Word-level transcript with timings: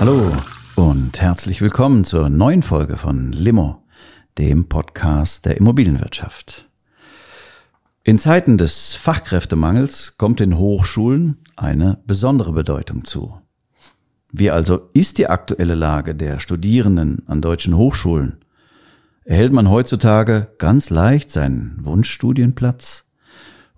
Hallo 0.00 0.32
und 0.74 1.20
herzlich 1.20 1.60
willkommen 1.60 2.04
zur 2.04 2.28
neuen 2.28 2.62
Folge 2.62 2.96
von 2.96 3.32
Limo, 3.32 3.82
dem 4.38 4.68
Podcast 4.68 5.46
der 5.46 5.56
Immobilienwirtschaft. 5.56 6.68
In 8.02 8.18
Zeiten 8.18 8.58
des 8.58 8.94
Fachkräftemangels 8.94 10.18
kommt 10.18 10.40
den 10.40 10.58
Hochschulen 10.58 11.38
eine 11.56 11.98
besondere 12.06 12.52
Bedeutung 12.52 13.04
zu. 13.04 13.38
Wie 14.32 14.50
also 14.50 14.90
ist 14.92 15.18
die 15.18 15.28
aktuelle 15.28 15.74
Lage 15.74 16.14
der 16.14 16.40
Studierenden 16.40 17.22
an 17.26 17.40
deutschen 17.40 17.76
Hochschulen? 17.76 18.44
Erhält 19.24 19.52
man 19.52 19.70
heutzutage 19.70 20.48
ganz 20.58 20.90
leicht 20.90 21.30
seinen 21.30 21.78
Wunschstudienplatz? 21.80 23.10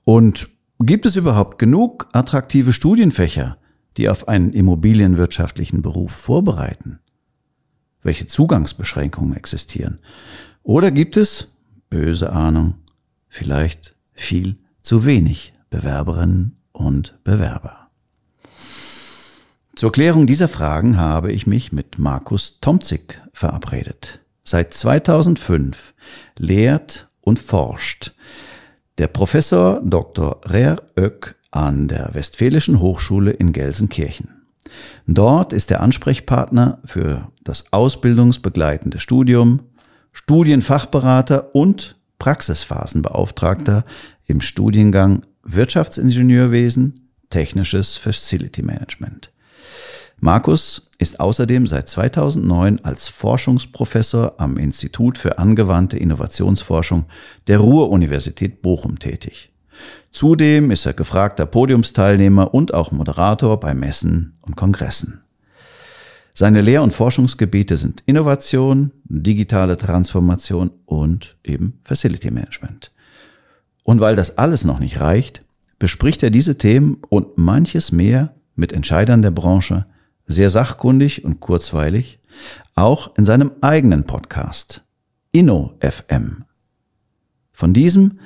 Und 0.05 0.49
gibt 0.81 1.07
es 1.07 1.17
überhaupt 1.17 1.59
genug 1.59 2.09
attraktive 2.13 2.73
Studienfächer, 2.73 3.59
die 3.97 4.09
auf 4.09 4.29
einen 4.29 4.53
immobilienwirtschaftlichen 4.53 5.83
Beruf 5.83 6.13
vorbereiten? 6.13 7.01
Welche 8.03 8.27
Zugangsbeschränkungen 8.27 9.37
existieren? 9.37 9.99
Oder 10.63 10.91
gibt 10.91 11.17
es, 11.17 11.53
böse 11.91 12.33
Ahnung, 12.33 12.75
vielleicht 13.29 13.97
viel 14.13 14.57
zu 14.83 15.05
wenig 15.05 15.55
Bewerberinnen 15.71 16.57
und 16.73 17.19
Bewerber? 17.25 17.89
Zur 19.75 19.93
Klärung 19.93 20.27
dieser 20.27 20.49
Fragen 20.49 20.97
habe 20.97 21.33
ich 21.33 21.47
mich 21.47 21.71
mit 21.71 21.99
Markus 21.99 22.61
Tomzig 22.61 23.21
verabredet. 23.33 24.21
Seit 24.43 24.73
2005 24.73 25.93
lehrt 26.39 27.09
und 27.21 27.39
forscht 27.39 28.15
der 28.99 29.09
Professor 29.09 29.83
Dr. 29.85 30.41
Rer 30.45 30.83
Oeck 30.97 31.37
an 31.57 31.89
der 31.89 32.11
Westfälischen 32.13 32.81
Hochschule 32.81 33.31
in 33.31 33.53
Gelsenkirchen. 33.53 34.29
Dort 35.07 35.53
ist 35.53 35.71
er 35.71 35.81
Ansprechpartner 35.81 36.81
für 36.85 37.33
das 37.45 37.73
ausbildungsbegleitende 37.73 38.99
Studium, 38.99 39.61
Studienfachberater 40.13 41.55
und 41.55 41.97
Praxisphasenbeauftragter 42.19 43.85
im 44.27 44.41
Studiengang 44.41 45.25
Wirtschaftsingenieurwesen, 45.43 47.11
technisches 47.31 47.97
Facility 47.97 48.63
Management. 48.63 49.31
Markus 50.19 50.91
ist 50.99 51.21
außerdem 51.21 51.67
seit 51.67 51.89
2009 51.89 52.85
als 52.85 53.09
Forschungsprofessor 53.09 54.35
am 54.39 54.57
Institut 54.57 55.19
für 55.19 55.39
angewandte 55.39 55.99
Innovationsforschung 55.99 57.05
der 57.47 57.59
Ruhr-Universität 57.59 58.63
Bochum 58.63 58.99
tätig. 58.99 59.53
Zudem 60.17 60.71
ist 60.71 60.87
er 60.87 60.95
gefragter 60.95 61.45
Podiumsteilnehmer 61.45 62.55
und 62.55 62.73
auch 62.73 62.91
Moderator 62.91 63.61
bei 63.61 63.75
Messen 63.75 64.39
und 64.41 64.57
Kongressen. 64.57 65.23
Seine 66.33 66.63
Lehr- 66.63 66.83
und 66.83 66.95
Forschungsgebiete 66.95 67.77
sind 67.77 68.03
Innovation, 68.07 68.93
digitale 69.05 69.77
Transformation 69.77 70.71
und 70.87 71.37
eben 71.45 71.81
Facility 71.83 72.31
Management. 72.31 72.93
Und 73.85 74.01
weil 74.01 74.17
das 74.17 74.39
alles 74.39 74.65
noch 74.65 74.79
nicht 74.79 75.01
reicht, 75.01 75.43
bespricht 75.79 76.23
er 76.23 76.31
diese 76.31 76.57
Themen 76.57 77.03
und 77.11 77.37
manches 77.37 77.93
mehr 77.93 78.35
mit 78.55 78.73
Entscheidern 78.73 79.21
der 79.21 79.33
Branche 79.33 79.85
sehr 80.27 80.49
sachkundig 80.49 81.27
und 81.27 81.41
kurzweilig, 81.41 82.21
auch 82.75 83.15
in 83.19 83.27
seinem 83.27 83.53
eigenen 83.61 84.05
Podcast 84.05 84.83
Inno 85.33 85.75
FM. 85.81 86.47
Von 87.53 87.75
diesem 87.75 88.19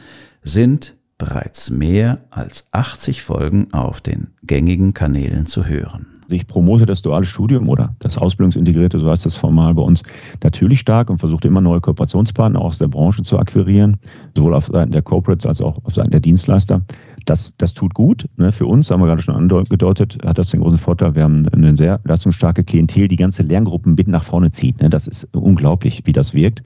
sind 0.45 0.95
bereits 1.21 1.71
mehr 1.71 2.19
als 2.31 2.67
80 2.73 3.23
Folgen 3.23 3.69
auf 3.73 4.01
den 4.01 4.29
gängigen 4.43 4.95
Kanälen 4.95 5.47
zu 5.47 5.67
hören. 5.67 6.07
Ich 6.31 6.47
promote 6.47 6.87
das 6.87 7.03
duale 7.03 7.27
Studium 7.27 7.69
oder 7.69 7.95
das 7.99 8.17
Ausbildungsintegrierte, 8.17 8.99
so 8.99 9.11
heißt 9.11 9.27
das 9.27 9.37
formal 9.37 9.75
bei 9.75 9.83
uns, 9.83 10.03
natürlich 10.43 10.81
stark 10.81 11.11
und 11.11 11.19
versuche 11.19 11.47
immer 11.47 11.61
neue 11.61 11.81
Kooperationspartner 11.81 12.61
aus 12.61 12.79
der 12.79 12.89
Branche 12.89 13.23
zu 13.23 13.39
akquirieren, 13.39 13.97
sowohl 14.37 14.55
auf 14.55 14.67
Seiten 14.67 14.93
der 14.93 15.03
Corporates 15.03 15.45
als 15.45 15.61
auch 15.61 15.85
auf 15.85 15.95
Seiten 15.95 16.11
der 16.11 16.21
Dienstleister 16.21 16.83
das, 17.25 17.55
das 17.59 17.75
tut 17.75 17.95
gut. 17.95 18.27
Ne? 18.37 18.53
Für 18.53 18.67
uns, 18.67 18.91
haben 18.91 19.01
wir 19.01 19.07
gerade 19.07 19.23
schon 19.23 19.35
angedeutet, 19.35 20.19
hat 20.25 20.39
das 20.39 20.51
den 20.51 20.61
großen 20.61 20.79
Vorteil, 20.79 21.15
wir 21.15 21.23
haben 21.23 21.49
eine 21.49 21.77
sehr 21.77 22.01
leistungsstarke 22.05 22.65
Klientel, 22.65 23.09
die 23.09 23.17
ganze 23.17 23.43
Lerngruppen 23.43 23.95
mit 23.95 24.09
nach 24.09 24.25
vorne 24.25 24.51
zieht. 24.51 24.81
Ne? 24.83 24.91
Das 24.91 25.07
ist 25.07 25.29
unglaublich, 25.35 26.03
wie 26.05 26.13
das 26.13 26.35
wirkt. 26.35 26.63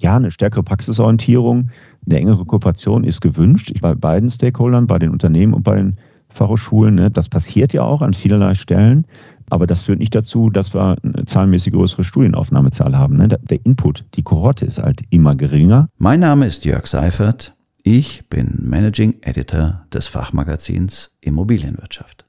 Ja, 0.00 0.16
eine 0.16 0.30
stärkere 0.30 0.62
Praxisorientierung, 0.62 1.70
eine 2.06 2.18
engere 2.18 2.44
Kooperation 2.44 3.04
ist 3.04 3.20
gewünscht 3.20 3.72
bei 3.80 3.94
beiden 3.94 4.30
Stakeholdern, 4.30 4.86
bei 4.86 4.98
den 4.98 5.10
Unternehmen 5.10 5.54
und 5.54 5.62
bei 5.62 5.76
den 5.76 5.96
Fachhochschulen. 6.28 6.94
Ne? 6.94 7.10
Das 7.10 7.28
passiert 7.28 7.72
ja 7.72 7.82
auch 7.82 8.02
an 8.02 8.14
vielerlei 8.14 8.54
Stellen. 8.54 9.06
Aber 9.50 9.66
das 9.66 9.82
führt 9.82 9.98
nicht 9.98 10.14
dazu, 10.14 10.50
dass 10.50 10.74
wir 10.74 10.96
eine 11.02 11.24
zahlenmäßig 11.24 11.72
größere 11.72 12.04
Studienaufnahmezahl 12.04 12.96
haben. 12.96 13.16
Ne? 13.16 13.28
Der 13.28 13.64
Input, 13.64 14.04
die 14.14 14.22
Kohorte 14.22 14.66
ist 14.66 14.78
halt 14.78 15.00
immer 15.10 15.34
geringer. 15.36 15.88
Mein 15.96 16.20
Name 16.20 16.46
ist 16.46 16.64
Jörg 16.64 16.86
Seifert. 16.86 17.57
Ich 17.90 18.28
bin 18.28 18.58
Managing 18.60 19.16
Editor 19.22 19.86
des 19.90 20.08
Fachmagazins 20.08 21.16
Immobilienwirtschaft. 21.22 22.26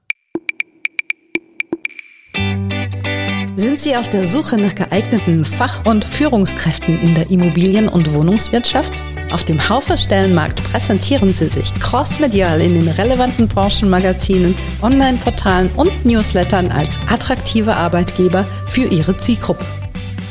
Sind 3.58 3.81
Sie 3.81 3.98
auf 3.98 4.09
der 4.09 4.24
Suche 4.24 4.58
nach 4.58 4.74
geeigneten 4.74 5.44
Fach- 5.44 5.86
und 5.86 6.06
Führungskräften 6.06 6.98
in 7.02 7.14
der 7.14 7.30
Immobilien- 7.30 7.90
und 7.90 8.14
Wohnungswirtschaft? 8.14 9.03
Auf 9.31 9.44
dem 9.44 9.68
Haufer 9.68 9.98
Stellenmarkt 9.98 10.64
präsentieren 10.64 11.34
Sie 11.34 11.50
sich 11.50 11.74
crossmedial 11.74 12.62
in 12.62 12.75
den 12.75 12.88
relevanten 12.88 13.50
Branchenmagazinen, 13.50 14.56
Online-Portalen 14.81 15.69
und 15.75 16.06
Newslettern 16.06 16.72
als 16.72 17.02
attraktive 17.09 17.75
Arbeitgeber 17.75 18.46
für 18.69 18.86
Ihre 18.86 19.18
Zielgruppe. 19.18 19.66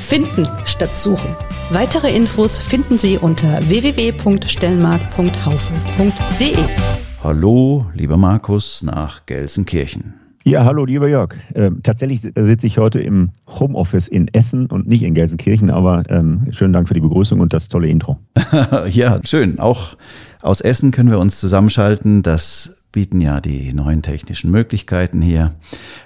Finden 0.00 0.48
statt 0.64 0.96
suchen. 0.96 1.36
Weitere 1.70 2.10
Infos 2.10 2.56
finden 2.56 2.96
Sie 2.96 3.18
unter 3.18 3.60
www.stellenmarkt.haufen.de. 3.68 6.56
Hallo, 7.22 7.84
lieber 7.92 8.16
Markus, 8.16 8.82
nach 8.82 9.26
Gelsenkirchen. 9.26 10.14
Ja, 10.44 10.64
hallo, 10.64 10.86
lieber 10.86 11.08
Jörg. 11.08 11.34
Ähm, 11.54 11.82
tatsächlich 11.82 12.22
sitze 12.22 12.66
ich 12.66 12.78
heute 12.78 13.02
im 13.02 13.32
Homeoffice 13.46 14.08
in 14.08 14.28
Essen 14.28 14.64
und 14.68 14.88
nicht 14.88 15.02
in 15.02 15.12
Gelsenkirchen, 15.12 15.68
aber 15.68 16.04
ähm, 16.08 16.46
schönen 16.52 16.72
Dank 16.72 16.88
für 16.88 16.94
die 16.94 17.02
Begrüßung 17.02 17.38
und 17.38 17.52
das 17.52 17.68
tolle 17.68 17.88
Intro. 17.88 18.18
ja, 18.88 19.20
schön. 19.24 19.58
Auch 19.58 19.98
aus 20.40 20.62
Essen 20.62 20.90
können 20.90 21.10
wir 21.10 21.18
uns 21.18 21.38
zusammenschalten. 21.38 22.22
Das 22.22 22.77
bieten 22.90 23.20
ja 23.20 23.40
die 23.40 23.72
neuen 23.74 24.02
technischen 24.02 24.50
Möglichkeiten 24.50 25.20
hier. 25.20 25.54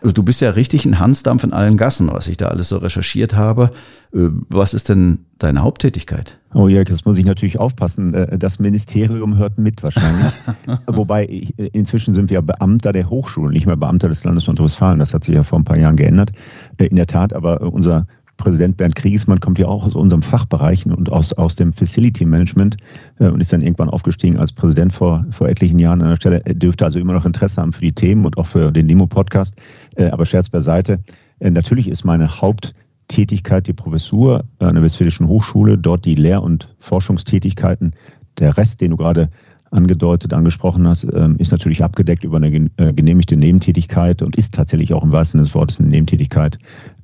Du 0.02 0.22
bist 0.22 0.40
ja 0.40 0.50
richtig 0.50 0.84
ein 0.84 0.98
Hansdampf 0.98 1.44
in 1.44 1.52
allen 1.52 1.76
Gassen, 1.76 2.10
was 2.12 2.26
ich 2.26 2.36
da 2.36 2.48
alles 2.48 2.68
so 2.68 2.78
recherchiert 2.78 3.34
habe. 3.34 3.72
Äh, 4.12 4.28
was 4.48 4.74
ist 4.74 4.88
denn 4.88 5.26
deine 5.38 5.62
Haupttätigkeit? 5.62 6.38
Oh 6.54 6.68
ja, 6.68 6.82
das 6.82 7.04
muss 7.04 7.18
ich 7.18 7.24
natürlich 7.24 7.58
aufpassen. 7.58 8.14
Äh, 8.14 8.36
das 8.36 8.58
Ministerium 8.58 9.36
hört 9.36 9.58
mit 9.58 9.82
wahrscheinlich. 9.82 10.32
Wobei 10.86 11.24
äh, 11.26 11.68
inzwischen 11.72 12.14
sind 12.14 12.30
wir 12.30 12.42
Beamter 12.42 12.92
der 12.92 13.08
Hochschulen, 13.08 13.52
nicht 13.52 13.66
mehr 13.66 13.76
Beamter 13.76 14.08
des 14.08 14.24
Landes 14.24 14.46
Nordrhein-Westfalen. 14.48 14.98
Das 14.98 15.14
hat 15.14 15.24
sich 15.24 15.34
ja 15.34 15.44
vor 15.44 15.60
ein 15.60 15.64
paar 15.64 15.78
Jahren 15.78 15.96
geändert. 15.96 16.32
In 16.78 16.96
der 16.96 17.06
Tat, 17.06 17.32
aber 17.32 17.60
unser 17.60 18.06
Präsident 18.36 18.76
Bernd 18.76 18.96
Kriegsmann 18.96 19.40
kommt 19.40 19.58
ja 19.58 19.66
auch 19.66 19.86
aus 19.86 19.94
unserem 19.94 20.22
Fachbereich 20.22 20.86
und 20.86 21.10
aus, 21.12 21.32
aus 21.32 21.54
dem 21.54 21.72
Facility 21.72 22.24
Management 22.24 22.76
äh, 23.18 23.26
und 23.28 23.40
ist 23.40 23.52
dann 23.52 23.62
irgendwann 23.62 23.88
aufgestiegen 23.88 24.38
als 24.38 24.52
Präsident 24.52 24.92
vor, 24.92 25.24
vor 25.30 25.48
etlichen 25.48 25.78
Jahren 25.78 26.02
an 26.02 26.10
der 26.10 26.16
Stelle. 26.16 26.42
Er 26.44 26.54
dürfte 26.54 26.84
also 26.84 26.98
immer 26.98 27.12
noch 27.12 27.24
Interesse 27.24 27.60
haben 27.60 27.72
für 27.72 27.82
die 27.82 27.92
Themen 27.92 28.24
und 28.24 28.38
auch 28.38 28.46
für 28.46 28.72
den 28.72 28.88
Limo-Podcast. 28.88 29.54
Äh, 29.96 30.06
aber 30.06 30.26
Scherz 30.26 30.48
beiseite. 30.48 30.98
Äh, 31.38 31.50
natürlich 31.50 31.88
ist 31.88 32.04
meine 32.04 32.40
Haupttätigkeit 32.40 33.66
die 33.66 33.72
Professur 33.72 34.44
an 34.58 34.74
der 34.74 34.82
Westfälischen 34.82 35.28
Hochschule, 35.28 35.78
dort 35.78 36.04
die 36.04 36.14
Lehr- 36.14 36.42
und 36.42 36.74
Forschungstätigkeiten. 36.78 37.92
Der 38.38 38.56
Rest, 38.56 38.80
den 38.80 38.92
du 38.92 38.96
gerade 38.96 39.28
angedeutet, 39.72 40.32
angesprochen 40.34 40.86
hast, 40.86 41.04
ähm, 41.04 41.36
ist 41.38 41.50
natürlich 41.50 41.82
abgedeckt 41.82 42.24
über 42.24 42.36
eine 42.36 42.70
äh, 42.76 42.92
genehmigte 42.92 43.36
Nebentätigkeit 43.36 44.22
und 44.22 44.36
ist 44.36 44.54
tatsächlich 44.54 44.92
auch 44.92 45.02
im 45.02 45.12
wahrsten 45.12 45.38
Sinne 45.38 45.44
des 45.44 45.54
Wortes 45.54 45.80
eine 45.80 45.88
Nebentätigkeit. 45.88 46.58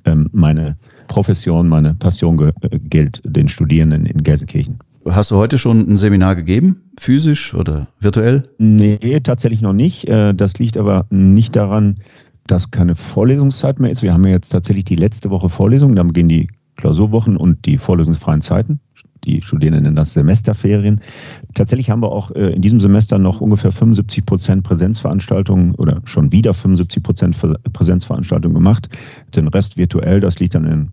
Ähm, 0.05 0.29
meine 0.31 0.77
Profession, 1.09 1.67
meine 1.67 1.95
Passion 1.95 2.53
gilt 2.89 3.21
den 3.25 3.49
Studierenden 3.49 4.05
in 4.05 4.23
Gelsenkirchen. 4.23 4.79
Hast 5.05 5.31
du 5.31 5.35
heute 5.35 5.57
schon 5.57 5.89
ein 5.89 5.97
Seminar 5.97 6.35
gegeben, 6.35 6.91
physisch 6.97 7.53
oder 7.53 7.87
virtuell? 7.99 8.49
Nee, 8.57 9.19
tatsächlich 9.21 9.61
noch 9.61 9.73
nicht. 9.73 10.07
Äh, 10.07 10.33
das 10.33 10.59
liegt 10.59 10.77
aber 10.77 11.05
nicht 11.09 11.55
daran, 11.55 11.95
dass 12.47 12.71
keine 12.71 12.95
Vorlesungszeit 12.95 13.79
mehr 13.79 13.91
ist. 13.91 14.01
Wir 14.01 14.13
haben 14.13 14.25
ja 14.25 14.31
jetzt 14.31 14.49
tatsächlich 14.49 14.85
die 14.85 14.95
letzte 14.95 15.29
Woche 15.29 15.49
Vorlesungen, 15.49 15.95
dann 15.95 16.07
beginnen 16.07 16.29
die 16.29 16.47
Klausurwochen 16.75 17.37
und 17.37 17.65
die 17.65 17.77
vorlesungsfreien 17.77 18.41
Zeiten. 18.41 18.79
Die 19.25 19.41
Studierenden 19.41 19.83
nennen 19.83 19.95
das 19.95 20.13
Semesterferien. 20.13 21.01
Tatsächlich 21.53 21.89
haben 21.89 22.01
wir 22.01 22.11
auch 22.11 22.31
äh, 22.31 22.51
in 22.53 22.61
diesem 22.61 22.79
Semester 22.79 23.19
noch 23.19 23.41
ungefähr 23.41 23.71
75 23.71 24.25
Prozent 24.25 24.63
Präsenzveranstaltungen 24.63 25.75
oder 25.75 26.01
schon 26.05 26.31
wieder 26.31 26.53
75 26.53 27.03
Prozent 27.03 27.37
Präsenzveranstaltungen 27.73 28.53
gemacht. 28.53 28.87
Den 29.35 29.47
Rest 29.47 29.77
virtuell, 29.77 30.19
das 30.19 30.39
liegt 30.39 30.55
dann 30.55 30.65
in 30.65 30.91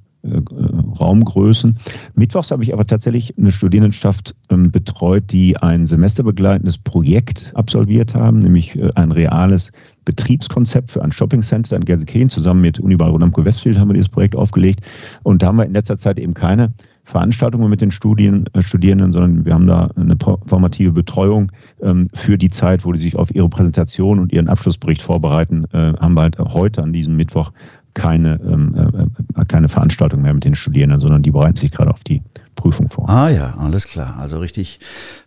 Raumgrößen. 1.00 1.76
Mittwochs 2.14 2.50
habe 2.50 2.62
ich 2.62 2.73
aber 2.73 2.87
tatsächlich 2.87 3.37
eine 3.38 3.52
Studierendenschaft 3.52 4.34
ähm, 4.50 4.70
betreut, 4.70 5.25
die 5.31 5.56
ein 5.56 5.87
semesterbegleitendes 5.87 6.78
Projekt 6.78 7.52
absolviert 7.55 8.14
haben, 8.14 8.40
nämlich 8.40 8.76
äh, 8.76 8.90
ein 8.94 9.12
reales 9.12 9.73
Betriebskonzept 10.05 10.90
für 10.90 11.02
ein 11.02 11.12
Shoppingcenter 11.12 11.76
in 11.76 11.84
Gelsenkirchen. 11.84 12.31
Zusammen 12.31 12.61
mit 12.61 12.78
Unibar 12.78 13.11
Rodamco 13.11 13.44
Westfield 13.44 13.78
haben 13.78 13.88
wir 13.88 13.94
dieses 13.94 14.08
Projekt 14.08 14.37
aufgelegt. 14.37 14.81
Und 15.25 15.43
da 15.43 15.49
haben 15.49 15.58
wir 15.58 15.67
in 15.67 15.73
letzter 15.73 15.99
Zeit 15.99 16.19
eben 16.19 16.32
keine 16.32 16.73
Veranstaltungen 17.06 17.70
mit 17.70 17.81
den 17.81 17.93
Studien, 17.93 18.46
äh, 18.52 18.62
Studierenden, 18.62 19.12
sondern 19.12 19.44
wir 19.44 19.55
haben 19.55 19.67
da 19.67 19.90
eine 19.96 20.17
formative 20.46 20.93
Betreuung 20.93 21.52
ähm, 21.82 22.08
für 22.14 22.37
die 22.37 22.50
Zeit, 22.50 22.84
wo 22.84 22.93
die 22.93 22.99
sich 22.99 23.17
auf 23.17 23.34
ihre 23.34 23.49
Präsentation 23.49 24.19
und 24.19 24.32
ihren 24.32 24.49
Abschlussbericht 24.49 25.02
vorbereiten, 25.02 25.64
äh, 25.73 25.93
haben 26.00 26.14
wir 26.14 26.23
halt 26.23 26.38
heute 26.38 26.82
an 26.82 26.93
diesem 26.93 27.17
Mittwoch 27.17 27.52
keine, 27.96 28.38
ähm, 28.43 29.08
äh, 29.34 29.44
keine 29.46 29.69
Veranstaltung 29.69 30.20
mehr 30.20 30.34
mit 30.34 30.44
den 30.44 30.54
Studierenden, 30.54 31.00
sondern 31.00 31.22
die 31.22 31.31
bereiten 31.31 31.56
sich 31.56 31.70
gerade 31.72 31.90
auf 31.90 32.04
die 32.04 32.22
Prüfung 32.54 32.90
vor. 32.90 33.08
Ah 33.08 33.31
ja, 33.31 33.54
alles 33.58 33.88
klar. 33.88 34.16
Also 34.19 34.38
richtig 34.38 34.81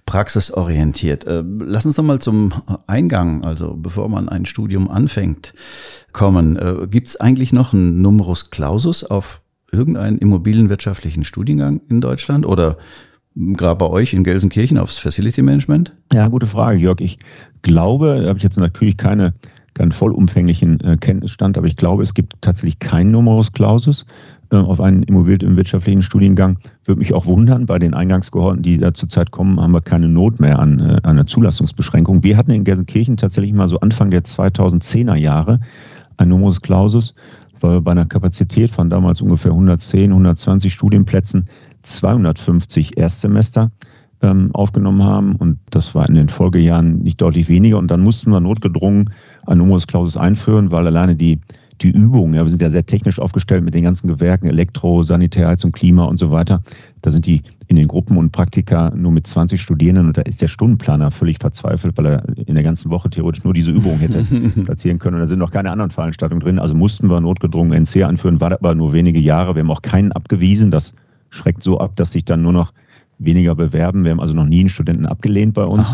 praxisorientiert. 0.06 1.26
Äh, 1.26 1.44
lass 1.60 1.88
uns 1.88 1.96
doch 1.96 2.04
mal 2.04 2.20
zum 2.20 2.54
Eingang, 2.86 3.44
also 3.44 3.76
bevor 3.76 4.08
man 4.08 4.30
ein 4.30 4.46
Studium 4.46 4.88
anfängt, 4.88 5.56
kommen. 6.14 6.58
Äh, 6.58 6.88
Gibt 6.88 7.10
es 7.10 7.20
eigentlich 7.20 7.52
noch 7.54 7.74
einen 7.74 8.04
Numerus 8.04 8.52
Clausus 8.52 9.04
auf 9.04 9.42
irgendeinen 9.72 10.20
immobilienwirtschaftlichen 10.20 11.24
Studiengang 11.24 11.82
in 11.90 12.02
Deutschland 12.02 12.46
oder 12.46 12.78
gerade 13.36 13.78
bei 13.78 13.88
euch 13.88 14.14
in 14.14 14.24
Gelsenkirchen 14.24 14.78
aufs 14.78 15.00
Facility 15.00 15.42
Management? 15.42 15.96
Ja, 16.14 16.28
gute 16.28 16.46
Frage, 16.46 16.78
Jörg. 16.78 17.02
Ich 17.02 17.18
glaube, 17.64 18.20
da 18.22 18.30
habe 18.30 18.38
ich 18.38 18.44
jetzt 18.44 18.58
natürlich 18.58 18.98
keine 18.98 19.34
keinen 19.80 19.94
vollumfänglichen 19.94 20.82
äh, 20.82 20.98
Kenntnisstand, 20.98 21.58
aber 21.58 21.66
ich 21.66 21.78
glaube, 21.78 22.04
es 22.04 22.14
gibt 22.14 22.34
tatsächlich 22.42 22.80
keinen 22.80 23.12
Numerus 23.12 23.54
Clausus 23.54 24.06
äh, 24.52 24.58
auf 24.58 24.82
einen 24.82 25.04
immobilienwirtschaftlichen 25.04 26.02
Studiengang. 26.02 26.58
Würde 26.84 27.00
mich 27.00 27.14
auch 27.14 27.26
wundern, 27.26 27.66
bei 27.66 27.80
den 27.80 27.94
Eingangskohorten, 27.94 28.62
die 28.62 28.78
da 28.78 28.94
zurzeit 28.94 29.32
kommen, 29.32 29.58
haben 29.58 29.72
wir 29.72 29.80
keine 29.80 30.10
Not 30.10 30.42
mehr 30.42 30.60
an, 30.60 30.80
äh, 30.82 31.00
einer 31.08 31.26
Zulassungsbeschränkung. 31.26 32.24
Wir 32.24 32.36
hatten 32.36 32.52
in 32.52 32.66
Gelsenkirchen 32.66 33.16
tatsächlich 33.16 33.54
mal 33.54 33.70
so 33.70 33.80
Anfang 33.80 34.12
der 34.12 34.26
2010er 34.26 35.16
Jahre 35.16 35.62
ein 36.18 36.28
Numerus 36.28 36.62
Clausus, 36.62 37.16
weil 37.62 37.76
wir 37.76 37.82
bei 37.82 37.92
einer 37.92 38.06
Kapazität 38.06 38.72
von 38.72 38.90
damals 38.90 39.22
ungefähr 39.22 39.54
110, 39.54 40.12
120 40.12 40.74
Studienplätzen 40.74 41.46
250 41.84 42.98
Erstsemester 42.98 43.72
ähm, 44.22 44.50
aufgenommen 44.54 45.04
haben. 45.04 45.36
Und 45.36 45.60
das 45.70 45.96
war 45.96 46.08
in 46.08 46.16
den 46.16 46.30
Folgejahren 46.30 47.00
nicht 47.00 47.22
deutlich 47.22 47.50
weniger. 47.50 47.78
Und 47.78 47.90
dann 47.90 48.02
mussten 48.02 48.32
wir 48.32 48.40
notgedrungen 48.40 49.12
ein 49.46 49.58
Numerus 49.58 49.88
Clausus 49.88 50.18
einführen, 50.18 50.72
weil 50.72 50.86
alleine 50.88 51.16
die, 51.16 51.40
die 51.82 51.92
Übungen, 51.92 52.34
ja, 52.34 52.44
wir 52.44 52.50
sind 52.50 52.62
ja 52.62 52.70
sehr 52.70 52.86
technisch 52.86 53.20
aufgestellt 53.20 53.64
mit 53.64 53.74
den 53.74 53.84
ganzen 53.84 54.08
Gewerken, 54.08 54.48
Elektro, 54.48 55.04
Sanitär, 55.04 55.48
Heizung, 55.48 55.72
Klima 55.72 56.04
und 56.04 56.18
so 56.18 56.32
weiter. 56.32 56.62
Da 57.02 57.12
sind 57.12 57.26
die 57.26 57.42
in 57.68 57.76
den 57.76 57.88
Gruppen 57.88 58.18
und 58.18 58.32
Praktika 58.32 58.92
nur 58.96 59.12
mit 59.12 59.28
20 59.28 59.62
Studierenden 59.62 60.08
und 60.08 60.18
da 60.18 60.24
ist 60.24 60.42
der 60.42 60.48
Stundenplaner 60.48 61.12
völlig 61.12 61.38
verzweifelt, 61.40 61.98
weil 61.98 62.08
er 62.08 62.24
in 62.36 62.56
der 62.56 62.64
ganzen 62.64 62.90
Woche 62.90 63.10
theoretisch 63.10 63.44
nur 63.44 63.54
diese 63.54 63.72
Übungen 63.72 64.00
hätte 64.00 64.24
platzieren 64.66 64.98
können. 64.98 65.16
Und 65.16 65.22
da 65.22 65.28
sind 65.28 65.40
noch 65.40 65.52
keine 65.52 65.72
anderen 65.72 65.92
Veranstaltungen 65.92 66.42
drin. 66.42 66.60
Also 66.60 66.76
mussten 66.76 67.10
wir 67.10 67.22
notgedrungen 67.22 67.72
NC 67.72 68.04
anführen, 68.04 68.42
war 68.42 68.52
aber 68.52 68.76
nur 68.76 68.92
wenige 68.92 69.20
Jahre. 69.20 69.56
Wir 69.56 69.62
haben 69.62 69.72
auch 69.72 69.84
keinen 69.84 70.12
abgewiesen. 70.12 70.72
Das 70.72 70.94
schreckt 71.30 71.64
so 71.64 71.80
ab, 71.80 71.96
dass 71.96 72.12
sich 72.12 72.26
dann 72.26 72.42
nur 72.42 72.54
noch 72.54 72.74
weniger 73.20 73.56
bewerben. 73.56 74.04
Wir 74.04 74.12
haben 74.12 74.20
also 74.20 74.34
noch 74.34 74.46
nie 74.46 74.62
einen 74.62 74.70
Studenten 74.70 75.06
abgelehnt 75.06 75.54
bei 75.54 75.66
uns, 75.66 75.94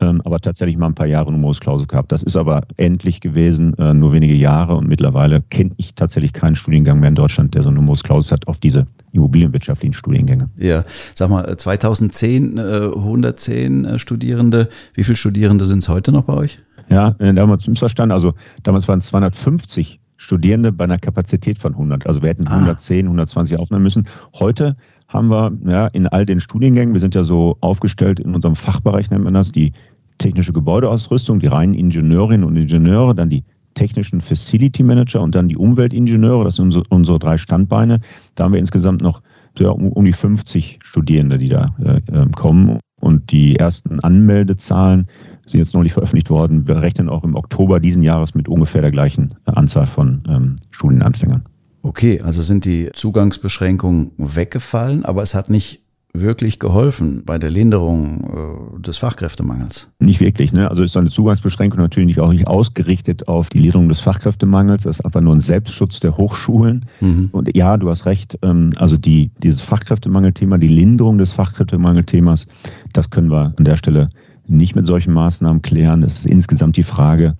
ähm, 0.00 0.20
aber 0.24 0.40
tatsächlich 0.40 0.76
mal 0.76 0.88
ein 0.88 0.94
paar 0.94 1.06
Jahre 1.06 1.32
Numerus 1.32 1.60
Clausus 1.60 1.88
gehabt. 1.88 2.12
Das 2.12 2.22
ist 2.22 2.36
aber 2.36 2.62
endlich 2.76 3.20
gewesen, 3.20 3.74
äh, 3.78 3.94
nur 3.94 4.12
wenige 4.12 4.34
Jahre 4.34 4.76
und 4.76 4.88
mittlerweile 4.88 5.40
kenne 5.40 5.70
ich 5.76 5.94
tatsächlich 5.94 6.32
keinen 6.32 6.56
Studiengang 6.56 6.98
mehr 6.98 7.08
in 7.08 7.14
Deutschland, 7.14 7.54
der 7.54 7.62
so 7.62 7.68
einen 7.68 7.76
Numerus 7.76 8.02
Clausus 8.02 8.32
hat 8.32 8.46
auf 8.48 8.58
diese 8.58 8.86
immobilienwirtschaftlichen 9.12 9.94
Studiengänge. 9.94 10.50
Ja, 10.56 10.84
sag 11.14 11.30
mal, 11.30 11.56
2010 11.56 12.58
äh, 12.58 12.60
110 12.94 13.84
äh, 13.84 13.98
Studierende. 13.98 14.68
Wie 14.94 15.04
viele 15.04 15.16
Studierende 15.16 15.64
sind 15.64 15.78
es 15.78 15.88
heute 15.88 16.12
noch 16.12 16.24
bei 16.24 16.34
euch? 16.34 16.58
Ja, 16.90 17.12
damals 17.12 17.66
missverstanden. 17.66 18.12
Also 18.12 18.34
damals 18.62 18.86
waren 18.88 18.98
es 18.98 19.06
250 19.06 20.00
Studierende 20.16 20.70
bei 20.72 20.84
einer 20.84 20.98
Kapazität 20.98 21.58
von 21.58 21.72
100. 21.72 22.06
Also 22.06 22.22
wir 22.22 22.28
hätten 22.28 22.46
110, 22.46 23.06
ah. 23.06 23.08
120 23.08 23.58
aufnehmen 23.58 23.82
müssen. 23.82 24.06
Heute 24.34 24.74
haben 25.14 25.28
wir 25.28 25.52
ja, 25.66 25.86
in 25.86 26.06
all 26.08 26.26
den 26.26 26.40
Studiengängen, 26.40 26.92
wir 26.92 27.00
sind 27.00 27.14
ja 27.14 27.24
so 27.24 27.56
aufgestellt 27.60 28.20
in 28.20 28.34
unserem 28.34 28.56
Fachbereich, 28.56 29.10
nennt 29.10 29.24
man 29.24 29.34
das, 29.34 29.52
die 29.52 29.72
technische 30.18 30.52
Gebäudeausrüstung, 30.52 31.38
die 31.38 31.46
reinen 31.46 31.74
Ingenieurinnen 31.74 32.44
und 32.44 32.56
Ingenieure, 32.56 33.14
dann 33.14 33.30
die 33.30 33.44
technischen 33.74 34.20
Facility 34.20 34.82
Manager 34.82 35.20
und 35.20 35.34
dann 35.34 35.48
die 35.48 35.56
Umweltingenieure, 35.56 36.44
das 36.44 36.56
sind 36.56 36.76
unsere, 36.90 37.18
drei 37.18 37.38
Standbeine. 37.38 38.00
Da 38.34 38.44
haben 38.44 38.52
wir 38.52 38.60
insgesamt 38.60 39.02
noch 39.02 39.20
ja, 39.58 39.70
um, 39.70 39.88
um, 39.92 40.04
die 40.04 40.12
50 40.12 40.80
Studierende, 40.82 41.38
die 41.38 41.48
da 41.48 41.74
äh, 41.82 42.00
ähm, 42.12 42.32
kommen. 42.32 42.78
Und 43.00 43.30
die 43.30 43.56
ersten 43.56 44.00
Anmeldezahlen 44.00 45.06
sind 45.46 45.60
jetzt 45.60 45.74
noch 45.74 45.82
nicht 45.82 45.92
veröffentlicht 45.92 46.30
worden. 46.30 46.66
Wir 46.66 46.80
rechnen 46.80 47.08
auch 47.08 47.24
im 47.24 47.36
Oktober 47.36 47.78
diesen 47.78 48.02
Jahres 48.02 48.34
mit 48.34 48.48
ungefähr 48.48 48.82
der 48.82 48.90
gleichen 48.90 49.34
Anzahl 49.44 49.86
von 49.86 50.22
ähm, 50.28 50.56
Studienanfängern. 50.70 51.42
Okay, 51.84 52.22
also 52.22 52.40
sind 52.40 52.64
die 52.64 52.88
Zugangsbeschränkungen 52.94 54.12
weggefallen, 54.16 55.04
aber 55.04 55.22
es 55.22 55.34
hat 55.34 55.50
nicht 55.50 55.82
wirklich 56.14 56.58
geholfen 56.58 57.24
bei 57.26 57.36
der 57.36 57.50
Linderung 57.50 58.78
äh, 58.78 58.80
des 58.80 58.96
Fachkräftemangels? 58.96 59.90
Nicht 59.98 60.20
wirklich. 60.20 60.52
Ne? 60.54 60.70
Also 60.70 60.82
ist 60.82 60.96
eine 60.96 61.10
Zugangsbeschränkung 61.10 61.80
natürlich 61.80 62.20
auch 62.20 62.32
nicht 62.32 62.46
ausgerichtet 62.46 63.28
auf 63.28 63.50
die 63.50 63.58
Linderung 63.58 63.90
des 63.90 64.00
Fachkräftemangels. 64.00 64.84
Das 64.84 65.00
ist 65.00 65.04
einfach 65.04 65.20
nur 65.20 65.34
ein 65.34 65.40
Selbstschutz 65.40 66.00
der 66.00 66.16
Hochschulen. 66.16 66.86
Mhm. 67.00 67.28
Und 67.32 67.54
ja, 67.54 67.76
du 67.76 67.90
hast 67.90 68.06
recht. 68.06 68.38
Ähm, 68.40 68.72
also 68.76 68.96
die, 68.96 69.30
dieses 69.42 69.60
Fachkräftemangelthema, 69.60 70.56
die 70.56 70.68
Linderung 70.68 71.18
des 71.18 71.32
Fachkräftemangelthemas, 71.32 72.46
das 72.94 73.10
können 73.10 73.30
wir 73.30 73.52
an 73.58 73.64
der 73.64 73.76
Stelle 73.76 74.08
nicht 74.46 74.74
mit 74.74 74.86
solchen 74.86 75.12
Maßnahmen 75.12 75.60
klären. 75.60 76.02
Es 76.02 76.14
ist 76.14 76.26
insgesamt 76.26 76.78
die 76.78 76.82
Frage, 76.82 77.36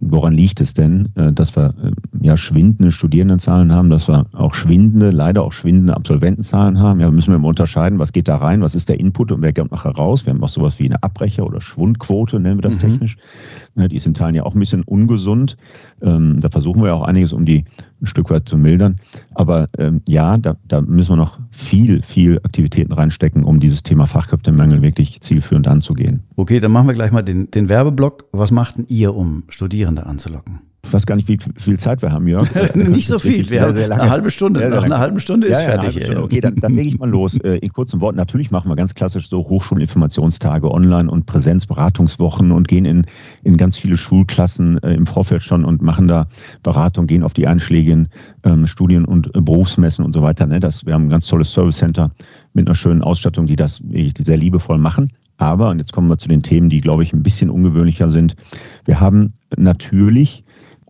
Woran 0.00 0.32
liegt 0.32 0.60
es 0.60 0.74
denn, 0.74 1.08
äh, 1.16 1.32
dass 1.32 1.56
wir 1.56 1.70
äh, 1.82 1.90
ja 2.20 2.36
schwindende 2.36 2.92
Studierendenzahlen 2.92 3.72
haben, 3.72 3.90
dass 3.90 4.08
wir 4.08 4.26
auch 4.32 4.54
schwindende, 4.54 5.10
leider 5.10 5.42
auch 5.42 5.52
schwindende 5.52 5.96
Absolventenzahlen 5.96 6.78
haben? 6.78 7.00
Ja, 7.00 7.10
müssen 7.10 7.32
wir 7.32 7.36
immer 7.36 7.48
unterscheiden, 7.48 7.98
was 7.98 8.12
geht 8.12 8.28
da 8.28 8.36
rein, 8.36 8.60
was 8.60 8.74
ist 8.74 8.88
der 8.88 9.00
Input 9.00 9.32
und 9.32 9.42
wer 9.42 9.52
kommt 9.52 9.72
nachher 9.72 9.90
raus? 9.90 10.24
Wir 10.24 10.32
haben 10.32 10.42
auch 10.42 10.48
sowas 10.48 10.78
wie 10.78 10.86
eine 10.86 11.02
Abbrecher- 11.02 11.46
oder 11.46 11.60
Schwundquote, 11.60 12.38
nennen 12.38 12.58
wir 12.58 12.62
das 12.62 12.76
mhm. 12.76 12.90
technisch. 12.90 13.16
Die 13.86 13.96
ist 13.96 14.06
in 14.06 14.14
Teilen 14.14 14.34
ja 14.34 14.42
auch 14.42 14.54
ein 14.54 14.58
bisschen 14.58 14.82
ungesund. 14.82 15.56
Ähm, 16.02 16.40
da 16.40 16.48
versuchen 16.48 16.82
wir 16.82 16.94
auch 16.94 17.02
einiges, 17.02 17.32
um 17.32 17.44
die 17.44 17.64
ein 18.00 18.06
Stück 18.06 18.30
weit 18.30 18.48
zu 18.48 18.56
mildern. 18.56 18.96
Aber 19.34 19.68
ähm, 19.78 20.02
ja, 20.08 20.36
da, 20.36 20.56
da 20.66 20.80
müssen 20.80 21.12
wir 21.12 21.16
noch 21.16 21.38
viel, 21.50 22.02
viel 22.02 22.38
Aktivitäten 22.42 22.92
reinstecken, 22.92 23.44
um 23.44 23.60
dieses 23.60 23.82
Thema 23.82 24.06
Fachkräftemangel 24.06 24.82
wirklich 24.82 25.20
zielführend 25.20 25.68
anzugehen. 25.68 26.24
Okay, 26.36 26.58
dann 26.58 26.72
machen 26.72 26.88
wir 26.88 26.94
gleich 26.94 27.12
mal 27.12 27.22
den, 27.22 27.50
den 27.50 27.68
Werbeblock. 27.68 28.26
Was 28.32 28.50
macht 28.50 28.78
denn 28.78 28.86
ihr, 28.88 29.14
um 29.14 29.44
Studierende 29.48 30.06
anzulocken? 30.06 30.67
Ich 30.84 30.92
weiß 30.92 31.06
gar 31.06 31.16
nicht, 31.16 31.28
wie 31.28 31.38
viel 31.56 31.78
Zeit 31.78 32.00
wir 32.02 32.12
haben, 32.12 32.26
Jörg. 32.28 32.48
nicht 32.74 33.08
so 33.08 33.18
viel. 33.18 33.48
Wir 33.50 33.62
haben 33.62 33.76
eine 33.76 34.10
halbe 34.10 34.30
Stunde. 34.30 34.60
Sehr, 34.60 34.70
Nach 34.70 34.82
einer 34.82 34.98
halben 34.98 35.20
Stunde 35.20 35.48
ist 35.48 35.58
ja, 35.58 35.62
ja, 35.62 35.80
fertig. 35.80 36.02
Stunde. 36.02 36.22
Okay, 36.22 36.40
dann, 36.40 36.54
dann 36.56 36.74
lege 36.74 36.88
ich 36.88 36.98
mal 36.98 37.10
los. 37.10 37.38
Äh, 37.40 37.58
in 37.58 37.72
kurzen 37.72 38.00
Worten, 38.00 38.16
natürlich 38.16 38.50
machen 38.50 38.70
wir 38.70 38.76
ganz 38.76 38.94
klassisch 38.94 39.28
so 39.28 39.38
Hochschulinformationstage, 39.38 40.70
Online- 40.70 41.10
und 41.10 41.26
Präsenzberatungswochen 41.26 42.52
und 42.52 42.68
gehen 42.68 42.84
in, 42.84 43.04
in 43.42 43.56
ganz 43.56 43.76
viele 43.76 43.96
Schulklassen 43.96 44.82
äh, 44.82 44.94
im 44.94 45.04
Vorfeld 45.04 45.42
schon 45.42 45.64
und 45.64 45.82
machen 45.82 46.08
da 46.08 46.24
Beratung, 46.62 47.06
gehen 47.06 47.22
auf 47.22 47.34
die 47.34 47.46
einschlägigen 47.46 48.08
ähm, 48.44 48.66
Studien- 48.66 49.04
und 49.04 49.34
äh, 49.34 49.40
Berufsmessen 49.40 50.04
und 50.04 50.14
so 50.14 50.22
weiter. 50.22 50.46
Ne? 50.46 50.60
Das, 50.60 50.86
wir 50.86 50.94
haben 50.94 51.06
ein 51.06 51.10
ganz 51.10 51.26
tolles 51.26 51.52
Service 51.52 51.76
Center 51.76 52.12
mit 52.54 52.66
einer 52.66 52.74
schönen 52.74 53.02
Ausstattung, 53.02 53.46
die 53.46 53.56
das 53.56 53.82
wirklich 53.82 54.14
sehr 54.24 54.36
liebevoll 54.36 54.78
machen. 54.78 55.10
Aber, 55.38 55.70
und 55.70 55.78
jetzt 55.78 55.92
kommen 55.92 56.08
wir 56.08 56.18
zu 56.18 56.28
den 56.28 56.42
Themen, 56.42 56.68
die, 56.68 56.80
glaube 56.80 57.02
ich, 57.02 57.12
ein 57.12 57.22
bisschen 57.22 57.50
ungewöhnlicher 57.50 58.10
sind. 58.10 58.34
Wir 58.84 59.00
haben 59.00 59.32
natürlich 59.56 60.44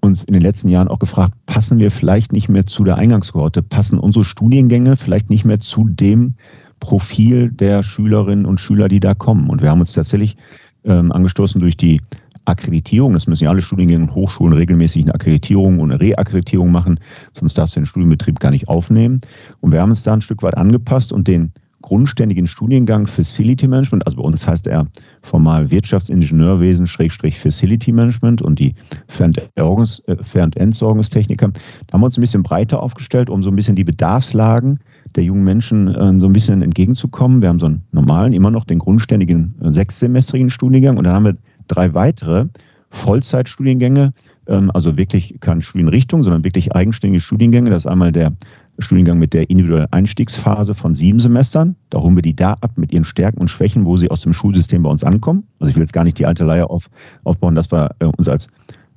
uns 0.08 0.24
in 0.24 0.32
den 0.32 0.42
letzten 0.42 0.68
Jahren 0.68 0.88
auch 0.88 0.98
gefragt, 0.98 1.34
passen 1.46 1.78
wir 1.78 1.90
vielleicht 1.90 2.32
nicht 2.32 2.48
mehr 2.48 2.66
zu 2.66 2.82
der 2.82 2.96
Eingangskohorte, 2.96 3.62
passen 3.62 3.98
unsere 3.98 4.24
Studiengänge 4.24 4.96
vielleicht 4.96 5.30
nicht 5.30 5.44
mehr 5.44 5.60
zu 5.60 5.86
dem 5.88 6.34
Profil 6.80 7.50
der 7.50 7.82
Schülerinnen 7.82 8.46
und 8.46 8.60
Schüler, 8.60 8.88
die 8.88 9.00
da 9.00 9.14
kommen. 9.14 9.50
Und 9.50 9.62
wir 9.62 9.70
haben 9.70 9.80
uns 9.80 9.92
tatsächlich 9.92 10.36
ähm, 10.84 11.12
angestoßen 11.12 11.60
durch 11.60 11.76
die 11.76 12.00
Akkreditierung. 12.46 13.12
Das 13.12 13.26
müssen 13.26 13.44
ja 13.44 13.50
alle 13.50 13.62
Studiengänge 13.62 14.04
und 14.04 14.14
Hochschulen 14.14 14.54
regelmäßig 14.54 15.02
eine 15.02 15.14
Akkreditierung 15.14 15.78
und 15.80 15.90
eine 15.90 16.00
Reakkreditierung 16.00 16.72
machen, 16.72 16.98
sonst 17.32 17.58
darfst 17.58 17.76
du 17.76 17.80
den 17.80 17.86
Studienbetrieb 17.86 18.40
gar 18.40 18.50
nicht 18.50 18.68
aufnehmen. 18.68 19.20
Und 19.60 19.72
wir 19.72 19.80
haben 19.80 19.90
uns 19.90 20.02
da 20.02 20.14
ein 20.14 20.22
Stück 20.22 20.42
weit 20.42 20.56
angepasst 20.56 21.12
und 21.12 21.28
den 21.28 21.52
grundständigen 21.82 22.47
Studiengang 22.47 23.06
Facility 23.06 23.68
Management. 23.68 24.06
Also 24.06 24.18
bei 24.18 24.25
uns 24.25 24.47
heißt 24.47 24.66
er 24.66 24.87
formal 25.23 25.70
Wirtschaftsingenieurwesen 25.70 26.87
Schrägstrich 26.87 27.38
Facility 27.38 27.92
Management 27.92 28.42
und 28.42 28.58
die 28.58 28.75
Fern- 29.06 29.35
und 29.56 30.56
Entsorgungstechniker. 30.56 31.49
Da 31.49 31.92
haben 31.92 32.00
wir 32.00 32.06
uns 32.06 32.18
ein 32.18 32.23
bisschen 32.23 32.42
breiter 32.42 32.82
aufgestellt, 32.82 33.30
um 33.30 33.42
so 33.42 33.50
ein 33.50 33.56
bisschen 33.56 33.76
die 33.76 33.85
Bedarfslagen 33.85 34.80
der 35.14 35.25
jungen 35.25 35.44
Menschen 35.44 35.88
äh, 35.88 36.20
so 36.20 36.26
ein 36.26 36.32
bisschen 36.32 36.62
entgegenzukommen. 36.62 37.40
Wir 37.40 37.49
haben 37.49 37.61
so 37.61 37.66
einen 37.66 37.82
normalen, 37.92 38.32
immer 38.32 38.50
noch 38.50 38.64
den 38.64 38.78
grundständigen 38.78 39.54
äh, 39.62 39.73
sechssemestrigen 39.73 40.50
Studiengang 40.50 40.97
und 40.97 41.04
dann 41.04 41.14
haben 41.14 41.25
wir 41.25 41.37
drei 41.68 41.94
weitere 41.94 42.47
Vollzeitstudiengänge, 42.90 44.12
ähm, 44.47 44.70
also 44.75 44.97
wirklich 44.97 45.37
keine 45.40 45.62
Studienrichtung, 45.62 46.23
sondern 46.23 46.44
wirklich 46.44 46.75
eigenständige 46.75 47.20
Studiengänge. 47.20 47.70
Das 47.70 47.85
ist 47.85 47.90
einmal 47.90 48.12
der 48.12 48.32
Studiengang 48.78 49.18
mit 49.18 49.32
der 49.32 49.50
individuellen 49.50 49.92
Einstiegsphase 49.92 50.75
von 50.75 50.94
sieben 50.94 51.20
Semestern. 51.20 51.76
Da 51.90 51.99
holen 52.00 52.14
wir 52.16 52.23
die 52.23 52.37
da 52.37 52.52
ab 52.61 52.73
mit 52.76 52.92
ihren 52.92 53.04
Stärken 53.04 53.40
und 53.40 53.49
Schwächen, 53.49 53.87
wo 53.87 53.97
sie 53.97 54.11
aus 54.11 54.20
dem 54.20 54.32
Schulsystem 54.32 54.82
bei 54.82 54.90
uns 54.90 55.04
ankommen. 55.04 55.44
Also 55.58 55.70
ich 55.70 55.76
will 55.76 55.82
jetzt 55.82 55.92
gar 55.92 56.04
nicht 56.04 56.18
die 56.18 56.26
alte 56.26 56.44
Leier 56.44 56.70
auf, 56.70 56.88
aufbauen, 57.25 57.54
dass 57.54 57.73
wir 57.73 57.90
äh, 57.99 58.04
uns 58.04 58.28
als 58.28 58.49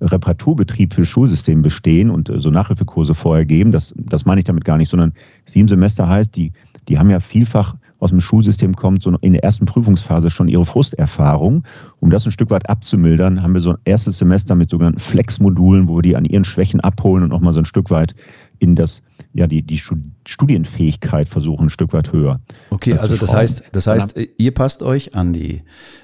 Reparaturbetrieb 0.02 0.94
für 0.94 1.06
Schulsystem 1.06 1.62
bestehen 1.62 2.10
und 2.10 2.30
äh, 2.30 2.40
so 2.40 2.50
Nachhilfekurse 2.50 3.14
vorher 3.14 3.46
geben. 3.46 3.72
Das, 3.72 3.94
das 3.98 4.26
meine 4.26 4.42
ich 4.42 4.46
damit 4.46 4.66
gar 4.66 4.78
nicht, 4.78 4.90
sondern 4.90 5.14
sieben 5.46 5.68
Semester 5.68 6.08
heißt, 6.08 6.36
die, 6.36 6.54
die 6.88 6.98
haben 6.98 7.10
ja 7.10 7.20
vielfach 7.20 7.76
aus 8.00 8.10
dem 8.10 8.20
Schulsystem 8.20 8.76
kommt, 8.76 9.04
so 9.04 9.16
in 9.22 9.34
der 9.34 9.44
ersten 9.44 9.66
Prüfungsphase 9.66 10.32
schon 10.32 10.48
ihre 10.48 10.66
Frusterfahrung. 10.66 11.64
Um 12.00 12.10
das 12.10 12.26
ein 12.26 12.32
Stück 12.32 12.50
weit 12.50 12.68
abzumildern, 12.68 13.44
haben 13.44 13.54
wir 13.54 13.62
so 13.62 13.72
ein 13.72 13.78
erstes 13.86 14.18
Semester 14.18 14.56
mit 14.56 14.72
sogenannten 14.72 15.00
Flex-Modulen, 15.00 15.88
wo 15.88 15.98
wir 15.98 16.02
die 16.02 16.16
an 16.16 16.26
ihren 16.26 16.44
Schwächen 16.44 16.80
abholen 16.80 17.24
und 17.24 17.32
auch 17.32 17.42
mal 17.42 17.54
so 17.54 17.60
ein 17.60 17.66
Stück 17.66 17.92
weit 17.92 18.16
in 18.62 18.76
das, 18.76 19.02
ja, 19.34 19.48
die, 19.48 19.64
die 19.64 19.82
Studienfähigkeit 20.28 21.28
versuchen, 21.28 21.66
ein 21.66 21.70
Stück 21.70 21.94
weit 21.94 22.14
höher. 22.14 22.40
Okay, 22.70 22.94
also 22.94 23.18
das 23.18 23.34
heißt, 23.34 23.70
das 23.72 23.88
heißt, 23.88 24.20
ihr 24.38 24.54
passt 24.54 24.84
euch 24.84 25.16
an 25.16 25.34
die 25.34 25.64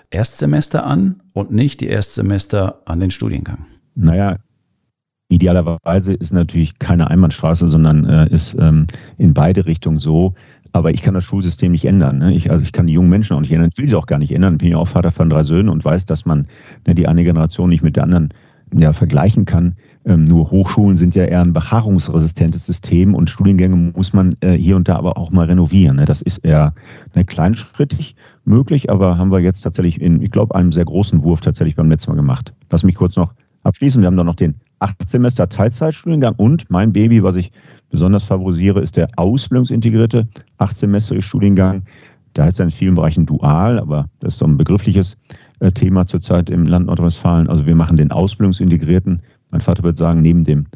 Erstsemester 0.09 0.85
an 0.85 1.21
und 1.33 1.51
nicht 1.51 1.81
die 1.81 1.87
Erstsemester 1.87 2.81
an 2.85 2.99
den 2.99 3.11
Studiengang. 3.11 3.67
Naja, 3.93 4.37
idealerweise 5.29 6.13
ist 6.13 6.33
natürlich 6.33 6.79
keine 6.79 7.11
Einbahnstraße, 7.11 7.67
sondern 7.67 8.05
äh, 8.05 8.27
ist 8.29 8.55
ähm, 8.59 8.87
in 9.19 9.33
beide 9.35 9.67
Richtungen 9.67 9.99
so. 9.99 10.33
Aber 10.71 10.91
ich 10.91 11.03
kann 11.03 11.13
das 11.13 11.23
Schulsystem 11.23 11.71
nicht 11.71 11.85
ändern. 11.85 12.17
Ne? 12.17 12.33
Ich, 12.33 12.49
also 12.49 12.63
ich 12.63 12.71
kann 12.71 12.87
die 12.87 12.93
jungen 12.93 13.09
Menschen 13.09 13.35
auch 13.35 13.41
nicht 13.41 13.51
ändern. 13.51 13.69
Ich 13.71 13.77
will 13.77 13.87
sie 13.87 13.95
auch 13.95 14.07
gar 14.07 14.19
nicht 14.19 14.33
ändern. 14.33 14.55
Ich 14.55 14.59
bin 14.59 14.71
ja 14.71 14.77
auch 14.77 14.87
Vater 14.87 15.11
von 15.11 15.29
drei 15.29 15.43
Söhnen 15.43 15.69
und 15.69 15.85
weiß, 15.85 16.05
dass 16.05 16.25
man 16.25 16.47
ne, 16.87 16.95
die 16.95 17.07
eine 17.07 17.23
Generation 17.23 17.69
nicht 17.69 17.83
mit 17.83 17.95
der 17.95 18.03
anderen 18.03 18.33
ja, 18.75 18.93
vergleichen 18.93 19.45
kann. 19.45 19.75
Ähm, 20.07 20.23
nur 20.23 20.49
Hochschulen 20.51 20.95
sind 20.95 21.15
ja 21.15 21.25
eher 21.25 21.41
ein 21.41 21.51
beharrungsresistentes 21.51 22.65
System 22.65 23.13
und 23.13 23.29
Studiengänge 23.29 23.75
muss 23.75 24.13
man 24.13 24.37
äh, 24.39 24.53
hier 24.53 24.77
und 24.77 24.87
da 24.87 24.95
aber 24.95 25.17
auch 25.17 25.31
mal 25.31 25.47
renovieren. 25.47 25.97
Ne? 25.97 26.05
Das 26.05 26.21
ist 26.21 26.37
eher 26.37 26.73
ne, 27.13 27.25
kleinschrittig 27.25 28.15
möglich, 28.45 28.89
aber 28.89 29.17
haben 29.17 29.33
wir 29.33 29.41
jetzt 29.41 29.61
tatsächlich 29.61 29.99
in, 29.99 30.21
ich 30.21 30.31
glaube, 30.31 30.55
einem 30.55 30.71
sehr 30.71 30.85
großen 30.85 31.21
Wurf 31.23 31.41
tatsächlich 31.41 31.75
beim 31.75 31.89
letzten 31.89 32.11
Mal 32.11 32.15
gemacht. 32.15 32.53
Lass 32.69 32.83
mich 32.83 32.95
kurz 32.95 33.17
noch 33.17 33.33
abschließen. 33.63 34.01
Wir 34.01 34.07
haben 34.07 34.15
dann 34.15 34.27
noch 34.27 34.35
den 34.35 34.55
acht 34.79 35.09
Semester 35.09 35.49
Teilzeitstudiengang 35.49 36.35
und 36.37 36.69
mein 36.69 36.93
Baby, 36.93 37.21
was 37.21 37.35
ich 37.35 37.51
besonders 37.89 38.23
favorisiere, 38.23 38.79
ist 38.79 38.95
der 38.95 39.09
ausbildungsintegrierte 39.17 40.25
acht 40.57 40.77
Semester 40.77 41.21
Studiengang. 41.21 41.83
Da 42.33 42.45
heißt 42.45 42.61
er 42.61 42.65
in 42.65 42.71
vielen 42.71 42.95
Bereichen 42.95 43.25
dual, 43.25 43.77
aber 43.77 44.07
das 44.21 44.35
ist 44.35 44.41
doch 44.41 44.47
ein 44.47 44.57
begriffliches 44.57 45.17
äh, 45.59 45.71
Thema 45.71 46.05
zurzeit 46.05 46.49
im 46.49 46.65
Land 46.65 46.85
Nordrhein-Westfalen. 46.85 47.49
Also 47.49 47.65
wir 47.65 47.75
machen 47.75 47.97
den 47.97 48.11
ausbildungsintegrierten. 48.11 49.21
Mein 49.57 49.61
Vater 49.63 49.81
würde 49.81 49.97
sagen, 49.97 50.21
neben 50.21 50.43
dem 50.43 50.67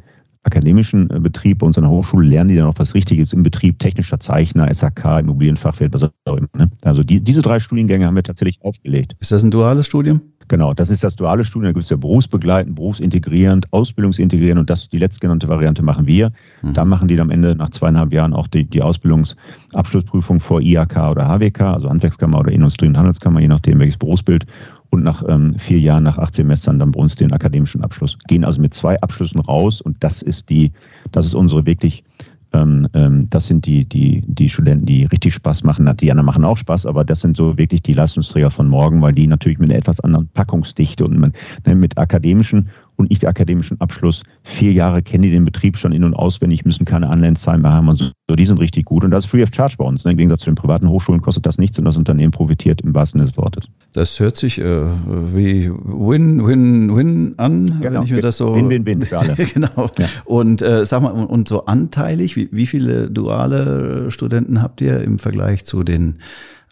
akademischen 0.41 1.07
äh, 1.11 1.19
Betrieb 1.19 1.59
bei 1.59 1.67
uns 1.67 1.77
an 1.77 1.83
der 1.83 1.91
Hochschule 1.91 2.27
lernen 2.27 2.47
die 2.47 2.55
dann 2.55 2.65
auch 2.65 2.79
was 2.79 2.95
Richtiges 2.95 3.31
im 3.31 3.43
Betrieb, 3.43 3.77
technischer 3.77 4.19
Zeichner, 4.19 4.73
SAK, 4.73 5.19
Immobilienfachwirt, 5.19 5.93
was 5.93 6.01
auch 6.01 6.09
immer. 6.25 6.47
Ne? 6.57 6.71
Also 6.81 7.03
die, 7.03 7.23
diese 7.23 7.43
drei 7.43 7.59
Studiengänge 7.59 8.07
haben 8.07 8.15
wir 8.15 8.23
tatsächlich 8.23 8.59
aufgelegt. 8.63 9.15
Ist 9.19 9.31
das 9.31 9.43
ein 9.43 9.51
duales 9.51 9.85
Studium? 9.85 10.19
Genau, 10.47 10.73
das 10.73 10.89
ist 10.89 11.03
das 11.03 11.15
duale 11.15 11.43
Studium. 11.43 11.65
Da 11.65 11.73
gibt 11.73 11.83
es 11.83 11.91
ja 11.91 11.97
berufsbegleitend, 11.97 12.75
berufsintegrierend, 12.75 13.71
ausbildungsintegrierend 13.71 14.61
und 14.61 14.69
das 14.71 14.89
die 14.89 14.97
letztgenannte 14.97 15.47
Variante 15.47 15.83
machen 15.83 16.07
wir. 16.07 16.31
Mhm. 16.63 16.73
Da 16.73 16.85
machen 16.85 17.07
die 17.07 17.15
dann 17.15 17.27
am 17.27 17.31
Ende 17.31 17.55
nach 17.55 17.69
zweieinhalb 17.69 18.11
Jahren 18.11 18.33
auch 18.33 18.47
die, 18.47 18.65
die 18.65 18.81
Ausbildungsabschlussprüfung 18.81 20.39
vor 20.39 20.59
IHK 20.59 21.11
oder 21.11 21.27
HWK, 21.27 21.61
also 21.61 21.87
Handwerkskammer 21.87 22.39
oder 22.39 22.51
Industrie- 22.51 22.87
und 22.87 22.97
Handelskammer, 22.97 23.41
je 23.41 23.47
nachdem 23.47 23.77
welches 23.77 23.97
Berufsbild. 23.97 24.47
Und 24.91 25.03
nach 25.03 25.23
ähm, 25.27 25.57
vier 25.57 25.79
Jahren, 25.79 26.03
nach 26.03 26.17
acht 26.17 26.35
Semestern 26.35 26.77
dann 26.77 26.91
bei 26.91 26.99
uns 26.99 27.15
den 27.15 27.31
akademischen 27.31 27.83
Abschluss. 27.83 28.17
Gehen 28.27 28.43
also 28.43 28.61
mit 28.61 28.73
zwei 28.73 28.99
Abschlüssen 29.01 29.39
raus 29.39 29.81
und 29.81 29.95
das 30.01 30.21
ist 30.21 30.49
die, 30.49 30.71
das 31.11 31.25
ist 31.25 31.33
unsere 31.33 31.65
wirklich 31.65 32.03
ähm, 32.53 32.87
ähm, 32.93 33.27
das 33.29 33.47
sind 33.47 33.65
die, 33.65 33.85
die, 33.85 34.21
die 34.27 34.49
Studenten, 34.49 34.85
die 34.85 35.05
richtig 35.05 35.33
Spaß 35.35 35.63
machen. 35.63 35.89
Die 35.97 36.11
anderen 36.11 36.25
machen 36.25 36.43
auch 36.43 36.57
Spaß, 36.57 36.85
aber 36.85 37.05
das 37.05 37.21
sind 37.21 37.37
so 37.37 37.57
wirklich 37.57 37.81
die 37.81 37.93
Leistungsträger 37.93 38.49
von 38.49 38.67
morgen, 38.67 39.01
weil 39.01 39.13
die 39.13 39.27
natürlich 39.27 39.59
mit 39.59 39.69
einer 39.69 39.79
etwas 39.79 40.01
anderen 40.01 40.27
Packungsdichte 40.33 41.05
und 41.05 41.17
mit, 41.17 41.33
ne, 41.65 41.75
mit 41.75 41.97
akademischen 41.97 42.69
und 42.95 43.09
nicht 43.09 43.27
akademischen 43.27 43.79
Abschluss. 43.81 44.23
Vier 44.43 44.71
Jahre 44.73 45.01
kennen 45.01 45.23
die 45.23 45.31
den 45.31 45.45
Betrieb 45.45 45.77
schon 45.77 45.91
in- 45.91 46.03
und 46.03 46.13
auswendig, 46.13 46.65
müssen 46.65 46.85
keine 46.85 47.09
Anlernzahlen 47.09 47.61
mehr 47.61 47.71
haben 47.71 47.89
und 47.89 47.95
so. 47.97 48.35
Die 48.35 48.45
sind 48.45 48.59
richtig 48.59 48.85
gut. 48.85 49.03
Und 49.03 49.11
das 49.11 49.25
ist 49.25 49.31
free 49.31 49.43
of 49.43 49.49
charge 49.53 49.75
bei 49.77 49.83
uns. 49.83 50.05
Ne? 50.05 50.11
Im 50.11 50.17
Gegensatz 50.17 50.41
zu 50.41 50.49
den 50.49 50.55
privaten 50.55 50.87
Hochschulen 50.87 51.21
kostet 51.21 51.45
das 51.45 51.57
nichts 51.57 51.77
und 51.79 51.85
das 51.85 51.97
Unternehmen 51.97 52.31
profitiert 52.31 52.81
im 52.81 52.93
wahrsten 52.93 53.19
Sinne 53.19 53.29
des 53.29 53.37
Wortes. 53.37 53.65
Das 53.93 54.19
hört 54.19 54.37
sich 54.37 54.59
äh, 54.59 54.85
wie 55.33 55.69
Win-Win-Win 55.69 57.33
an, 57.37 57.79
genau. 57.81 57.99
wenn 57.99 58.03
ich 58.03 58.11
mir 58.11 58.21
das 58.21 58.37
so. 58.37 58.55
Win-Win-Win 58.55 59.01
für 59.01 59.19
alle. 59.19 59.35
genau. 59.53 59.89
Ja. 59.97 60.07
Und 60.25 60.61
äh, 60.61 60.85
sag 60.85 61.01
mal, 61.01 61.11
und 61.11 61.47
so 61.47 61.65
anteilig, 61.65 62.35
wie, 62.35 62.49
wie 62.51 62.65
viele 62.65 63.09
duale 63.09 64.11
Studenten 64.11 64.61
habt 64.61 64.81
ihr 64.81 65.01
im 65.01 65.19
Vergleich 65.19 65.65
zu 65.65 65.83
den 65.83 66.19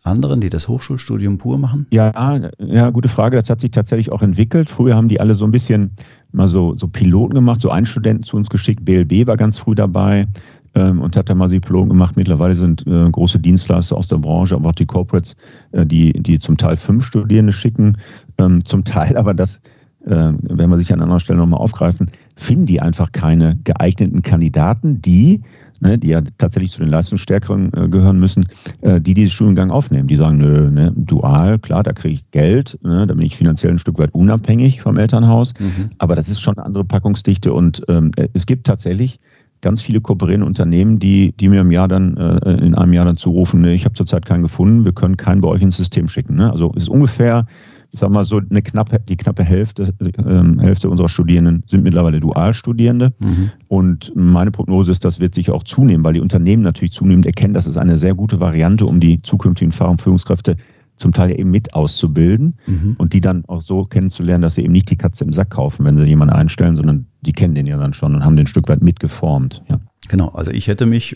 anderen, 0.09 0.41
die 0.41 0.49
das 0.49 0.67
Hochschulstudium 0.67 1.37
pur 1.37 1.57
machen? 1.57 1.87
Ja, 1.91 2.41
ja, 2.59 2.89
gute 2.89 3.07
Frage. 3.09 3.37
Das 3.37 3.49
hat 3.49 3.61
sich 3.61 3.71
tatsächlich 3.71 4.11
auch 4.11 4.21
entwickelt. 4.21 4.69
Früher 4.69 4.95
haben 4.95 5.07
die 5.07 5.19
alle 5.19 5.35
so 5.35 5.45
ein 5.45 5.51
bisschen 5.51 5.91
mal 6.31 6.47
so, 6.47 6.75
so 6.75 6.87
Piloten 6.87 7.35
gemacht, 7.35 7.61
so 7.61 7.69
einen 7.69 7.85
Studenten 7.85 8.23
zu 8.23 8.37
uns 8.37 8.49
geschickt. 8.49 8.85
BLB 8.85 9.27
war 9.27 9.37
ganz 9.37 9.57
früh 9.57 9.75
dabei 9.75 10.27
ähm, 10.75 11.01
und 11.01 11.15
hat 11.15 11.29
da 11.29 11.35
mal 11.35 11.49
die 11.49 11.59
Piloten 11.59 11.89
gemacht. 11.89 12.15
Mittlerweile 12.15 12.55
sind 12.55 12.85
äh, 12.87 13.09
große 13.09 13.39
Dienstleister 13.39 13.97
aus 13.97 14.07
der 14.07 14.17
Branche, 14.17 14.55
aber 14.55 14.69
auch 14.69 14.75
die 14.75 14.85
Corporates, 14.85 15.35
äh, 15.71 15.85
die, 15.85 16.13
die 16.13 16.39
zum 16.39 16.57
Teil 16.57 16.77
fünf 16.77 17.05
Studierende 17.05 17.51
schicken, 17.51 17.97
ähm, 18.37 18.63
zum 18.63 18.83
Teil 18.83 19.17
aber 19.17 19.33
das, 19.33 19.61
äh, 20.05 20.33
wenn 20.41 20.69
man 20.69 20.79
sich 20.79 20.93
an 20.93 21.01
anderer 21.01 21.19
Stelle 21.19 21.39
nochmal 21.39 21.59
aufgreifen, 21.59 22.11
finden 22.35 22.65
die 22.65 22.81
einfach 22.81 23.11
keine 23.11 23.57
geeigneten 23.63 24.21
Kandidaten, 24.21 25.01
die 25.01 25.41
ne, 25.81 25.97
die 25.97 26.09
ja 26.09 26.21
tatsächlich 26.37 26.71
zu 26.71 26.79
den 26.79 26.89
Leistungsstärkeren 26.89 27.71
äh, 27.73 27.87
gehören 27.87 28.19
müssen, 28.19 28.45
äh, 28.81 28.99
die 29.01 29.13
diesen 29.13 29.29
Studiengang 29.29 29.71
aufnehmen. 29.71 30.07
Die 30.07 30.15
sagen, 30.15 30.37
nö, 30.37 30.69
ne, 30.69 30.93
dual, 30.95 31.59
klar, 31.59 31.83
da 31.83 31.93
kriege 31.93 32.13
ich 32.13 32.31
Geld, 32.31 32.77
ne, 32.83 33.07
da 33.07 33.13
bin 33.13 33.25
ich 33.25 33.35
finanziell 33.35 33.71
ein 33.71 33.79
Stück 33.79 33.99
weit 33.99 34.13
unabhängig 34.13 34.81
vom 34.81 34.97
Elternhaus, 34.97 35.53
mhm. 35.59 35.91
aber 35.97 36.15
das 36.15 36.29
ist 36.29 36.39
schon 36.39 36.57
eine 36.57 36.65
andere 36.65 36.83
Packungsdichte 36.83 37.53
und 37.53 37.83
ähm, 37.87 38.11
es 38.33 38.45
gibt 38.45 38.65
tatsächlich 38.67 39.19
ganz 39.61 39.81
viele 39.81 40.01
kooperierende 40.01 40.45
Unternehmen, 40.45 40.99
die, 40.99 41.33
die 41.33 41.49
mir 41.49 41.61
im 41.61 41.71
Jahr 41.71 41.87
dann, 41.87 42.15
äh, 42.17 42.65
in 42.65 42.75
einem 42.75 42.93
Jahr 42.93 43.05
dann 43.05 43.17
zurufen, 43.17 43.61
ne, 43.61 43.73
ich 43.73 43.85
habe 43.85 43.95
zurzeit 43.95 44.25
keinen 44.25 44.43
gefunden, 44.43 44.85
wir 44.85 44.93
können 44.93 45.17
keinen 45.17 45.41
bei 45.41 45.47
euch 45.47 45.61
ins 45.61 45.77
System 45.77 46.07
schicken. 46.07 46.35
Ne? 46.35 46.51
Also 46.51 46.71
es 46.75 46.83
ist 46.83 46.89
ungefähr 46.89 47.45
ich 47.91 47.99
sag 47.99 48.11
mal 48.11 48.23
so, 48.23 48.39
eine 48.49 48.61
knappe, 48.61 48.99
die 49.07 49.17
knappe 49.17 49.43
Hälfte, 49.43 49.93
äh, 49.99 50.61
Hälfte 50.61 50.89
unserer 50.89 51.09
Studierenden 51.09 51.63
sind 51.67 51.83
mittlerweile 51.83 52.19
Dualstudierende. 52.19 53.13
Mhm. 53.19 53.51
Und 53.67 54.11
meine 54.15 54.51
Prognose 54.51 54.91
ist, 54.91 55.03
das 55.05 55.19
wird 55.19 55.33
sich 55.33 55.49
auch 55.49 55.63
zunehmen, 55.63 56.03
weil 56.03 56.13
die 56.13 56.19
Unternehmen 56.19 56.61
natürlich 56.61 56.91
zunehmend 56.91 57.25
erkennen, 57.25 57.53
das 57.53 57.67
ist 57.67 57.77
eine 57.77 57.97
sehr 57.97 58.13
gute 58.13 58.39
Variante, 58.39 58.85
um 58.85 58.99
die 58.99 59.21
zukünftigen 59.21 59.71
Fahr- 59.71 59.89
und 59.89 60.01
Führungskräfte 60.01 60.55
zum 60.97 61.13
Teil 61.13 61.31
eben 61.39 61.49
mit 61.49 61.73
auszubilden 61.73 62.55
mhm. 62.67 62.95
und 62.97 63.13
die 63.13 63.21
dann 63.21 63.45
auch 63.47 63.61
so 63.61 63.83
kennenzulernen, 63.83 64.41
dass 64.41 64.55
sie 64.55 64.63
eben 64.63 64.73
nicht 64.73 64.91
die 64.91 64.97
Katze 64.97 65.23
im 65.23 65.33
Sack 65.33 65.51
kaufen, 65.51 65.85
wenn 65.85 65.97
sie 65.97 66.03
jemanden 66.03 66.33
einstellen, 66.33 66.75
sondern 66.75 67.07
die 67.21 67.31
kennen 67.31 67.55
den 67.55 67.67
ja 67.67 67.77
dann 67.77 67.93
schon 67.93 68.15
und 68.15 68.23
haben 68.23 68.35
den 68.35 68.43
ein 68.43 68.47
Stück 68.47 68.67
weit 68.69 68.83
mitgeformt. 68.83 69.63
Ja. 69.69 69.79
Genau, 70.09 70.29
also 70.29 70.51
ich 70.51 70.67
hätte 70.67 70.85
mich 70.85 71.15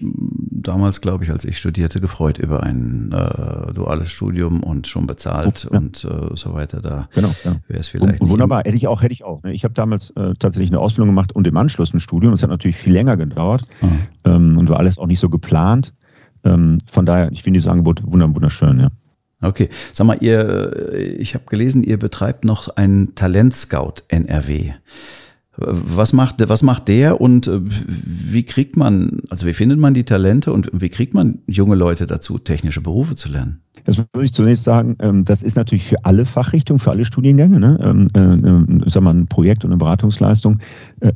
damals, 0.68 1.02
glaube 1.02 1.24
ich, 1.24 1.32
als 1.32 1.46
ich 1.46 1.58
studierte, 1.58 2.00
gefreut 2.00 2.38
über 2.38 2.64
ein 2.64 3.12
äh, 3.12 3.74
duales 3.74 4.12
Studium 4.12 4.64
und 4.64 4.88
schon 4.88 5.08
bezahlt 5.08 5.68
ja. 5.70 5.78
und 5.78 6.04
äh, 6.06 6.36
so 6.36 6.54
weiter. 6.54 6.82
Da 6.82 7.08
genau, 7.14 7.34
ja. 7.44 7.56
wäre 7.68 7.80
es 7.80 7.90
vielleicht. 7.90 8.22
Und, 8.22 8.30
wunderbar, 8.30 8.64
hätte 8.64 8.76
ich 8.76 8.88
auch, 8.88 9.02
hätte 9.02 9.14
ich 9.14 9.24
auch. 9.24 9.44
Ne? 9.44 9.54
Ich 9.54 9.64
habe 9.64 9.74
damals 9.74 10.10
äh, 10.12 10.34
tatsächlich 10.40 10.70
eine 10.70 10.80
Ausbildung 10.80 11.10
gemacht 11.10 11.34
und 11.34 11.48
im 11.48 11.58
Anschluss 11.58 11.94
ein 11.94 12.00
Studium. 12.00 12.32
Das 12.32 12.44
hat 12.44 12.50
natürlich 12.50 12.78
viel 12.78 12.94
länger 12.94 13.18
gedauert 13.18 13.64
mhm. 13.82 14.00
ähm, 14.26 14.58
und 14.58 14.70
war 14.70 14.80
alles 14.80 14.98
auch 14.98 15.08
nicht 15.08 15.20
so 15.20 15.30
geplant. 15.30 15.94
Ähm, 16.44 16.78
von 16.86 17.06
daher, 17.06 17.32
ich 17.32 17.44
finde 17.44 17.58
dieses 17.60 17.70
Angebot 17.70 18.02
wunderschön, 18.06 18.80
ja. 18.80 18.90
Okay, 19.42 19.70
sag 19.92 20.08
mal, 20.08 20.18
ihr, 20.22 20.94
ich 21.20 21.34
habe 21.34 21.44
gelesen, 21.50 21.84
ihr 21.84 22.00
betreibt 22.00 22.46
noch 22.46 22.70
einen 22.78 23.14
Talentscout 23.14 23.96
NRW. 24.08 24.72
Was 25.56 26.14
macht, 26.14 26.48
was 26.50 26.64
macht 26.64 26.88
der 26.88 27.22
und 27.22 27.48
äh, 27.48 27.60
wie 27.64 28.44
kriegt 28.44 28.76
man, 28.76 29.22
also 29.30 29.46
wie 29.46 29.54
findet 29.54 29.78
man 29.78 29.94
die 29.94 30.04
Talente 30.04 30.52
und 30.52 30.70
wie 30.74 30.90
kriegt 30.90 31.14
man 31.14 31.40
junge 31.46 31.76
Leute 31.76 32.08
dazu, 32.08 32.40
technische 32.40 32.82
Berufe 32.82 33.14
zu 33.16 33.30
lernen? 33.30 33.64
Das 33.86 33.98
würde 33.98 34.26
ich 34.26 34.34
zunächst 34.34 34.64
sagen, 34.64 34.96
ähm, 35.00 35.26
das 35.26 35.44
ist 35.44 35.56
natürlich 35.56 35.84
für 35.84 36.04
alle 36.06 36.26
Fachrichtungen, 36.26 36.80
für 36.80 36.92
alle 36.92 37.06
Studiengänge, 37.06 37.60
ne? 37.60 37.78
Ähm, 37.82 38.08
äh, 38.16 38.86
äh, 38.86 38.90
sag 38.90 39.04
mal, 39.04 39.14
ein 39.14 39.28
Projekt 39.28 39.66
und 39.66 39.72
eine 39.72 39.78
Beratungsleistung. 39.78 40.60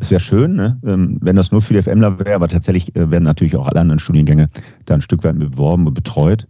Es 0.02 0.12
wäre 0.12 0.20
schön, 0.20 0.54
ne? 0.54 0.78
Ähm, 0.86 1.18
wenn 1.22 1.38
das 1.38 1.52
nur 1.52 1.62
für 1.62 1.74
die 1.74 1.82
FMler 1.82 2.20
wäre, 2.20 2.36
aber 2.36 2.50
tatsächlich 2.50 2.92
werden 2.94 3.24
natürlich 3.24 3.56
auch 3.56 3.68
alle 3.68 3.80
anderen 3.80 4.00
Studiengänge 4.00 4.50
da 4.86 4.96
ein 4.96 5.02
Stück 5.02 5.24
weit 5.24 5.40
beworben 5.40 5.88
und 5.88 5.94
betreut. 5.94 6.46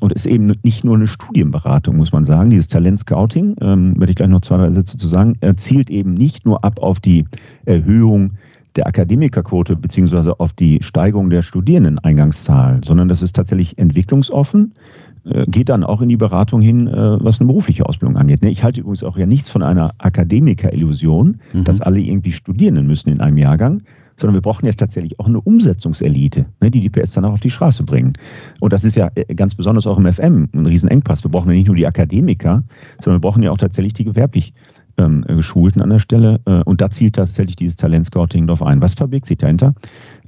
und 0.00 0.12
ist 0.12 0.26
eben 0.26 0.54
nicht 0.64 0.82
nur 0.82 0.96
eine 0.96 1.06
Studienberatung, 1.06 1.96
muss 1.96 2.10
man 2.10 2.24
sagen. 2.24 2.50
Dieses 2.50 2.68
Talentscouting, 2.68 3.56
ähm, 3.60 4.00
werde 4.00 4.10
ich 4.10 4.16
gleich 4.16 4.28
noch 4.28 4.40
zwei, 4.40 4.56
drei 4.56 4.70
Sätze 4.70 4.96
zu 4.96 5.06
sagen, 5.06 5.38
zielt 5.56 5.90
eben 5.90 6.14
nicht 6.14 6.46
nur 6.46 6.64
ab 6.64 6.80
auf 6.80 7.00
die 7.00 7.26
Erhöhung 7.66 8.32
der 8.76 8.86
Akademikerquote 8.86 9.76
beziehungsweise 9.76 10.38
auf 10.40 10.52
die 10.52 10.82
Steigerung 10.82 11.30
der 11.30 11.42
Studierendeneingangszahl, 11.42 12.80
sondern 12.84 13.08
das 13.08 13.22
ist 13.22 13.34
tatsächlich 13.34 13.78
entwicklungsoffen, 13.78 14.72
äh, 14.72 14.99
geht 15.46 15.68
dann 15.68 15.84
auch 15.84 16.00
in 16.00 16.08
die 16.08 16.16
Beratung 16.16 16.60
hin, 16.60 16.86
äh, 16.86 17.22
was 17.22 17.40
eine 17.40 17.48
berufliche 17.48 17.86
Ausbildung 17.86 18.16
angeht. 18.16 18.42
Ne, 18.42 18.50
ich 18.50 18.64
halte 18.64 18.80
übrigens 18.80 19.02
auch 19.02 19.16
ja 19.16 19.26
nichts 19.26 19.50
von 19.50 19.62
einer 19.62 19.90
Akademiker-Illusion, 19.98 21.38
mhm. 21.52 21.64
dass 21.64 21.80
alle 21.80 22.00
irgendwie 22.00 22.32
studieren 22.32 22.86
müssen 22.86 23.10
in 23.10 23.20
einem 23.20 23.36
Jahrgang, 23.36 23.82
sondern 24.16 24.34
wir 24.34 24.42
brauchen 24.42 24.66
ja 24.66 24.72
tatsächlich 24.72 25.18
auch 25.18 25.26
eine 25.26 25.40
Umsetzungselite, 25.40 26.46
ne, 26.60 26.70
die 26.70 26.80
die 26.80 26.90
PS 26.90 27.12
dann 27.12 27.24
auch 27.24 27.32
auf 27.32 27.40
die 27.40 27.50
Straße 27.50 27.82
bringen. 27.84 28.12
Und 28.60 28.72
das 28.72 28.84
ist 28.84 28.96
ja 28.96 29.10
äh, 29.14 29.34
ganz 29.34 29.54
besonders 29.54 29.86
auch 29.86 29.98
im 29.98 30.12
FM 30.12 30.48
ein 30.54 30.66
Riesenengpass. 30.66 31.24
Wir 31.24 31.30
brauchen 31.30 31.50
ja 31.50 31.56
nicht 31.56 31.66
nur 31.66 31.76
die 31.76 31.86
Akademiker, 31.86 32.62
sondern 33.02 33.22
wir 33.22 33.28
brauchen 33.28 33.42
ja 33.42 33.50
auch 33.50 33.58
tatsächlich 33.58 33.94
die 33.94 34.04
gewerblich 34.04 34.52
ähm, 34.98 35.22
Geschulten 35.26 35.82
an 35.82 35.90
der 35.90 35.98
Stelle. 35.98 36.40
Äh, 36.46 36.62
und 36.64 36.80
da 36.80 36.90
zielt 36.90 37.16
tatsächlich 37.16 37.56
dieses 37.56 37.76
Talentscouting 37.76 38.46
drauf 38.46 38.62
ein. 38.62 38.80
Was 38.80 38.94
verbirgt 38.94 39.26
sich 39.26 39.38
dahinter? 39.38 39.74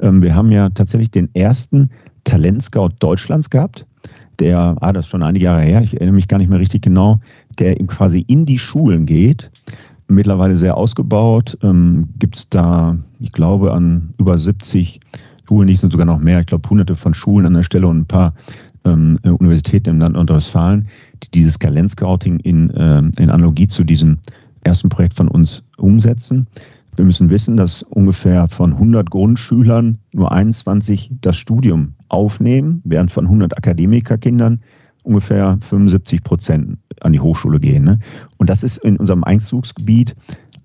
Ähm, 0.01 0.23
wir 0.23 0.35
haben 0.35 0.51
ja 0.51 0.71
tatsächlich 0.71 1.11
den 1.11 1.29
ersten 1.35 1.91
Talentscout 2.25 2.91
Deutschlands 2.99 3.51
gehabt. 3.51 3.87
Der, 4.43 4.77
ah, 4.81 4.93
das 4.93 5.07
ist 5.07 5.11
schon 5.11 5.23
einige 5.23 5.45
Jahre 5.45 5.63
her, 5.63 5.83
ich 5.83 5.95
erinnere 5.95 6.17
mich 6.17 6.27
gar 6.27 6.39
nicht 6.39 6.51
mehr 6.51 6.59
richtig 6.59 6.83
genau, 6.83 7.21
der 7.61 7.77
quasi 7.87 8.25
in 8.27 8.45
die 8.45 8.59
Schulen 8.59 9.07
geht. 9.07 9.49
Mittlerweile 10.09 10.57
sehr 10.57 10.77
ausgebaut. 10.77 11.57
Ähm, 11.63 12.09
Gibt 12.19 12.35
es 12.37 12.49
da, 12.49 12.99
ich 13.21 13.31
glaube, 13.31 13.73
an 13.73 14.13
über 14.19 14.37
70 14.37 14.99
Schulen, 15.47 15.77
sind 15.77 15.93
sogar 15.93 16.07
noch 16.07 16.19
mehr, 16.19 16.41
ich 16.41 16.47
glaube, 16.47 16.69
hunderte 16.69 16.97
von 16.97 17.15
Schulen 17.15 17.47
an 17.47 17.55
der 17.55 17.63
Stelle 17.63 17.87
und 17.87 17.99
ein 18.01 18.07
paar 18.07 18.35
ähm, 18.85 19.17
Universitäten 19.23 19.91
im 19.91 20.01
Land 20.01 20.17
Nordrhein-Westfalen, 20.17 20.87
die 21.23 21.31
dieses 21.31 21.57
Talentscouting 21.57 22.41
in, 22.41 22.71
äh, 22.71 22.99
in 22.99 23.31
Analogie 23.31 23.69
zu 23.69 23.85
diesem 23.85 24.19
ersten 24.65 24.89
Projekt 24.89 25.15
von 25.15 25.29
uns 25.29 25.63
umsetzen. 25.77 26.49
Wir 26.97 27.07
müssen 27.07 27.31
wissen, 27.31 27.57
dass 27.57 27.83
ungefähr 27.83 28.49
von 28.49 28.75
100 28.75 29.11
Grundschülern 29.11 29.99
nur 30.13 30.31
21 30.31 31.11
das 31.21 31.37
Studium 31.37 31.95
aufnehmen, 32.09 32.83
während 32.85 33.11
von 33.11 33.25
100 33.25 33.57
Akademikerkindern 33.57 34.61
ungefähr 35.03 35.59
75 35.61 36.23
Prozent 36.23 36.79
an 37.01 37.13
die 37.13 37.21
Hochschule 37.21 37.59
gehen. 37.59 37.85
Ne? 37.85 37.99
Und 38.37 38.51
das 38.51 38.63
ist 38.63 38.77
in 38.79 38.97
unserem 38.99 39.25
Einzugsgebiet 39.25 40.15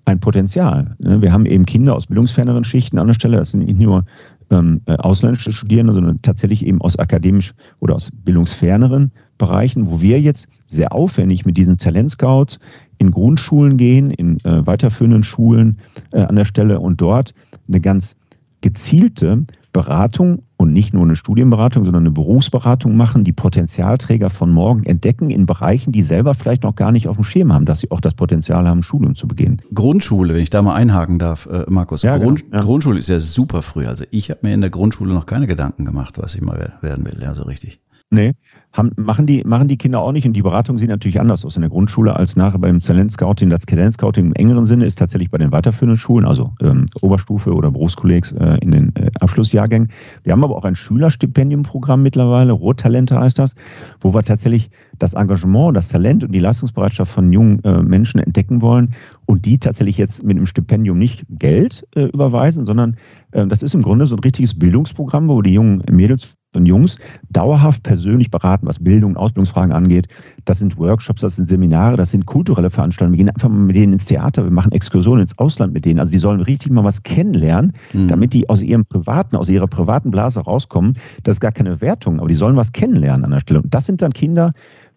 ein 0.05 0.19
Potenzial. 0.19 0.95
Ne? 0.99 1.21
Wir 1.21 1.31
haben 1.31 1.45
eben 1.45 1.65
Kinder 1.65 1.95
aus 1.95 2.07
bildungsferneren 2.07 2.65
Schichten 2.65 2.99
an 2.99 3.07
der 3.07 3.13
Stelle. 3.13 3.37
Das 3.37 3.51
sind 3.51 3.65
nicht 3.65 3.79
nur 3.79 4.05
ähm, 4.49 4.81
äh, 4.85 4.95
ausländische 4.95 5.51
Studierende, 5.53 5.93
sondern 5.93 6.21
tatsächlich 6.21 6.65
eben 6.65 6.81
aus 6.81 6.99
akademisch 6.99 7.53
oder 7.79 7.95
aus 7.95 8.09
bildungsferneren 8.11 9.11
Bereichen, 9.37 9.89
wo 9.89 10.01
wir 10.01 10.19
jetzt 10.19 10.49
sehr 10.65 10.93
aufwendig 10.93 11.45
mit 11.45 11.57
diesen 11.57 11.77
Talentscouts 11.77 12.59
in 12.97 13.11
Grundschulen 13.11 13.77
gehen, 13.77 14.11
in 14.11 14.37
äh, 14.43 14.65
weiterführenden 14.65 15.23
Schulen 15.23 15.79
äh, 16.11 16.21
an 16.21 16.35
der 16.35 16.45
Stelle 16.45 16.79
und 16.79 17.01
dort 17.01 17.33
eine 17.67 17.81
ganz 17.81 18.15
gezielte 18.61 19.45
Beratung 19.77 20.41
und 20.57 20.73
nicht 20.73 20.93
nur 20.93 21.03
eine 21.03 21.15
Studienberatung, 21.15 21.83
sondern 21.83 22.01
eine 22.01 22.11
Berufsberatung 22.11 22.97
machen, 22.97 23.23
die 23.23 23.31
Potenzialträger 23.31 24.31
von 24.31 24.51
morgen 24.51 24.83
entdecken 24.83 25.29
in 25.29 25.45
Bereichen, 25.45 25.91
die 25.91 26.01
selber 26.01 26.33
vielleicht 26.33 26.63
noch 26.63 26.75
gar 26.75 26.91
nicht 26.91 27.07
auf 27.07 27.15
dem 27.15 27.23
Schirm 27.23 27.53
haben, 27.53 27.65
dass 27.65 27.81
sie 27.81 27.91
auch 27.91 28.01
das 28.01 28.15
Potenzial 28.15 28.67
haben, 28.67 28.81
Studium 28.81 29.15
zu 29.15 29.27
beginnen. 29.27 29.61
Grundschule, 29.73 30.33
wenn 30.33 30.41
ich 30.41 30.49
da 30.49 30.63
mal 30.63 30.73
einhaken 30.73 31.19
darf, 31.19 31.45
äh, 31.45 31.65
Markus. 31.67 32.01
Ja, 32.01 32.17
Grund, 32.17 32.45
genau, 32.45 32.57
ja. 32.57 32.63
Grundschule 32.63 32.97
ist 32.97 33.09
ja 33.09 33.19
super 33.19 33.61
früh. 33.61 33.85
Also 33.85 34.05
ich 34.09 34.31
habe 34.31 34.39
mir 34.41 34.55
in 34.55 34.61
der 34.61 34.71
Grundschule 34.71 35.13
noch 35.13 35.27
keine 35.27 35.45
Gedanken 35.45 35.85
gemacht, 35.85 36.17
was 36.17 36.33
ich 36.33 36.41
mal 36.41 36.73
werden 36.81 37.05
will, 37.05 37.19
ja, 37.21 37.35
so 37.35 37.43
richtig. 37.43 37.79
Nee, 38.09 38.35
haben, 38.71 38.91
machen, 38.95 39.25
die, 39.25 39.43
machen 39.43 39.67
die 39.67 39.77
Kinder 39.77 39.99
auch 39.99 40.11
nicht. 40.11 40.25
Und 40.25 40.33
die 40.33 40.41
Beratung 40.41 40.77
sieht 40.77 40.89
natürlich 40.89 41.19
anders 41.19 41.43
aus 41.43 41.55
in 41.55 41.61
der 41.61 41.69
Grundschule 41.69 42.15
als 42.15 42.37
nachher 42.37 42.59
beim 42.59 42.79
Talentscouting. 42.79 43.49
Das 43.49 43.65
Talentscouting 43.65 44.27
im 44.27 44.33
engeren 44.33 44.65
Sinne 44.65 44.85
ist 44.85 44.99
tatsächlich 44.99 45.29
bei 45.29 45.37
den 45.37 45.51
weiterführenden 45.51 45.97
Schulen, 45.97 46.25
also 46.25 46.53
ähm, 46.61 46.85
Oberstufe 47.01 47.53
oder 47.53 47.71
Berufskollegs 47.71 48.31
äh, 48.33 48.59
in 48.61 48.71
den 48.71 48.95
äh, 48.95 49.09
Abschlussjahrgängen. 49.19 49.89
Wir 50.23 50.31
haben 50.31 50.43
aber 50.43 50.55
auch 50.55 50.63
ein 50.63 50.75
Schülerstipendiumprogramm 50.75 52.01
mittlerweile, 52.01 52.53
Rottalente 52.53 53.19
heißt 53.19 53.39
das, 53.39 53.55
wo 53.99 54.13
wir 54.13 54.23
tatsächlich 54.23 54.69
das 54.99 55.13
Engagement, 55.13 55.75
das 55.75 55.89
Talent 55.89 56.23
und 56.23 56.31
die 56.31 56.39
Leistungsbereitschaft 56.39 57.11
von 57.11 57.33
jungen 57.33 57.63
äh, 57.63 57.81
Menschen 57.81 58.19
entdecken 58.19 58.61
wollen 58.61 58.91
und 59.25 59.45
die 59.45 59.57
tatsächlich 59.57 59.97
jetzt 59.97 60.23
mit 60.23 60.37
einem 60.37 60.45
Stipendium 60.45 60.97
nicht 60.97 61.25
Geld 61.29 61.85
äh, 61.95 62.05
überweisen, 62.05 62.65
sondern 62.65 62.95
äh, 63.31 63.45
das 63.47 63.63
ist 63.63 63.73
im 63.73 63.81
Grunde 63.81 64.05
so 64.05 64.15
ein 64.15 64.23
richtiges 64.23 64.57
Bildungsprogramm, 64.57 65.27
wo 65.27 65.41
die 65.41 65.53
jungen 65.53 65.83
Mädels 65.91 66.36
und 66.55 66.65
Jungs 66.65 66.97
dauerhaft 67.29 67.83
persönlich 67.83 68.31
beraten, 68.31 68.67
was 68.67 68.83
Bildung 68.83 69.11
und 69.11 69.17
Ausbildungsfragen 69.17 69.71
angeht. 69.71 70.07
Das 70.45 70.59
sind 70.59 70.77
Workshops, 70.77 71.21
das 71.21 71.35
sind 71.35 71.49
Seminare, 71.49 71.97
das 71.97 72.11
sind 72.11 72.25
kulturelle 72.25 72.69
Veranstaltungen. 72.69 73.17
Wir 73.17 73.25
gehen 73.25 73.33
einfach 73.33 73.49
mal 73.49 73.57
mit 73.57 73.75
denen 73.75 73.93
ins 73.93 74.05
Theater, 74.05 74.43
wir 74.43 74.51
machen 74.51 74.71
Exkursionen 74.71 75.21
ins 75.21 75.37
Ausland 75.37 75.73
mit 75.73 75.85
denen. 75.85 75.99
Also 75.99 76.11
die 76.11 76.17
sollen 76.17 76.41
richtig 76.41 76.71
mal 76.71 76.83
was 76.83 77.03
kennenlernen, 77.03 77.73
mhm. 77.93 78.07
damit 78.07 78.33
die 78.33 78.49
aus 78.49 78.61
ihrem 78.61 78.85
privaten, 78.85 79.35
aus 79.35 79.49
ihrer 79.49 79.67
privaten 79.67 80.11
Blase 80.11 80.39
rauskommen. 80.41 80.93
Das 81.23 81.37
ist 81.37 81.41
gar 81.41 81.51
keine 81.51 81.81
Wertung, 81.81 82.19
aber 82.19 82.29
die 82.29 82.35
sollen 82.35 82.55
was 82.55 82.71
kennenlernen 82.71 83.25
an 83.25 83.31
der 83.31 83.39
Stelle. 83.41 83.61
Und 83.61 83.73
das 83.73 83.85
sind 83.85 84.01
dann 84.01 84.13
Kinder, 84.13 84.53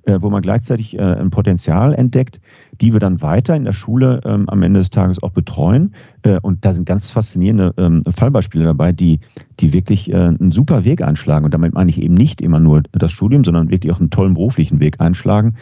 wo 0.07 0.31
man 0.31 0.43
gleichzeitig 0.43 0.99
äh, 0.99 1.03
ein 1.03 1.31
Potenzial 1.31 1.95
entdeckt, 1.95 2.41
die 2.81 2.93
wir 2.93 3.01
dann 3.01 3.21
weiter 3.23 3.55
in 3.55 3.65
der 3.65 3.73
Schule 3.73 4.21
ähm, 4.25 4.49
am 4.49 4.63
Ende 4.63 4.81
des 4.81 4.91
Tages 4.91 5.23
auch 5.23 5.31
betreuen. 5.31 5.95
Äh, 6.23 6.39
und 6.43 6.65
da 6.65 6.73
sind 6.73 6.87
ganz 6.87 7.11
faszinierende 7.11 7.75
ähm, 7.77 8.03
Fallbeispiele 8.09 8.65
dabei, 8.65 8.93
die, 8.93 9.21
die 9.61 9.73
wirklich 9.73 10.15
einen 10.15 10.53
super 10.53 10.85
Weg 10.85 11.03
einschlagen. 11.03 11.45
Und 11.45 11.53
damit 11.53 11.75
meine 11.75 11.91
ich 11.91 12.01
eben 12.01 12.15
nicht 12.15 12.41
immer 12.41 12.61
nur 12.61 12.83
das 12.93 13.13
Studium, 13.13 13.45
sondern 13.45 13.71
wirklich 13.71 13.93
auch 13.93 14.01
einen 14.01 14.11
tollen 14.11 14.35
beruflichen 14.35 14.81
Weg 14.81 15.01
einschlagen. 15.01 15.55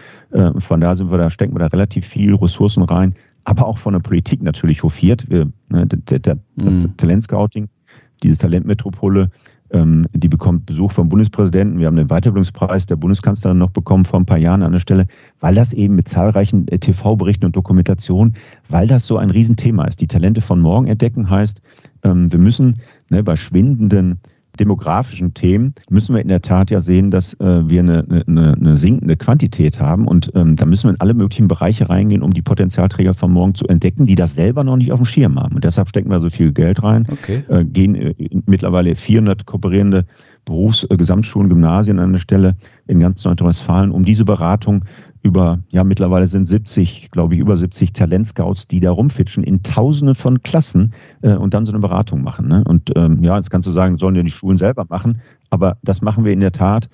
von 0.58 0.80
daher 0.80 0.94
sind 0.94 1.10
wir 1.10 1.18
da, 1.18 1.30
stecken 1.30 1.54
wir 1.54 1.58
da 1.60 1.66
relativ 1.66 2.06
viel 2.06 2.34
Ressourcen 2.36 2.84
rein, 2.84 3.14
aber 3.44 3.66
auch 3.66 3.78
von 3.78 3.94
der 3.94 4.00
Politik 4.00 4.42
natürlich 4.42 4.82
hofiert. 4.82 5.28
Ne, 5.28 5.52
das 5.68 6.74
mhm. 6.74 6.96
Talentscouting, 6.96 7.68
diese 8.22 8.38
Talentmetropole, 8.38 9.30
die 9.70 10.28
bekommt 10.28 10.66
Besuch 10.66 10.92
vom 10.92 11.08
Bundespräsidenten. 11.08 11.78
Wir 11.78 11.86
haben 11.86 11.96
den 11.96 12.08
Weiterbildungspreis 12.08 12.86
der 12.86 12.96
Bundeskanzlerin 12.96 13.58
noch 13.58 13.70
bekommen 13.70 14.04
vor 14.04 14.18
ein 14.18 14.26
paar 14.26 14.38
Jahren 14.38 14.62
an 14.62 14.72
der 14.72 14.78
Stelle, 14.78 15.06
weil 15.40 15.54
das 15.54 15.72
eben 15.72 15.94
mit 15.94 16.08
zahlreichen 16.08 16.66
äh, 16.68 16.78
TV-Berichten 16.78 17.44
und 17.44 17.56
Dokumentationen, 17.56 18.34
weil 18.68 18.86
das 18.86 19.06
so 19.06 19.18
ein 19.18 19.30
Riesenthema 19.30 19.84
ist. 19.84 20.00
Die 20.00 20.06
Talente 20.06 20.40
von 20.40 20.60
morgen 20.60 20.86
entdecken 20.86 21.28
heißt, 21.28 21.60
ähm, 22.04 22.32
wir 22.32 22.38
müssen 22.38 22.80
ne, 23.10 23.22
bei 23.22 23.36
schwindenden 23.36 24.20
demografischen 24.58 25.34
Themen 25.34 25.74
müssen 25.90 26.14
wir 26.14 26.22
in 26.22 26.28
der 26.28 26.42
Tat 26.42 26.70
ja 26.70 26.80
sehen, 26.80 27.10
dass 27.10 27.34
äh, 27.34 27.68
wir 27.68 27.80
eine, 27.80 28.24
eine, 28.26 28.54
eine, 28.54 28.76
sinkende 28.76 29.16
Quantität 29.16 29.80
haben. 29.80 30.06
Und 30.06 30.30
ähm, 30.34 30.56
da 30.56 30.66
müssen 30.66 30.84
wir 30.84 30.90
in 30.90 31.00
alle 31.00 31.14
möglichen 31.14 31.48
Bereiche 31.48 31.88
reingehen, 31.88 32.22
um 32.22 32.32
die 32.32 32.42
Potenzialträger 32.42 33.14
von 33.14 33.32
morgen 33.32 33.54
zu 33.54 33.66
entdecken, 33.66 34.04
die 34.04 34.14
das 34.14 34.34
selber 34.34 34.64
noch 34.64 34.76
nicht 34.76 34.92
auf 34.92 34.98
dem 34.98 35.06
Schirm 35.06 35.38
haben. 35.38 35.54
Und 35.54 35.64
deshalb 35.64 35.88
stecken 35.88 36.10
wir 36.10 36.20
so 36.20 36.30
viel 36.30 36.52
Geld 36.52 36.82
rein, 36.82 37.06
okay. 37.10 37.44
äh, 37.48 37.64
gehen 37.64 37.94
äh, 37.94 38.14
mittlerweile 38.46 38.94
400 38.94 39.46
kooperierende 39.46 40.04
Berufsgesamtschulen, 40.48 41.50
Gymnasien 41.50 41.98
an 41.98 42.12
der 42.12 42.20
Stelle 42.20 42.56
in 42.86 43.00
ganz 43.00 43.24
Nordrhein-Westfalen, 43.24 43.90
um 43.90 44.04
diese 44.04 44.24
Beratung 44.24 44.84
über, 45.22 45.58
ja, 45.70 45.84
mittlerweile 45.84 46.26
sind 46.26 46.46
70, 46.46 47.10
glaube 47.10 47.34
ich, 47.34 47.40
über 47.40 47.56
70 47.56 47.92
Talentscouts, 47.92 48.66
die 48.66 48.80
da 48.80 48.90
rumfitschen 48.90 49.42
in 49.42 49.62
Tausenden 49.62 50.14
von 50.14 50.42
Klassen 50.42 50.92
äh, 51.22 51.34
und 51.34 51.54
dann 51.54 51.66
so 51.66 51.72
eine 51.72 51.80
Beratung 51.80 52.22
machen. 52.22 52.48
Ne? 52.48 52.62
Und 52.66 52.92
ähm, 52.96 53.22
ja, 53.22 53.36
jetzt 53.36 53.50
kannst 53.50 53.68
du 53.68 53.72
sagen, 53.72 53.98
sollen 53.98 54.14
ja 54.14 54.22
die 54.22 54.30
Schulen 54.30 54.56
selber 54.56 54.86
machen, 54.88 55.20
aber 55.50 55.76
das 55.82 56.02
machen 56.02 56.24
wir 56.24 56.32
in 56.32 56.40
der 56.40 56.52
Tat 56.52 56.88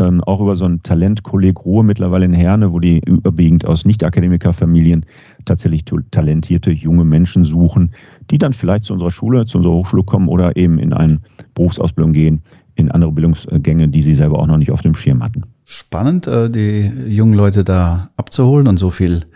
ähm, 0.00 0.22
auch 0.24 0.40
über 0.40 0.56
so 0.56 0.64
ein 0.64 0.82
Talentkolleg 0.82 1.64
Ruhe 1.64 1.84
mittlerweile 1.84 2.24
in 2.24 2.32
Herne, 2.32 2.72
wo 2.72 2.80
die 2.80 3.00
überwiegend 3.06 3.66
aus 3.66 3.84
Nicht-Akademiker-Familien 3.84 5.04
tatsächlich 5.44 5.84
talentierte 6.10 6.70
junge 6.70 7.04
Menschen 7.04 7.44
suchen, 7.44 7.92
die 8.30 8.38
dann 8.38 8.52
vielleicht 8.52 8.84
zu 8.84 8.94
unserer 8.94 9.10
Schule, 9.10 9.46
zu 9.46 9.58
unserer 9.58 9.74
Hochschule 9.74 10.04
kommen 10.04 10.28
oder 10.28 10.56
eben 10.56 10.78
in 10.78 10.92
eine 10.92 11.20
Berufsausbildung 11.54 12.12
gehen, 12.12 12.42
in 12.80 12.90
andere 12.90 13.12
Bildungsgänge, 13.12 13.88
die 13.88 14.02
sie 14.02 14.14
selber 14.14 14.38
auch 14.38 14.46
noch 14.46 14.56
nicht 14.56 14.70
auf 14.70 14.82
dem 14.82 14.94
Schirm 14.94 15.22
hatten 15.22 15.44
spannend, 15.70 16.26
äh, 16.26 16.50
die 16.50 16.90
jungen 17.06 17.34
Leute 17.34 17.62
da 17.62 18.10
abzuholen 18.16 18.66
und 18.66 18.78
so 18.78 18.90
viel 18.90 19.26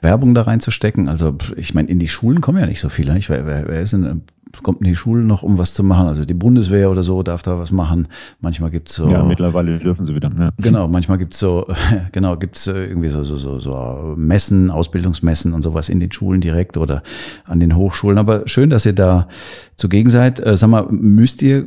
Werbung 0.00 0.32
da 0.32 0.42
reinzustecken. 0.42 1.08
Also 1.08 1.36
ich 1.56 1.74
meine, 1.74 1.88
in 1.88 1.98
die 1.98 2.06
Schulen 2.06 2.40
kommen 2.40 2.60
ja 2.60 2.66
nicht 2.66 2.78
so 2.78 2.88
viele. 2.88 3.12
Wer, 3.26 3.46
wer, 3.46 3.66
wer 3.66 3.80
ist 3.80 3.92
denn, 3.92 4.22
kommt 4.62 4.80
in 4.80 4.86
die 4.86 4.94
Schulen 4.94 5.26
noch, 5.26 5.42
um 5.42 5.58
was 5.58 5.74
zu 5.74 5.82
machen? 5.82 6.06
Also 6.06 6.24
die 6.24 6.34
Bundeswehr 6.34 6.88
oder 6.88 7.02
so 7.02 7.24
darf 7.24 7.42
da 7.42 7.58
was 7.58 7.72
machen. 7.72 8.06
Manchmal 8.40 8.70
gibt's 8.70 8.94
so. 8.94 9.10
Ja, 9.10 9.24
mittlerweile 9.24 9.76
dürfen 9.80 10.06
sie 10.06 10.14
wieder. 10.14 10.30
Ja. 10.38 10.50
Genau, 10.58 10.86
manchmal 10.86 11.18
gibt's 11.18 11.40
so, 11.40 11.66
genau, 12.12 12.36
gibt's 12.36 12.68
äh, 12.68 12.84
irgendwie 12.86 13.08
so, 13.08 13.24
so, 13.24 13.36
so, 13.36 13.58
so 13.58 14.14
Messen, 14.16 14.70
Ausbildungsmessen 14.70 15.52
und 15.52 15.62
sowas 15.62 15.88
in 15.88 15.98
den 15.98 16.12
Schulen 16.12 16.40
direkt 16.40 16.76
oder 16.76 17.02
an 17.44 17.58
den 17.58 17.74
Hochschulen. 17.74 18.18
Aber 18.18 18.46
schön, 18.46 18.70
dass 18.70 18.86
ihr 18.86 18.94
da 18.94 19.26
zugegen 19.74 20.10
seid. 20.10 20.38
Äh, 20.38 20.56
sag 20.56 20.70
mal, 20.70 20.86
müsst 20.90 21.42
ihr 21.42 21.66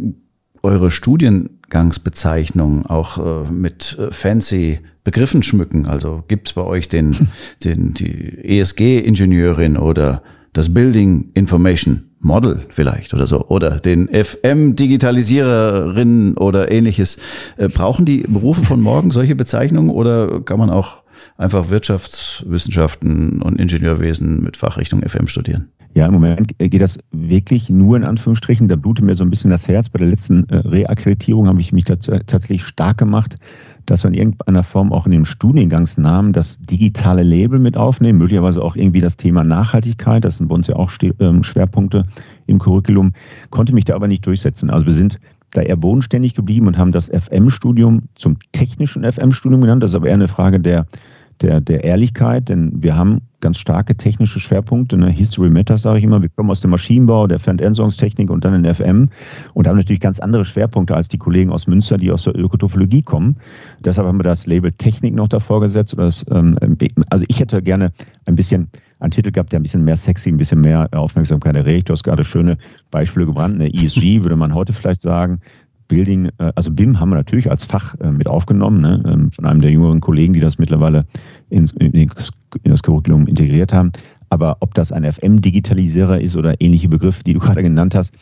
eure 0.66 0.92
Studiengangsbezeichnung 0.92 2.86
auch 2.88 3.18
äh, 3.18 3.46
mit 3.52 3.98
äh, 4.00 4.12
fancy 4.12 4.80
Begriffen 5.04 5.44
schmücken? 5.44 5.86
Also 5.86 6.24
gibt 6.28 6.48
es 6.48 6.54
bei 6.54 6.64
euch 6.64 6.90
den, 6.90 7.16
den, 7.64 7.94
die 7.94 8.60
ESG-Ingenieurin 8.60 9.78
oder 9.78 10.24
das 10.54 10.74
Building 10.74 11.30
Information 11.36 12.10
Model 12.20 12.66
vielleicht 12.70 13.14
oder 13.14 13.28
so 13.28 13.48
oder 13.50 13.80
den 13.80 14.08
FM-Digitalisiererin 14.08 16.36
oder 16.36 16.72
ähnliches. 16.72 17.20
Äh, 17.58 17.70
brauchen 17.70 18.06
die 18.06 18.26
Berufe 18.28 18.66
von 18.66 18.82
morgen 18.82 19.12
solche 19.12 19.36
Bezeichnungen 19.36 19.92
oder 19.92 20.42
kann 20.42 20.58
man 20.58 20.72
auch 20.72 21.04
einfach 21.38 21.70
Wirtschaftswissenschaften 21.70 23.44
und 23.44 23.60
Ingenieurwesen 23.60 24.42
mit 24.44 24.58
Fachrichtung 24.58 25.08
FM 25.08 25.28
studieren? 25.28 25.70
Ja, 25.96 26.08
im 26.08 26.14
Moment 26.14 26.60
geht 26.60 26.82
das 26.82 27.00
wirklich 27.12 27.70
nur 27.70 27.96
in 27.96 28.04
Anführungsstrichen. 28.04 28.68
Da 28.68 28.76
blutet 28.76 29.06
mir 29.06 29.16
so 29.16 29.24
ein 29.24 29.30
bisschen 29.30 29.50
das 29.50 29.70
Herz. 29.70 29.88
Bei 29.88 30.00
der 30.00 30.10
letzten 30.10 30.44
äh, 30.50 30.58
Reakkreditierung 30.58 31.48
habe 31.48 31.62
ich 31.62 31.72
mich 31.72 31.86
tatsächlich 31.86 32.66
stark 32.66 32.98
gemacht, 32.98 33.36
dass 33.86 34.04
wir 34.04 34.10
in 34.10 34.14
irgendeiner 34.14 34.64
Form 34.64 34.92
auch 34.92 35.06
in 35.06 35.14
dem 35.14 35.24
Studiengangsnamen 35.24 36.34
das 36.34 36.58
digitale 36.58 37.24
Label 37.24 37.60
mit 37.60 37.78
aufnehmen, 37.78 38.20
möglicherweise 38.20 38.62
auch 38.62 38.76
irgendwie 38.76 39.00
das 39.00 39.16
Thema 39.16 39.46
Nachhaltigkeit. 39.46 40.26
Das 40.26 40.36
sind 40.36 40.50
bei 40.50 40.56
uns 40.56 40.68
ja 40.68 40.76
auch 40.76 40.92
ähm, 41.20 41.44
Schwerpunkte 41.44 42.06
im 42.46 42.60
Curriculum. 42.60 43.14
Konnte 43.50 43.74
mich 43.74 43.86
da 43.86 43.96
aber 43.96 44.10
nicht 44.10 44.26
durchsetzen. 44.26 44.70
Also 44.70 44.88
wir 44.88 44.96
sind 44.96 45.22
da 45.54 45.62
eher 45.62 45.78
bodenständig 45.78 46.34
geblieben 46.34 46.68
und 46.68 46.78
haben 46.78 46.92
das 46.92 47.08
FM-Studium 47.08 48.10
zum 48.16 48.36
technischen 48.52 49.10
FM-Studium 49.10 49.62
genannt. 49.62 49.82
Das 49.82 49.92
ist 49.92 49.96
aber 49.96 50.08
eher 50.08 50.16
eine 50.16 50.28
Frage 50.28 50.60
der 50.60 50.88
der, 51.42 51.62
der 51.62 51.84
Ehrlichkeit, 51.84 52.50
denn 52.50 52.72
wir 52.76 52.96
haben 52.96 53.22
ganz 53.42 53.60
starke 53.60 53.96
technische 53.96 54.40
Schwerpunkte. 54.40 54.98
Ne? 54.98 55.10
History 55.10 55.50
Matters, 55.50 55.84
sage 55.84 56.00
ich 56.00 56.04
immer. 56.04 56.22
Wir 56.22 56.30
kommen 56.30 56.50
aus 56.50 56.62
dem 56.62 56.72
Maschinenbau, 56.72 57.28
der 57.28 57.40
Fernentsorgungstechnik 57.40 58.30
und 58.30 58.44
dann 58.44 58.66
in 58.66 58.74
FM 58.74 59.10
und 59.54 59.68
haben 59.68 59.78
natürlich 59.78 60.00
ganz 60.00 60.20
andere 60.20 60.46
Schwerpunkte 60.46 60.96
als 60.96 61.10
die 61.10 61.18
Kollegen 61.18 61.52
aus 61.52 61.68
Münster, 61.68 61.98
die 61.98 62.12
aus 62.12 62.24
der 62.24 62.36
Ökotophologie 62.36 63.04
kommen. 63.04 63.36
Deshalb 63.82 64.08
haben 64.08 64.18
wir 64.18 64.24
das 64.24 64.48
Label 64.48 64.72
Technik 64.72 65.14
noch 65.14 65.28
davor 65.28 65.62
gesetzt. 65.62 65.94
Das, 65.98 66.26
ähm, 66.32 66.58
also 67.10 67.26
ich 67.28 67.40
hätte 67.40 67.62
gerne 67.62 67.92
ein 68.26 68.36
bisschen 68.36 68.68
einen 69.00 69.12
Titel 69.12 69.32
gehabt, 69.32 69.52
der 69.52 69.60
ein 69.60 69.64
bisschen 69.64 69.84
mehr 69.84 69.96
sexy, 69.96 70.30
ein 70.30 70.38
bisschen 70.38 70.62
mehr 70.62 70.90
Aufmerksamkeit 70.94 71.56
erregt. 71.56 71.90
Du 71.90 71.94
hast 71.94 72.04
gerade 72.04 72.24
schöne 72.24 72.58
Beispiele 72.92 73.26
gebrannt. 73.26 73.56
Eine 73.56 73.72
ESG 73.72 74.24
würde 74.24 74.38
man 74.38 74.54
heute 74.54 74.74
vielleicht 74.74 75.02
sagen. 75.02 75.40
Building, 75.88 76.30
äh, 76.38 76.52
also 76.56 76.72
BIM 76.72 77.00
haben 77.00 77.10
wir 77.10 77.16
natürlich 77.16 77.50
als 77.50 77.64
Fach 77.64 77.96
äh, 78.00 78.12
mit 78.12 78.28
aufgenommen, 78.28 78.82
ne? 78.82 79.04
Ähm, 79.06 79.32
von 79.32 79.46
einem 79.46 79.62
der 79.62 79.72
jüngeren 79.72 80.02
Kollegen, 80.02 80.34
die 80.34 80.40
das 80.40 80.58
mittlerweile 80.58 81.06
ins, 81.50 81.72
in 81.74 82.10
das 82.64 82.84
Curriculum 82.84 83.28
integriert 83.28 83.74
haben. 83.74 83.92
Aber 84.30 84.58
ob 84.60 84.74
das 84.74 84.92
ein 84.92 85.12
FM-Digitalisierer 85.12 86.20
ist 86.20 86.36
oder 86.36 86.60
ähnliche 86.60 86.90
Begriffe, 86.90 87.24
die 87.24 87.34
du 87.34 87.40
gerade 87.42 87.64
genannt 87.64 87.96
hast, 87.96 88.14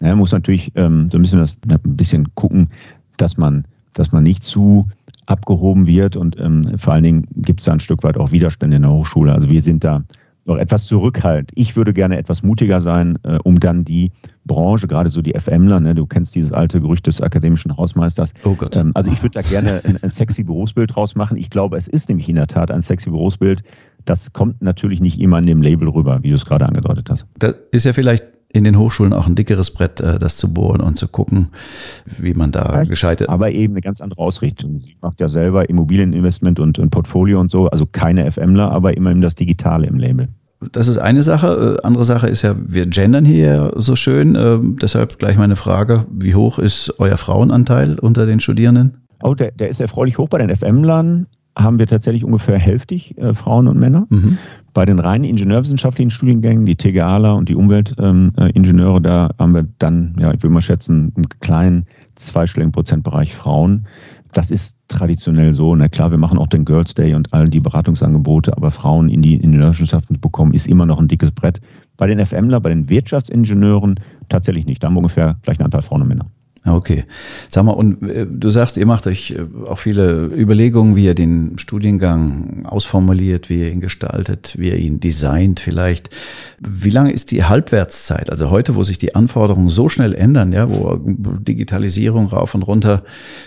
na, 0.00 0.14
muss 0.14 0.32
natürlich 0.32 0.72
ähm, 0.74 1.08
so 1.10 1.18
ein 1.18 1.22
bisschen, 1.22 1.38
das, 1.38 1.56
ein 1.68 1.96
bisschen 1.96 2.34
gucken, 2.34 2.68
dass 3.16 3.38
man, 3.38 3.64
dass 3.94 4.12
man 4.12 4.24
nicht 4.24 4.44
zu 4.44 4.84
abgehoben 5.24 5.86
wird 5.86 6.16
und 6.16 6.38
ähm, 6.38 6.78
vor 6.78 6.92
allen 6.92 7.02
Dingen 7.02 7.26
gibt 7.36 7.60
es 7.60 7.66
da 7.66 7.72
ein 7.72 7.80
Stück 7.80 8.04
weit 8.04 8.16
auch 8.16 8.30
Widerstände 8.30 8.76
in 8.76 8.82
der 8.82 8.92
Hochschule. 8.92 9.32
Also 9.32 9.50
wir 9.50 9.60
sind 9.60 9.82
da 9.82 10.00
noch 10.46 10.56
etwas 10.56 10.86
zurückhaltend. 10.86 11.50
Ich 11.54 11.76
würde 11.76 11.92
gerne 11.92 12.16
etwas 12.16 12.42
mutiger 12.42 12.80
sein, 12.80 13.18
äh, 13.24 13.38
um 13.42 13.58
dann 13.60 13.84
die 13.84 14.12
Branche, 14.44 14.86
gerade 14.86 15.08
so 15.10 15.22
die 15.22 15.34
FMler, 15.38 15.80
ne, 15.80 15.94
du 15.94 16.06
kennst 16.06 16.34
dieses 16.34 16.52
alte 16.52 16.80
Gerücht 16.80 17.06
des 17.06 17.20
akademischen 17.20 17.76
Hausmeisters. 17.76 18.32
Oh 18.44 18.54
Gott. 18.54 18.76
Ähm, 18.76 18.92
also 18.94 19.10
ich 19.10 19.22
würde 19.22 19.40
da 19.40 19.42
gerne 19.42 19.80
ein, 19.84 19.98
ein 20.02 20.10
sexy 20.10 20.44
Berufsbild 20.44 20.94
draus 20.94 21.16
machen. 21.16 21.36
Ich 21.36 21.50
glaube, 21.50 21.76
es 21.76 21.88
ist 21.88 22.08
nämlich 22.08 22.28
in 22.28 22.36
der 22.36 22.46
Tat 22.46 22.70
ein 22.70 22.82
sexy 22.82 23.10
Berufsbild. 23.10 23.62
Das 24.04 24.32
kommt 24.32 24.62
natürlich 24.62 25.00
nicht 25.00 25.20
immer 25.20 25.38
in 25.38 25.46
dem 25.46 25.62
Label 25.62 25.88
rüber, 25.88 26.22
wie 26.22 26.30
du 26.30 26.36
es 26.36 26.44
gerade 26.44 26.66
angedeutet 26.66 27.10
hast. 27.10 27.26
Das 27.38 27.56
ist 27.72 27.84
ja 27.84 27.92
vielleicht 27.92 28.24
in 28.48 28.64
den 28.64 28.78
Hochschulen 28.78 29.12
auch 29.12 29.26
ein 29.26 29.34
dickeres 29.34 29.70
Brett, 29.70 30.00
äh, 30.00 30.18
das 30.18 30.36
zu 30.36 30.52
bohren 30.52 30.80
und 30.80 30.96
zu 30.96 31.08
gucken, 31.08 31.48
wie 32.18 32.34
man 32.34 32.52
da 32.52 32.84
gescheitet. 32.84 33.28
Aber 33.28 33.50
eben 33.50 33.74
eine 33.74 33.80
ganz 33.80 34.00
andere 34.00 34.20
Ausrichtung. 34.20 34.78
Sie 34.78 34.96
macht 35.00 35.20
ja 35.20 35.28
selber 35.28 35.68
Immobilieninvestment 35.68 36.60
und, 36.60 36.78
und 36.78 36.90
Portfolio 36.90 37.40
und 37.40 37.50
so, 37.50 37.68
also 37.68 37.86
keine 37.86 38.30
FMler, 38.30 38.70
aber 38.70 38.96
immerhin 38.96 39.20
das 39.20 39.34
Digitale 39.34 39.86
im 39.86 39.98
Label. 39.98 40.28
Das 40.72 40.88
ist 40.88 40.98
eine 40.98 41.22
Sache. 41.22 41.78
Äh, 41.82 41.86
andere 41.86 42.04
Sache 42.04 42.28
ist 42.28 42.42
ja, 42.42 42.54
wir 42.58 42.86
gendern 42.86 43.24
hier 43.24 43.72
so 43.76 43.94
schön. 43.94 44.34
Äh, 44.34 44.58
deshalb 44.80 45.18
gleich 45.18 45.36
meine 45.36 45.56
Frage, 45.56 46.06
wie 46.10 46.34
hoch 46.34 46.58
ist 46.58 46.94
euer 46.98 47.16
Frauenanteil 47.16 47.98
unter 47.98 48.26
den 48.26 48.40
Studierenden? 48.40 49.02
Oh, 49.22 49.34
der, 49.34 49.50
der 49.52 49.68
ist 49.68 49.80
erfreulich 49.80 50.18
hoch 50.18 50.28
bei 50.28 50.38
den 50.38 50.54
FM-Lern 50.54 51.26
haben 51.56 51.78
wir 51.78 51.86
tatsächlich 51.86 52.24
ungefähr 52.24 52.58
hälftig 52.58 53.16
äh, 53.16 53.32
Frauen 53.32 53.66
und 53.66 53.78
Männer. 53.78 54.06
Mhm. 54.10 54.36
Bei 54.74 54.84
den 54.84 54.98
reinen 54.98 55.24
ingenieurwissenschaftlichen 55.24 56.10
Studiengängen, 56.10 56.66
die 56.66 56.76
TGAler 56.76 57.34
und 57.34 57.48
die 57.48 57.56
Umweltingenieure, 57.56 58.96
ähm, 58.96 58.98
äh, 58.98 59.00
da 59.00 59.30
haben 59.38 59.54
wir 59.54 59.66
dann, 59.78 60.14
ja, 60.18 60.32
ich 60.34 60.42
würde 60.42 60.52
mal 60.52 60.60
schätzen, 60.60 61.12
einen 61.16 61.28
kleinen 61.40 61.86
zweistelligen 62.14 62.72
Prozentbereich 62.72 63.34
Frauen. 63.34 63.86
Das 64.32 64.50
ist 64.50 64.76
traditionell 64.88 65.54
so. 65.54 65.74
Na 65.74 65.88
klar, 65.88 66.10
wir 66.10 66.18
machen 66.18 66.38
auch 66.38 66.46
den 66.46 66.66
Girls 66.66 66.92
Day 66.92 67.14
und 67.14 67.32
all 67.32 67.46
die 67.46 67.60
Beratungsangebote, 67.60 68.54
aber 68.54 68.70
Frauen 68.70 69.08
in 69.08 69.22
die 69.22 69.36
Ingenieurwissenschaften 69.36 70.16
zu 70.16 70.20
bekommen, 70.20 70.52
ist 70.52 70.66
immer 70.66 70.84
noch 70.84 71.00
ein 71.00 71.08
dickes 71.08 71.30
Brett. 71.30 71.60
Bei 71.96 72.06
den 72.06 72.24
FMler, 72.24 72.60
bei 72.60 72.68
den 72.68 72.90
Wirtschaftsingenieuren 72.90 73.98
tatsächlich 74.28 74.66
nicht. 74.66 74.82
Da 74.82 74.88
haben 74.88 74.94
wir 74.94 74.98
ungefähr 74.98 75.38
gleich 75.42 75.58
einen 75.58 75.66
Anteil 75.66 75.80
Frauen 75.80 76.02
und 76.02 76.08
Männer. 76.08 76.26
Okay. 76.66 77.04
Sag 77.48 77.64
mal, 77.64 77.72
und 77.72 78.02
äh, 78.02 78.26
du 78.28 78.50
sagst, 78.50 78.76
ihr 78.76 78.86
macht 78.86 79.06
euch 79.06 79.30
äh, 79.30 79.68
auch 79.68 79.78
viele 79.78 80.24
Überlegungen, 80.26 80.96
wie 80.96 81.04
ihr 81.04 81.14
den 81.14 81.58
Studiengang 81.58 82.66
ausformuliert, 82.66 83.48
wie 83.48 83.60
ihr 83.60 83.70
ihn 83.70 83.80
gestaltet, 83.80 84.56
wie 84.58 84.70
ihr 84.70 84.76
ihn 84.76 84.98
designt 84.98 85.60
vielleicht. 85.60 86.10
Wie 86.58 86.90
lange 86.90 87.12
ist 87.12 87.30
die 87.30 87.44
Halbwertszeit? 87.44 88.30
Also 88.30 88.50
heute, 88.50 88.74
wo 88.74 88.82
sich 88.82 88.98
die 88.98 89.14
Anforderungen 89.14 89.68
so 89.68 89.88
schnell 89.88 90.12
ändern, 90.12 90.52
ja, 90.52 90.68
wo 90.68 90.96
Digitalisierung 90.96 92.26
rauf 92.26 92.56
und 92.56 92.62
runter 92.62 93.04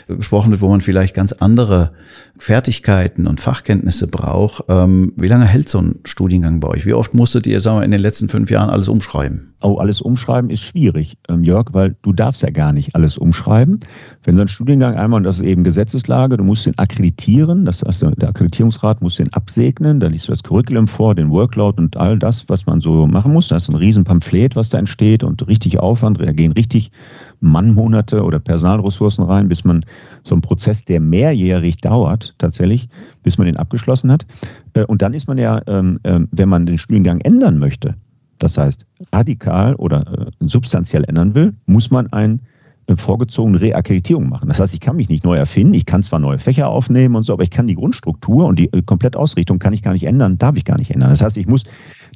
gesprochen 0.07 0.51
wird, 0.51 0.61
wo 0.61 0.69
man 0.69 0.79
vielleicht 0.79 1.13
ganz 1.13 1.33
andere 1.33 1.91
Fertigkeiten 2.37 3.27
und 3.27 3.41
Fachkenntnisse 3.41 4.07
braucht. 4.07 4.63
Ähm, 4.69 5.11
wie 5.17 5.27
lange 5.27 5.45
hält 5.45 5.67
so 5.67 5.79
ein 5.79 5.95
Studiengang 6.05 6.61
bei 6.61 6.69
euch? 6.69 6.85
Wie 6.85 6.93
oft 6.93 7.13
musstet 7.13 7.47
ihr, 7.47 7.59
sagen 7.59 7.79
wir, 7.79 7.85
in 7.85 7.91
den 7.91 8.01
letzten 8.01 8.29
fünf 8.29 8.49
Jahren 8.49 8.69
alles 8.69 8.87
umschreiben? 8.87 9.48
Oh, 9.61 9.75
alles 9.75 9.99
umschreiben 9.99 10.49
ist 10.49 10.61
schwierig, 10.61 11.17
ähm, 11.27 11.43
Jörg, 11.43 11.73
weil 11.73 11.97
du 12.01 12.13
darfst 12.13 12.41
ja 12.41 12.49
gar 12.49 12.71
nicht 12.71 12.95
alles 12.95 13.17
umschreiben. 13.17 13.77
Wenn 14.23 14.35
so 14.35 14.41
ein 14.41 14.47
Studiengang 14.47 14.93
einmal, 14.93 15.17
und 15.17 15.25
das 15.25 15.39
ist 15.39 15.45
eben 15.45 15.65
Gesetzeslage, 15.65 16.37
du 16.37 16.45
musst 16.45 16.65
den 16.65 16.77
akkreditieren, 16.77 17.65
das 17.65 17.83
heißt, 17.83 18.01
der 18.01 18.29
Akkreditierungsrat 18.29 19.01
muss 19.01 19.15
den 19.15 19.33
absegnen, 19.33 19.99
dann 19.99 20.13
liest 20.13 20.29
du 20.29 20.31
das 20.31 20.43
Curriculum 20.43 20.87
vor, 20.87 21.13
den 21.13 21.29
Workload 21.29 21.81
und 21.81 21.97
all 21.97 22.17
das, 22.17 22.45
was 22.47 22.65
man 22.67 22.79
so 22.79 23.05
machen 23.05 23.33
muss. 23.33 23.49
Das 23.49 23.63
ist 23.63 23.69
ein 23.69 23.75
Riesenpamphlet, 23.75 24.55
was 24.55 24.69
da 24.69 24.77
entsteht 24.77 25.25
und 25.25 25.45
richtig 25.45 25.81
Aufwand, 25.81 26.21
da 26.21 26.31
gehen 26.31 26.53
richtig 26.53 26.91
Mannmonate 27.41 28.23
oder 28.23 28.39
Personalressourcen 28.39 29.25
rein, 29.25 29.49
bis 29.49 29.65
man 29.65 29.85
so 30.23 30.35
einen 30.35 30.41
Prozess, 30.41 30.85
der 30.85 31.01
mehrjährig 31.01 31.77
dauert, 31.77 32.33
tatsächlich, 32.37 32.87
bis 33.23 33.37
man 33.37 33.47
den 33.47 33.57
abgeschlossen 33.57 34.09
hat. 34.11 34.25
Äh, 34.73 34.85
und 34.85 35.01
dann 35.01 35.13
ist 35.13 35.27
man 35.27 35.37
ja, 35.37 35.61
ähm, 35.67 35.99
ähm, 36.05 36.29
wenn 36.31 36.47
man 36.47 36.65
den 36.65 36.77
Studiengang 36.77 37.19
ändern 37.21 37.57
möchte, 37.57 37.95
das 38.39 38.57
heißt 38.57 38.85
radikal 39.13 39.75
oder 39.75 40.31
äh, 40.41 40.47
substanziell 40.47 41.03
ändern 41.03 41.35
will, 41.35 41.53
muss 41.65 41.91
man 41.91 42.11
ein 42.11 42.41
äh, 42.87 42.95
vorgezogene 42.95 43.61
Reakkreditierung 43.61 44.27
machen. 44.27 44.49
Das 44.49 44.59
heißt, 44.59 44.73
ich 44.73 44.79
kann 44.79 44.95
mich 44.95 45.09
nicht 45.09 45.23
neu 45.23 45.37
erfinden, 45.37 45.73
ich 45.73 45.85
kann 45.85 46.03
zwar 46.03 46.19
neue 46.19 46.39
Fächer 46.39 46.69
aufnehmen 46.69 47.15
und 47.15 47.23
so, 47.23 47.33
aber 47.33 47.43
ich 47.43 47.51
kann 47.51 47.67
die 47.67 47.75
Grundstruktur 47.75 48.45
und 48.45 48.57
die 48.57 48.69
Komplettausrichtung 48.85 49.59
kann 49.59 49.73
ich 49.73 49.83
gar 49.83 49.93
nicht 49.93 50.05
ändern, 50.05 50.37
darf 50.37 50.57
ich 50.57 50.65
gar 50.65 50.77
nicht 50.77 50.91
ändern. 50.91 51.09
Das 51.09 51.21
heißt, 51.21 51.37
ich 51.37 51.47
muss 51.47 51.63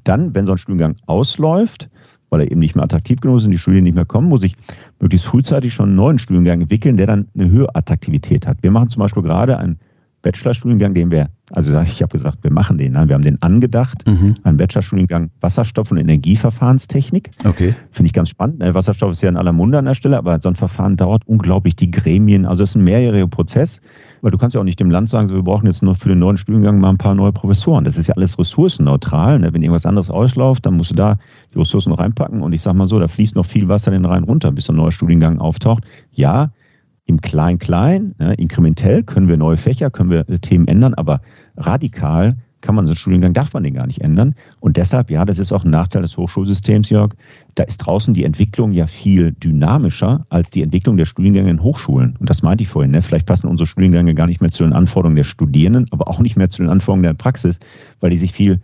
dann, 0.03 0.33
wenn 0.33 0.45
so 0.45 0.53
ein 0.53 0.57
Studiengang 0.57 0.95
ausläuft, 1.05 1.89
weil 2.29 2.41
er 2.41 2.51
eben 2.51 2.59
nicht 2.59 2.75
mehr 2.75 2.83
attraktiv 2.83 3.21
genug 3.21 3.38
ist 3.38 3.45
und 3.45 3.51
die 3.51 3.59
Studien 3.59 3.83
nicht 3.83 3.93
mehr 3.93 4.05
kommen, 4.05 4.27
muss 4.27 4.43
ich 4.43 4.55
möglichst 4.99 5.27
frühzeitig 5.27 5.71
schon 5.71 5.89
einen 5.89 5.95
neuen 5.95 6.17
Studiengang 6.17 6.62
entwickeln, 6.62 6.97
der 6.97 7.05
dann 7.05 7.27
eine 7.36 7.51
höhere 7.51 7.75
Attraktivität 7.75 8.47
hat. 8.47 8.57
Wir 8.63 8.71
machen 8.71 8.89
zum 8.89 9.01
Beispiel 9.01 9.21
gerade 9.21 9.57
einen 9.57 9.77
Bachelorstudiengang, 10.23 10.95
den 10.95 11.12
wir, 11.12 11.29
also 11.56 11.80
ich 11.82 12.02
habe 12.02 12.12
gesagt, 12.12 12.39
wir 12.42 12.52
machen 12.52 12.80
den, 12.80 12.94
nein, 12.94 13.10
wir 13.10 13.13
haben 13.13 13.22
den 13.22 13.39
angedacht, 13.44 14.08
mhm. 14.08 14.36
einen 14.44 14.58
Bachelorstudiengang 14.58 15.30
Wasserstoff- 15.39 15.92
und 15.92 15.98
Energieverfahrenstechnik. 15.98 17.30
Okay. 17.46 17.76
Finde 17.92 18.08
ich 18.08 18.13
ganz 18.13 18.30
spannend. 18.30 18.60
Ne? 18.60 18.74
Wasserstoff 18.74 19.12
ist 19.12 19.22
ja 19.22 19.30
in 19.30 19.38
aller 19.38 19.54
Munde 19.54 19.78
an 19.78 19.86
der 19.86 19.94
Stelle, 19.94 20.18
aber 20.18 20.39
so 20.42 20.50
ein 20.50 20.56
Verfahren 20.56 20.98
dauert 20.98 21.28
unglaublich, 21.28 21.76
die 21.76 21.92
Gremien, 21.92 22.48
also 22.48 22.63
es 22.63 22.72
ist 22.72 22.76
ein 22.76 22.84
mehrjähriger 22.84 23.28
Prozess, 23.28 23.82
weil 24.22 24.32
du 24.32 24.39
kannst 24.39 24.56
ja 24.56 24.62
auch 24.62 24.66
nicht 24.66 24.80
dem 24.80 24.89
Land 24.89 25.10
sagen, 25.10 25.28
so, 25.28 25.36
wir 25.36 25.44
brauchen 25.44 25.68
jetzt 25.68 25.84
nur 25.84 25.94
für 25.94 26.10
den 26.10 26.20
neuen 26.20 26.38
Studiengang 26.38 26.80
mal 26.80 26.89
ein 26.89 26.98
paar 26.98 27.13
neue 27.13 27.32
Professoren. 27.32 27.84
Das 27.84 27.98
ist 27.98 28.08
ja 28.08 28.16
alles 28.16 28.39
ressourcenneutral. 28.39 29.38
Ne? 29.38 29.54
Wenn 29.54 29.62
irgendwas 29.62 29.86
anderes 29.86 30.10
ausläuft, 30.10 30.66
dann 30.66 30.76
musst 30.76 30.89
du 30.89 30.96
da 30.96 31.20
die 31.54 31.60
Ressourcen 31.60 31.92
noch 31.92 32.00
reinpacken 32.00 32.42
und 32.42 32.54
ich 32.54 32.63
sage 32.63 32.78
mal 32.78 32.88
so, 32.88 32.98
da 33.00 33.08
fließt 33.08 33.36
noch 33.36 33.46
viel 33.46 33.68
Wasser 33.68 33.92
den 33.92 34.06
Rhein 34.06 34.24
runter, 34.24 34.52
bis 34.52 34.70
ein 34.70 34.76
neuer 34.76 34.92
Studiengang 34.92 35.38
auftaucht. 35.39 35.84
Ja, 36.13 36.52
im 37.06 37.22
Klein-Klein, 37.22 38.16
ja, 38.20 38.32
inkrementell 38.32 39.04
können 39.04 39.28
wir 39.28 39.38
neue 39.38 39.58
Fächer, 39.58 39.89
können 39.89 40.10
wir 40.10 40.28
äh, 40.30 40.39
Themen 40.39 40.68
ändern, 40.68 40.94
aber 40.94 41.22
radikal 41.58 42.38
kann 42.63 42.76
man 42.76 42.86
so 42.86 42.92
einen 42.92 42.96
Studiengang, 42.96 43.34
darf 43.34 43.54
man 43.54 43.63
den 43.63 43.74
gar 43.74 43.86
nicht 43.86 44.02
ändern. 44.02 44.36
Und 44.62 44.78
deshalb, 44.78 45.12
ja, 45.12 45.26
das 45.26 45.38
ist 45.38 45.52
auch 45.52 45.66
ein 45.66 45.70
Nachteil 45.70 46.02
des 46.02 46.16
Hochschulsystems, 46.16 46.89
Jörg, 46.89 47.13
da 47.56 47.63
ist 47.63 47.78
draußen 47.80 48.13
die 48.13 48.24
Entwicklung 48.24 48.72
ja 48.72 48.88
viel 48.88 49.34
dynamischer 49.34 50.26
als 50.30 50.50
die 50.50 50.63
Entwicklung 50.63 50.96
der 50.96 51.06
Studiengänge 51.06 51.50
in 51.50 51.62
Hochschulen. 51.62 52.16
Und 52.18 52.30
das 52.30 52.42
meinte 52.42 52.63
ich 52.63 52.70
vorhin, 52.70 52.92
ne? 52.92 53.02
vielleicht 53.02 53.28
passen 53.28 53.48
unsere 53.48 53.68
Studiengänge 53.68 54.16
gar 54.16 54.28
nicht 54.28 54.39
mehr 54.39 54.52
zu 54.52 54.63
den 54.63 54.72
Anforderungen 54.72 55.18
der 55.18 55.26
Studierenden, 55.26 55.88
aber 55.92 56.08
auch 56.08 56.20
nicht 56.20 56.38
mehr 56.38 56.50
zu 56.50 56.62
den 56.62 56.72
Anforderungen 56.72 57.04
der 57.04 57.13
Praxis, 57.13 57.60
weil 58.00 58.12
die 58.12 58.18
sich 58.18 58.32
viel 58.32 58.62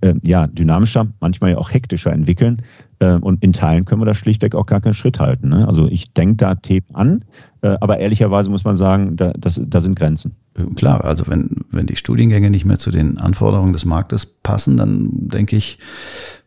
äh, 0.00 0.14
ja, 0.22 0.46
dynamischer, 0.46 1.08
manchmal 1.20 1.50
ja 1.50 1.58
auch 1.58 1.72
hektischer 1.72 2.12
entwickeln. 2.12 2.62
Äh, 3.00 3.14
und 3.14 3.42
in 3.42 3.52
Teilen 3.52 3.84
können 3.84 4.00
wir 4.00 4.06
da 4.06 4.14
schlichtweg 4.14 4.54
auch 4.54 4.66
gar 4.66 4.80
keinen 4.80 4.94
Schritt 4.94 5.18
halten. 5.18 5.48
Ne? 5.48 5.66
Also 5.66 5.88
ich 5.88 6.12
denke 6.12 6.36
da 6.36 6.54
Themen 6.54 6.86
an, 6.94 7.24
aber 7.68 7.98
ehrlicherweise 7.98 8.50
muss 8.50 8.64
man 8.64 8.76
sagen, 8.76 9.16
da, 9.16 9.32
das, 9.38 9.60
da 9.64 9.80
sind 9.80 9.96
Grenzen. 9.96 10.34
Klar, 10.74 11.04
also 11.04 11.28
wenn, 11.28 11.64
wenn 11.70 11.86
die 11.86 11.96
Studiengänge 11.96 12.50
nicht 12.50 12.64
mehr 12.64 12.78
zu 12.78 12.90
den 12.90 13.18
Anforderungen 13.18 13.72
des 13.72 13.84
Marktes 13.84 14.26
passen, 14.26 14.76
dann 14.76 15.10
denke 15.12 15.56
ich, 15.56 15.78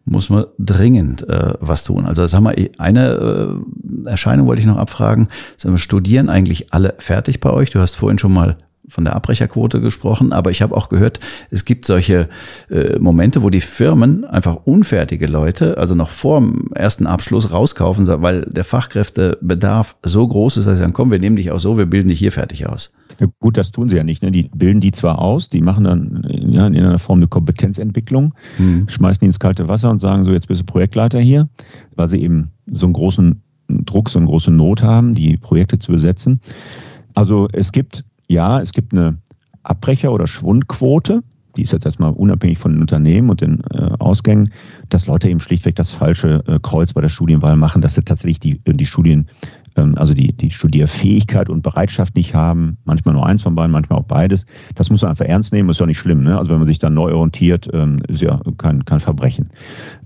muss 0.04 0.30
man 0.30 0.46
dringend 0.60 1.28
äh, 1.28 1.54
was 1.60 1.84
tun. 1.84 2.06
Also 2.06 2.24
haben 2.24 2.44
wir 2.44 2.70
eine 2.78 3.60
äh, 4.06 4.10
Erscheinung 4.10 4.46
wollte 4.46 4.60
ich 4.60 4.68
noch 4.68 4.78
abfragen. 4.78 5.30
Sagen 5.58 5.74
wir, 5.74 5.80
studieren 5.80 6.30
eigentlich 6.30 6.74
alle 6.74 6.94
fertig 7.00 7.40
bei 7.40 7.50
euch? 7.50 7.72
Du 7.72 7.80
hast 7.80 7.96
vorhin 7.96 8.20
schon 8.20 8.34
mal 8.34 8.58
von 8.90 9.04
der 9.04 9.16
Abbrecherquote 9.16 9.82
gesprochen, 9.82 10.34
aber 10.34 10.52
ich 10.52 10.62
habe 10.62 10.76
auch 10.76 10.90
gehört, 10.90 11.20
es 11.52 11.66
gibt 11.66 11.86
solche 11.86 12.30
äh, 12.70 13.00
Momente, 13.00 13.42
wo 13.42 13.50
die 13.50 13.62
Firmen 13.62 14.26
einfach 14.26 14.58
unfertige 14.66 15.28
Leute, 15.28 15.78
also 15.78 15.96
noch 15.96 16.10
vor 16.10 16.40
dem 16.40 16.72
ersten 16.74 17.08
Abschluss 17.08 17.52
rauskaufen, 17.52 18.08
weil 18.22 18.42
der 18.42 18.64
Fachkräftebedarf 18.64 19.98
so 20.04 20.28
groß 20.28 20.58
ist, 20.58 20.66
dass 20.68 20.78
sie 20.78 20.84
sagen, 20.84 20.94
komm, 20.94 21.12
wir 21.12 21.20
nehmen 21.20 21.36
dich 21.36 21.52
auch 21.52 21.60
so, 21.60 21.78
wir 21.78 21.86
bilden 21.86 22.10
dich 22.10 22.20
hier 22.20 22.32
fertig 22.32 22.68
aus. 22.68 22.94
Ja, 23.20 23.28
gut, 23.40 23.58
das 23.58 23.72
tun 23.72 23.90
sie 23.90 23.96
ja 23.96 24.04
nicht. 24.04 24.24
Ne? 24.24 24.32
Die 24.32 24.50
bilden 24.54 24.82
die 24.82 24.92
zwar 24.92 25.20
aus, 25.20 25.50
die 25.50 25.62
machen 25.62 25.84
dann 25.84 26.28
ja, 26.30 26.68
in 26.68 26.78
einer 26.78 27.00
Form 27.00 27.20
eine 27.20 27.28
Kompetenzentwicklung, 27.28 28.34
mhm. 28.58 28.88
schmeißen 28.88 29.22
die 29.22 29.28
ins 29.28 29.40
kalte 29.40 29.68
Wasser 29.68 29.90
und 29.90 30.00
sagen 30.00 30.24
so, 30.24 30.32
jetzt 30.32 30.48
bist 30.48 30.62
du 30.62 30.66
Projektleiter 30.66 31.20
hier, 31.20 31.48
weil 31.96 32.08
sie 32.08 32.22
eben 32.22 32.52
so 32.68 32.86
einen 32.86 32.94
großen 32.94 33.42
Druck, 33.68 34.10
so 34.10 34.20
eine 34.20 34.28
große 34.28 34.52
Not 34.52 34.84
haben, 34.84 35.16
die 35.16 35.38
Projekte 35.38 35.80
zu 35.80 35.92
besetzen. 35.92 36.40
Also 37.14 37.48
es 37.52 37.72
gibt 37.72 38.04
ja, 38.28 38.62
es 38.62 38.72
gibt 38.72 38.94
eine 38.94 39.18
Abbrecher- 39.64 40.12
oder 40.12 40.28
Schwundquote. 40.28 41.24
Die 41.56 41.62
ist 41.62 41.72
jetzt 41.72 41.86
erstmal 41.86 42.12
unabhängig 42.12 42.58
von 42.58 42.74
den 42.74 42.82
Unternehmen 42.82 43.30
und 43.30 43.40
den 43.40 43.64
äh, 43.72 43.92
Ausgängen, 44.00 44.52
dass 44.90 45.08
Leute 45.08 45.30
eben 45.30 45.40
schlichtweg 45.40 45.76
das 45.76 45.92
falsche 45.92 46.44
äh, 46.48 46.60
Kreuz 46.62 46.92
bei 46.92 47.02
der 47.02 47.10
Studienwahl 47.10 47.56
machen, 47.56 47.82
dass 47.82 47.96
sie 47.96 48.04
tatsächlich 48.04 48.42
die, 48.42 48.60
die 48.66 48.86
Studien, 48.86 49.28
ähm, 49.78 49.94
also 49.96 50.14
die, 50.14 50.34
die 50.34 50.52
Studierfähigkeit 50.52 51.50
und 51.50 51.62
Bereitschaft 51.62 52.16
nicht 52.16 52.36
haben. 52.36 52.78
Manchmal 52.84 53.16
nur 53.16 53.26
eins 53.26 53.42
von 53.42 53.56
beiden, 53.56 53.72
manchmal 53.72 54.00
auch 54.00 54.06
beides. 54.06 54.46
Das 54.76 54.90
muss 54.90 55.02
man 55.02 55.12
einfach 55.12 55.26
ernst 55.26 55.54
nehmen, 55.54 55.70
ist 55.70 55.80
ja 55.80 55.86
nicht 55.86 56.00
schlimm. 56.00 56.24
Ne? 56.24 56.38
Also 56.38 56.52
wenn 56.52 56.60
man 56.60 56.68
sich 56.68 56.80
dann 56.80 56.94
neu 56.94 57.14
orientiert, 57.14 57.70
ähm, 57.72 58.02
ist 58.10 58.22
ja 58.22 58.42
kein, 58.58 58.84
kein 58.84 59.00
Verbrechen. 59.00 59.48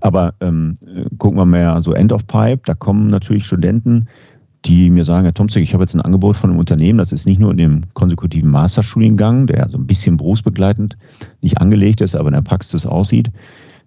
Aber 0.02 0.34
ähm, 0.40 0.76
gucken 1.18 1.36
wir 1.36 1.46
mehr 1.46 1.82
so 1.82 1.92
End 1.94 2.12
of 2.12 2.28
Pipe, 2.28 2.62
da 2.64 2.74
kommen 2.74 3.08
natürlich 3.08 3.44
Studenten, 3.44 4.06
die 4.64 4.90
mir 4.90 5.04
sagen, 5.04 5.24
Herr 5.24 5.34
Tomzig, 5.34 5.62
ich 5.62 5.72
habe 5.72 5.84
jetzt 5.84 5.94
ein 5.94 6.00
Angebot 6.00 6.36
von 6.36 6.50
einem 6.50 6.58
Unternehmen, 6.58 6.98
das 6.98 7.12
ist 7.12 7.26
nicht 7.26 7.38
nur 7.38 7.50
in 7.50 7.56
dem 7.56 7.82
konsekutiven 7.94 8.50
Masterstudiengang, 8.50 9.46
der 9.46 9.68
so 9.70 9.78
ein 9.78 9.86
bisschen 9.86 10.16
berufsbegleitend 10.16 10.96
nicht 11.40 11.58
angelegt 11.58 12.00
ist, 12.00 12.14
aber 12.14 12.28
in 12.28 12.34
der 12.34 12.42
Praxis 12.42 12.84
aussieht. 12.84 13.30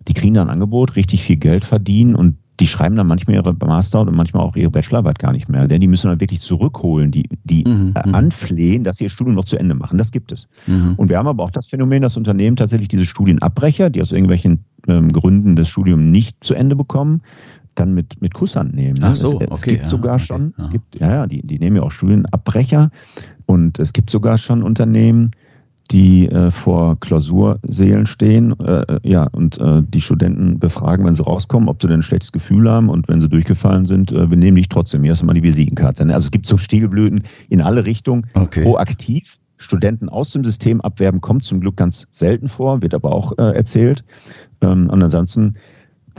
Die 0.08 0.14
kriegen 0.14 0.34
da 0.34 0.42
ein 0.42 0.50
Angebot, 0.50 0.96
richtig 0.96 1.24
viel 1.24 1.38
Geld 1.38 1.64
verdienen 1.64 2.16
und 2.16 2.38
die 2.60 2.68
schreiben 2.68 2.96
dann 2.96 3.08
manchmal 3.08 3.36
ihre 3.36 3.54
Master 3.54 4.02
und 4.02 4.16
manchmal 4.16 4.44
auch 4.44 4.56
ihre 4.56 4.70
Bachelorarbeit 4.70 5.18
gar 5.18 5.32
nicht 5.32 5.50
mehr. 5.50 5.68
Denn 5.68 5.82
die 5.82 5.88
müssen 5.88 6.08
dann 6.08 6.20
wirklich 6.20 6.42
zurückholen, 6.42 7.10
die, 7.10 7.28
die 7.44 7.64
mhm, 7.68 7.94
mhm. 8.06 8.16
anflehen, 8.16 8.84
dass 8.84 8.98
sie 8.98 9.06
ihr 9.06 9.10
Studium 9.10 9.36
noch 9.36 9.46
zu 9.46 9.58
Ende 9.58 9.74
machen. 9.74 9.98
Das 9.98 10.12
gibt 10.12 10.32
es. 10.32 10.48
Mhm. 10.68 10.94
Und 10.98 11.10
wir 11.10 11.18
haben 11.18 11.28
aber 11.28 11.44
auch 11.44 11.52
das 11.52 11.68
Phänomen, 11.68 12.04
dass 12.04 12.16
Unternehmen 12.16 12.56
tatsächlich 12.56 12.90
diese 12.90 13.06
Studienabbrecher, 13.06 13.90
die 13.90 14.02
aus 14.02 14.12
irgendwelchen 14.12 14.66
ähm, 14.88 15.10
Gründen 15.10 15.56
das 15.56 15.68
Studium 15.68 16.12
nicht 16.12 16.44
zu 16.44 16.54
Ende 16.54 16.76
bekommen, 16.76 17.22
dann 17.76 17.94
mit, 17.94 18.22
mit 18.22 18.34
Kusshand 18.34 18.74
nehmen. 18.74 19.00
Ne? 19.00 19.08
Ach 19.08 19.16
so, 19.16 19.40
es, 19.40 19.48
okay. 19.48 19.54
Es 19.54 19.62
gibt 19.62 19.84
ja, 19.84 19.90
sogar 19.90 20.16
okay, 20.16 20.24
schon, 20.26 20.42
ja. 20.58 20.64
es 20.64 20.70
gibt, 20.70 21.00
ja, 21.00 21.10
ja, 21.10 21.28
die, 21.28 21.42
die 21.42 21.60
nehmen 21.60 21.78
ja 21.78 21.84
auch 21.84 21.92
Studienabbrecher 21.92 22.92
und 23.46 23.80
es 23.80 23.94
gibt 23.94 24.10
sogar 24.10 24.38
schon 24.38 24.64
Unternehmen, 24.64 25.32
die 25.92 26.30
äh, 26.30 26.50
vor 26.50 27.00
Klausursälen 27.00 28.06
stehen, 28.06 28.58
äh, 28.60 29.00
ja, 29.04 29.26
und 29.26 29.60
äh, 29.60 29.84
die 29.84 30.02
Studenten 30.02 30.58
befragen, 30.58 31.06
wenn 31.06 31.14
sie 31.14 31.24
rauskommen, 31.24 31.68
ob 31.68 31.82
sie 31.82 31.88
denn 31.88 32.00
ein 32.00 32.04
schlechtes 32.04 32.32
Gefühl 32.32 32.70
haben 32.70 32.90
und 32.90 33.08
wenn 33.10 33.22
sie 33.22 33.28
durchgefallen 33.28 33.86
sind, 33.86 34.12
äh, 34.12 34.30
wir 34.30 34.38
nehmen 34.38 34.56
dich 34.56 34.70
trotzdem. 34.70 35.04
Hier 35.04 35.12
hast 35.12 35.22
du 35.22 35.26
mal 35.26 35.34
die 35.34 35.44
Visitenkarte. 35.44 36.06
Ne? 36.06 36.14
Also 36.14 36.28
es 36.28 36.32
gibt 36.32 36.46
so 36.46 36.58
Stiegelblüten 36.58 37.24
in 37.50 37.62
alle 37.62 37.86
Richtungen, 37.86 38.28
Okay. 38.34 38.64
proaktiv. 38.64 39.38
Studenten 39.58 40.10
aus 40.10 40.32
dem 40.32 40.44
System 40.44 40.82
abwerben 40.82 41.22
kommt 41.22 41.44
zum 41.44 41.62
Glück 41.62 41.78
ganz 41.78 42.08
selten 42.12 42.50
vor, 42.50 42.82
wird 42.82 42.94
aber 42.94 43.14
auch 43.14 43.38
äh, 43.38 43.56
erzählt. 43.56 44.04
Ähm, 44.62 44.90
und 44.90 45.04
ansonsten 45.04 45.56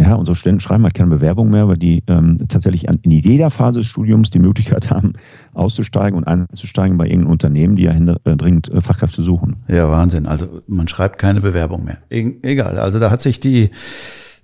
ja, 0.01 0.15
unsere 0.15 0.35
Studenten 0.35 0.61
schreiben 0.61 0.83
halt 0.85 0.95
keine 0.95 1.11
Bewerbung 1.11 1.51
mehr, 1.51 1.69
weil 1.69 1.77
die 1.77 2.03
ähm, 2.09 2.39
tatsächlich 2.49 2.89
an, 2.89 2.99
in 3.03 3.11
jeder 3.13 3.51
Phase 3.51 3.81
des 3.81 3.89
Studiums 3.89 4.31
die 4.31 4.41
Möglichkeit 4.41 4.91
haben, 4.91 5.13
auszusteigen 5.55 6.17
und 6.19 6.25
einzusteigen 6.25 6.99
bei 6.99 7.07
irgendeinem 7.07 7.31
Unternehmen, 7.31 7.77
die 7.77 7.85
ja 7.85 7.93
hinder, 7.93 8.21
äh, 8.25 8.37
dringend 8.37 8.69
äh, 8.71 8.81
Fachkräfte 8.81 9.23
suchen. 9.23 9.57
Ja, 9.69 9.89
Wahnsinn. 9.91 10.27
Also 10.27 10.63
man 10.67 10.89
schreibt 10.89 11.19
keine 11.19 11.41
Bewerbung 11.41 11.85
mehr. 11.85 11.99
E 12.11 12.33
egal. 12.43 12.79
Also 12.79 12.99
da 12.99 13.11
hat 13.11 13.23
sich 13.23 13.39
die 13.39 13.71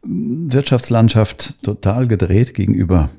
Wirtschaftslandschaft 0.02 1.62
total 1.62 2.06
gedreht 2.06 2.54
gegenüber 2.54 3.10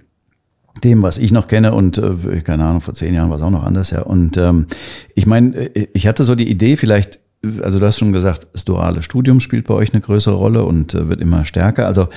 dem, 0.83 1.01
was 1.03 1.17
ich 1.17 1.31
noch 1.31 1.47
kenne 1.47 1.73
und 1.73 1.97
äh, 1.97 2.41
keine 2.41 2.65
Ahnung, 2.65 2.81
vor 2.81 2.93
zehn 2.93 3.13
Jahren 3.13 3.29
war 3.29 3.37
es 3.37 3.43
auch 3.43 3.49
noch 3.49 3.65
anders, 3.65 3.91
ja. 3.91 4.01
Und 4.01 4.37
ähm, 4.37 4.67
ich 5.15 5.25
meine, 5.25 5.67
ich 5.67 6.07
hatte 6.07 6.23
so 6.23 6.33
die 6.33 6.49
Idee, 6.49 6.77
vielleicht 6.77 7.19
also 7.61 7.79
du 7.79 7.85
hast 7.85 7.97
schon 7.97 8.11
gesagt, 8.11 8.47
das 8.53 8.65
duale 8.65 9.01
Studium 9.01 9.39
spielt 9.39 9.65
bei 9.65 9.73
euch 9.73 9.93
eine 9.93 10.01
größere 10.01 10.35
Rolle 10.35 10.63
und 10.63 10.93
äh, 10.93 11.09
wird 11.09 11.21
immer 11.21 11.43
stärker. 11.43 11.87
Also, 11.87 12.09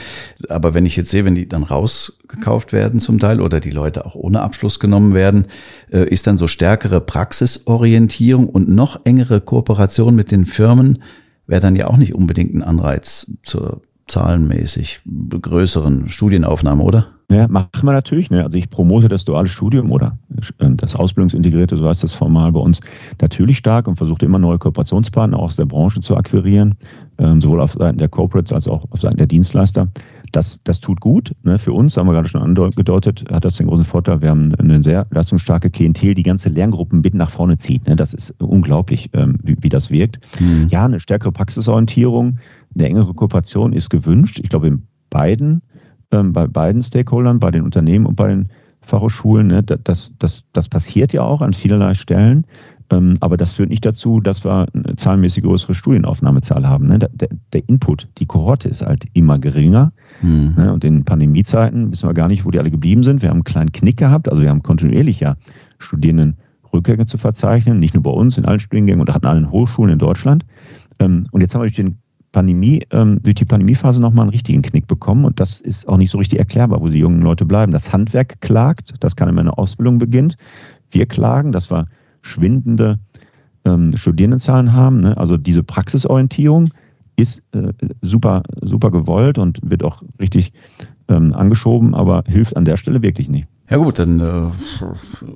aber 0.49 0.75
wenn 0.75 0.85
ich 0.85 0.97
jetzt 0.97 1.11
sehe, 1.11 1.25
wenn 1.25 1.35
die 1.35 1.49
dann 1.49 1.63
rausgekauft 1.63 2.73
werden 2.73 3.01
zum 3.01 3.19
Teil 3.19 3.41
oder 3.41 3.61
die 3.61 3.71
Leute 3.71 4.05
auch 4.05 4.15
ohne 4.15 4.43
Abschluss 4.43 4.79
genommen 4.81 5.15
werden, 5.15 5.47
äh, 5.91 6.07
ist 6.09 6.27
dann 6.27 6.37
so 6.37 6.47
stärkere 6.47 7.01
Praxisorientierung 7.01 8.49
und 8.49 8.69
noch 8.69 9.01
engere 9.05 9.41
Kooperation 9.41 10.15
mit 10.15 10.31
den 10.31 10.45
Firmen 10.45 11.03
wäre 11.47 11.61
dann 11.61 11.77
ja 11.77 11.87
auch 11.89 11.97
nicht 11.97 12.15
unbedingt 12.15 12.55
ein 12.55 12.63
Anreiz 12.63 13.31
zur 13.43 13.83
zahlenmäßig 14.09 15.01
größeren 15.31 16.09
Studienaufnahme, 16.09 16.83
oder? 16.83 17.14
Ja, 17.31 17.49
machen 17.49 17.71
wir 17.83 17.93
natürlich. 17.93 18.31
Ne? 18.31 18.45
Also 18.45 18.59
ich 18.59 18.69
promote 18.69 19.09
das 19.09 19.25
duale 19.25 19.49
Studium 19.49 19.91
oder 19.91 20.19
das 20.59 20.95
Ausbildungsintegrierte, 20.95 21.77
so 21.77 21.89
heißt 21.89 22.03
das 22.03 22.13
formal 22.13 22.53
bei 22.53 22.61
uns, 22.61 22.81
natürlich 23.21 23.59
stark 23.59 23.89
und 23.89 23.97
versuche 23.97 24.25
immer 24.25 24.39
neue 24.39 24.59
Kooperationspartner 24.59 25.39
aus 25.39 25.57
der 25.57 25.65
Branche 25.65 26.01
zu 26.01 26.17
akquirieren, 26.17 26.75
ähm, 27.19 27.41
sowohl 27.41 27.61
auf 27.61 27.73
Seiten 27.73 27.99
der 27.99 28.09
Corporates 28.09 28.53
als 28.53 28.69
auch 28.69 28.85
auf 28.91 29.01
Seiten 29.01 29.17
der 29.17 29.27
Dienstleister. 29.27 29.89
Das, 30.33 30.61
das 30.65 30.81
tut 30.81 31.01
gut. 31.01 31.33
Ne? 31.45 31.59
Für 31.59 31.73
uns, 31.73 31.97
haben 31.97 32.09
wir 32.09 32.13
gerade 32.13 32.29
schon 32.29 32.43
angedeutet, 32.43 33.25
hat 33.31 33.45
das 33.45 33.57
den 33.57 33.69
großen 33.69 33.85
Vorteil, 33.85 34.21
wir 34.21 34.31
haben 34.31 34.55
eine 34.57 34.83
sehr 34.83 35.07
leistungsstarke 35.11 35.71
Klientel, 35.71 36.15
die 36.15 36.25
ganze 36.25 36.49
Lerngruppen 36.49 37.01
mit 37.01 37.15
nach 37.15 37.31
vorne 37.31 37.57
zieht. 37.57 37.87
Ne? 37.87 37.95
Das 37.97 38.13
ist 38.13 38.35
unglaublich, 38.41 39.11
ähm, 39.13 39.39
wie, 39.43 39.57
wie 39.61 39.69
das 39.69 39.91
wirkt. 39.91 40.19
Mhm. 40.41 40.67
Ja, 40.71 40.85
eine 40.85 40.99
stärkere 40.99 41.31
Praxisorientierung, 41.31 42.39
eine 42.75 42.89
engere 42.89 43.15
Kooperation 43.15 43.73
ist 43.73 43.91
gewünscht. 43.91 44.41
Ich 44.43 44.49
glaube, 44.49 44.67
in 44.67 44.83
beiden 45.09 45.63
ähm, 46.11 46.33
bei 46.33 46.47
beiden 46.47 46.83
Stakeholdern, 46.83 47.39
bei 47.39 47.51
den 47.51 47.63
Unternehmen 47.63 48.07
und 48.07 48.17
bei 48.17 48.29
den 48.29 48.49
Fachhochschulen. 48.81 49.49
Ne, 49.49 49.63
das, 49.63 50.13
das, 50.19 50.45
das 50.53 50.69
passiert 50.69 51.13
ja 51.13 51.23
auch 51.23 51.41
an 51.41 51.55
vielerlei 51.55 51.95
Stellen. 51.95 52.47
Ähm, 52.91 53.17
aber 53.21 53.37
das 53.37 53.53
führt 53.53 53.71
nicht 53.71 53.87
dazu, 53.87 54.21
dass 54.21 54.45
wir 54.45 54.67
eine 54.75 54.97
zahlenmäßig 54.97 55.43
größere 55.43 55.75
Studienaufnahmezahl 55.75 56.67
haben. 56.67 56.87
Ne? 56.87 56.99
Der, 56.99 57.29
der, 57.53 57.69
Input, 57.69 58.09
die 58.19 58.27
Kohorte 58.27 58.69
ist 58.69 58.83
halt 58.83 59.05
immer 59.15 59.39
geringer. 59.39 59.93
Mhm. 60.21 60.55
Ne? 60.57 60.73
Und 60.73 60.85
in 60.85 61.05
Pandemiezeiten 61.05 61.91
wissen 61.91 62.09
wir 62.09 62.15
gar 62.15 62.29
nicht, 62.29 62.45
wo 62.45 62.51
die 62.51 62.59
alle 62.59 62.71
geblieben 62.71 63.03
sind. 63.03 63.23
Wir 63.23 63.31
haben 63.31 63.37
einen 63.37 63.45
kleinen 63.45 63.73
Knick 63.73 63.97
gehabt. 63.97 64.29
Also 64.29 64.43
wir 64.43 64.51
haben 64.51 64.63
kontinuierlich 64.63 65.21
ja 65.21 65.37
Studierenden 65.79 66.37
Rückgänge 66.73 67.07
zu 67.07 67.19
verzeichnen, 67.19 67.79
nicht 67.79 67.95
nur 67.95 68.03
bei 68.03 68.11
uns, 68.11 68.37
in 68.37 68.45
allen 68.45 68.61
Studiengängen 68.61 69.01
und 69.01 69.15
an 69.15 69.23
allen 69.23 69.51
Hochschulen 69.51 69.95
in 69.95 69.99
Deutschland. 69.99 70.45
Ähm, 70.99 71.27
und 71.31 71.41
jetzt 71.41 71.55
haben 71.55 71.63
wir 71.63 71.69
durch 71.69 71.77
den 71.77 71.99
Pandemie, 72.35 72.83
ähm, 72.91 73.23
durch 73.23 73.37
die 73.37 73.45
Pandemiephase 73.45 74.03
nochmal 74.03 74.25
einen 74.25 74.33
richtigen 74.33 74.61
Knick 74.61 74.89
bekommen 74.89 75.25
und 75.25 75.39
das 75.39 75.61
ist 75.61 75.89
auch 75.89 75.97
nicht 75.97 76.11
so 76.11 76.19
richtig 76.19 76.41
erklärbar, 76.41 76.81
wo 76.81 76.89
die 76.89 76.99
jungen 76.99 77.23
Leute 77.23 77.47
bleiben. 77.47 77.73
Das 77.73 77.93
Handwerk 77.93 78.41
klagt, 78.41 78.93
das 79.01 79.15
kann 79.17 79.29
in 79.29 79.37
meiner 79.37 79.57
Ausbildung 79.57 79.99
beginnt. 79.99 80.37
Wir 80.91 81.07
klagen, 81.07 81.53
dass 81.53 81.71
wir 81.71 81.87
schwindende 82.23 82.99
ähm, 83.65 83.97
Studierendenzahlen 83.97 84.73
haben. 84.73 85.01
Ne? 85.01 85.17
Also 85.17 85.37
diese 85.37 85.63
Praxisorientierung 85.63 86.69
ist 87.17 87.45
äh, 87.55 87.73
super, 88.03 88.43
super 88.61 88.91
gewollt 88.91 89.39
und 89.39 89.61
wird 89.63 89.85
auch 89.85 90.03
richtig 90.21 90.53
ähm, 91.09 91.33
angeschoben, 91.35 91.95
aber 91.95 92.25
hilft 92.27 92.57
an 92.57 92.65
der 92.65 92.77
Stelle 92.77 93.01
wirklich 93.01 93.29
nicht. 93.29 93.47
Ja 93.71 93.77
gut, 93.77 94.01
dann 94.01 94.19
äh, 94.19 94.51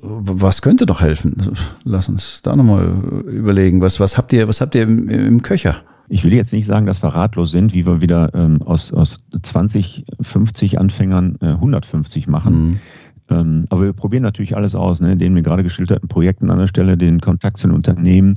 was 0.03 0.61
könnte 0.61 0.85
doch 0.85 0.99
helfen? 0.99 1.53
Lass 1.85 2.09
uns 2.09 2.41
da 2.41 2.57
nochmal 2.57 2.89
überlegen. 3.25 3.81
Was, 3.81 4.01
was 4.01 4.17
habt 4.17 4.33
ihr, 4.33 4.49
was 4.49 4.59
habt 4.59 4.75
ihr 4.75 4.83
im, 4.83 5.07
im 5.09 5.41
Köcher? 5.41 5.77
Ich 6.09 6.23
will 6.23 6.33
jetzt 6.33 6.53
nicht 6.53 6.65
sagen, 6.65 6.85
dass 6.85 7.03
wir 7.03 7.09
ratlos 7.09 7.51
sind, 7.51 7.73
wie 7.73 7.85
wir 7.85 8.01
wieder 8.01 8.33
ähm, 8.33 8.61
aus, 8.63 8.91
aus 8.91 9.19
20, 9.41 10.05
50 10.21 10.79
Anfängern 10.79 11.37
äh, 11.41 11.47
150 11.47 12.27
machen. 12.27 12.69
Mhm. 12.69 12.79
Ähm, 13.29 13.65
aber 13.69 13.83
wir 13.83 13.93
probieren 13.93 14.23
natürlich 14.23 14.55
alles 14.55 14.75
aus, 14.75 14.99
ne, 14.99 15.15
den 15.15 15.35
wir 15.35 15.43
gerade 15.43 15.63
geschilderten 15.63 16.09
Projekten 16.09 16.49
an 16.49 16.57
der 16.57 16.67
Stelle, 16.67 16.97
den 16.97 17.21
Kontakt 17.21 17.57
zu 17.57 17.67
den 17.67 17.75
Unternehmen, 17.75 18.33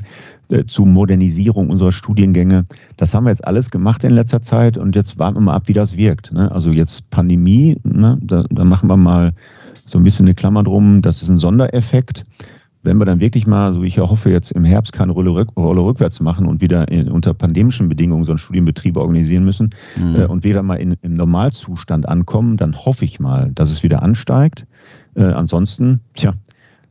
äh, 0.51 0.65
zu 0.65 0.85
Modernisierung 0.85 1.71
unserer 1.71 1.93
Studiengänge. 1.93 2.65
Das 2.99 3.15
haben 3.15 3.25
wir 3.25 3.31
jetzt 3.31 3.47
alles 3.47 3.71
gemacht 3.71 4.05
in 4.05 4.11
letzter 4.11 4.43
Zeit 4.43 4.77
und 4.77 4.95
jetzt 4.95 5.19
warten 5.19 5.39
wir 5.39 5.41
mal 5.41 5.55
ab, 5.55 5.65
wie 5.67 5.73
das 5.73 5.97
wirkt. 5.97 6.33
Ne? 6.33 6.53
Also 6.53 6.71
jetzt 6.71 7.09
Pandemie, 7.11 7.79
ne, 7.85 8.19
da, 8.21 8.45
da 8.51 8.65
machen 8.65 8.89
wir 8.89 8.97
mal 8.97 9.33
so 9.87 9.99
ein 9.99 10.05
bisschen 10.05 10.27
eine 10.27 10.35
Klammer 10.35 10.63
drum, 10.63 11.03
das 11.03 11.23
ist 11.23 11.29
ein 11.29 11.39
Sondereffekt 11.39 12.25
wenn 12.83 12.99
wir 12.99 13.05
dann 13.05 13.21
wirklich 13.21 13.47
mal, 13.47 13.73
so 13.73 13.83
wie 13.83 13.87
ich 13.87 13.97
ja 13.97 14.09
hoffe, 14.09 14.31
jetzt 14.31 14.53
im 14.53 14.65
Herbst 14.65 14.93
keine 14.93 15.13
Rolle, 15.13 15.31
rück, 15.31 15.57
Rolle 15.57 15.83
rückwärts 15.83 16.21
machen 16.21 16.47
und 16.47 16.61
wieder 16.61 16.89
in, 16.89 17.09
unter 17.09 17.33
pandemischen 17.35 17.89
Bedingungen 17.89 18.25
so 18.25 18.33
einen 18.33 18.39
Studienbetrieb 18.39 18.97
organisieren 18.97 19.45
müssen 19.45 19.71
mhm. 19.97 20.17
äh, 20.17 20.25
und 20.27 20.45
wieder 20.45 20.63
mal 20.63 20.77
in, 20.77 20.97
im 21.03 21.15
Normalzustand 21.15 22.09
ankommen, 22.09 22.57
dann 22.57 22.77
hoffe 22.77 23.05
ich 23.05 23.21
mal, 23.21 23.51
dass 23.55 23.71
es 23.71 23.83
wieder 23.83 24.03
ansteigt. 24.03 24.67
Äh, 25.15 25.25
ansonsten, 25.25 26.01
tja, 26.15 26.33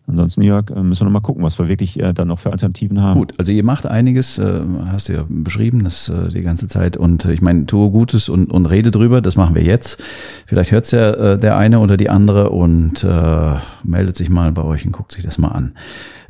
Ansonsten, 0.07 0.41
Jörg, 0.41 0.69
äh, 0.71 0.81
müssen 0.81 1.01
wir 1.01 1.05
noch 1.05 1.11
mal 1.11 1.21
gucken, 1.21 1.43
was 1.43 1.57
wir 1.59 1.67
wirklich 1.67 1.99
äh, 1.99 2.13
dann 2.13 2.27
noch 2.27 2.39
für 2.39 2.51
Alternativen 2.51 3.01
haben. 3.01 3.19
Gut, 3.19 3.33
also 3.37 3.51
ihr 3.51 3.63
macht 3.63 3.85
einiges, 3.85 4.37
äh, 4.37 4.61
hast 4.91 5.09
du 5.09 5.13
ja 5.13 5.25
beschrieben, 5.27 5.83
das 5.83 6.09
äh, 6.09 6.29
die 6.29 6.41
ganze 6.41 6.67
Zeit. 6.67 6.97
Und 6.97 7.25
äh, 7.25 7.33
ich 7.33 7.41
meine, 7.41 7.65
tue 7.65 7.91
Gutes 7.91 8.27
und, 8.27 8.51
und 8.51 8.65
rede 8.65 8.91
drüber, 8.91 9.21
das 9.21 9.35
machen 9.35 9.55
wir 9.55 9.63
jetzt. 9.63 10.01
Vielleicht 10.47 10.71
hört 10.71 10.85
es 10.85 10.91
ja 10.91 11.11
äh, 11.11 11.39
der 11.39 11.57
eine 11.57 11.79
oder 11.79 11.97
die 11.97 12.09
andere 12.09 12.49
und 12.49 13.03
äh, 13.03 13.55
meldet 13.83 14.17
sich 14.17 14.29
mal 14.29 14.51
bei 14.51 14.63
euch 14.63 14.85
und 14.85 14.91
guckt 14.91 15.11
sich 15.11 15.23
das 15.23 15.37
mal 15.37 15.49
an. 15.49 15.73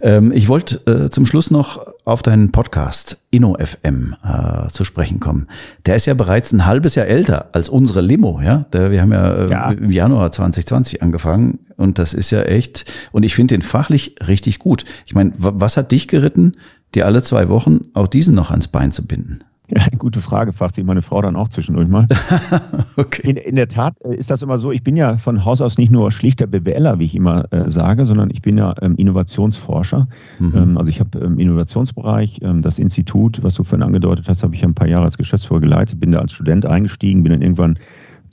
Ähm, 0.02 0.32
ich 0.32 0.48
wollte 0.50 1.06
äh, 1.06 1.10
zum 1.10 1.26
Schluss 1.26 1.52
noch 1.52 1.86
auf 2.06 2.24
deinen 2.24 2.52
Podcast 2.52 3.22
InnoFM 3.30 4.16
äh, 4.24 4.68
zu 4.70 4.84
sprechen 4.84 5.20
kommen. 5.20 5.48
Der 5.86 5.96
ist 5.96 6.08
ja 6.08 6.16
bereits 6.16 6.52
ein 6.52 6.66
halbes 6.66 6.96
Jahr 6.96 7.06
älter 7.06 7.50
als 7.54 7.70
unsere 7.70 8.02
Limo, 8.02 8.42
ja. 8.42 8.66
Der, 8.74 8.92
wir 8.92 9.02
haben 9.02 9.12
ja, 9.12 9.46
äh, 9.46 9.50
ja, 9.50 9.72
im 9.72 9.92
Januar 9.92 10.32
2020 10.32 11.04
angefangen 11.04 11.60
und 11.82 11.98
das 11.98 12.14
ist 12.14 12.32
ja 12.32 12.44
echt, 12.44 12.92
und 13.12 13.24
ich 13.24 13.36
finde 13.36 13.56
den 13.56 13.62
fachlich 13.62 14.16
richtig 14.26 14.60
gut. 14.60 14.86
Ich 15.06 15.14
meine, 15.14 15.34
was 15.38 15.78
hat 15.78 15.92
dich 15.92 16.08
geritten, 16.08 16.54
dir 16.96 17.06
alle 17.06 17.22
zwei 17.24 17.50
Wochen 17.50 17.86
auch 17.94 18.08
diesen 18.08 18.36
noch 18.36 18.52
ans 18.52 18.68
Bein 18.68 18.92
zu 18.92 19.06
binden? 19.06 19.40
Ja, 19.74 19.86
gute 19.98 20.20
Frage, 20.20 20.52
fragt 20.52 20.76
sich 20.76 20.84
meine 20.84 21.02
Frau 21.02 21.22
dann 21.22 21.38
auch 21.38 21.48
zwischendurch 21.48 21.88
mal. 21.88 22.06
okay. 22.98 23.30
In, 23.30 23.38
in, 23.38 23.56
der 23.56 23.70
Tat 23.70 23.94
äh, 24.04 24.16
ist 24.16 24.30
das 24.30 24.42
immer 24.42 24.58
so, 24.58 24.72
ich 24.72 24.84
bin 24.84 24.98
ja 24.98 25.18
von 25.18 25.46
Haus 25.46 25.62
aus 25.62 25.78
nicht 25.78 25.92
nur 25.92 26.12
schlichter 26.12 26.46
BWLer, 26.46 27.00
wie 27.00 27.06
ich 27.06 27.16
immer 27.16 27.46
äh, 27.54 27.70
sage, 27.70 28.06
sondern 28.06 28.30
ich 28.32 28.42
bin 28.42 28.58
ja 28.58 28.76
ähm, 28.82 28.96
Innovationsforscher. 28.98 30.10
Mhm. 30.40 30.54
Ähm, 30.56 30.78
also 30.78 30.90
ich 30.90 31.00
habe 31.00 31.20
im 31.20 31.34
ähm, 31.34 31.40
Innovationsbereich 31.40 32.40
ähm, 32.42 32.62
das 32.62 32.80
Institut, 32.80 33.44
was 33.44 33.54
du 33.54 33.64
vorhin 33.64 33.86
angedeutet 33.86 34.28
hast, 34.28 34.44
habe 34.44 34.54
ich 34.56 34.62
ja 34.62 34.68
ein 34.68 34.74
paar 34.74 34.90
Jahre 34.90 35.06
als 35.06 35.18
Geschäftsführer 35.18 35.62
geleitet, 35.62 36.02
bin 36.02 36.12
da 36.12 36.20
als 36.20 36.34
Student 36.34 36.66
eingestiegen, 36.66 37.24
bin 37.24 37.32
dann 37.32 37.42
irgendwann 37.42 37.78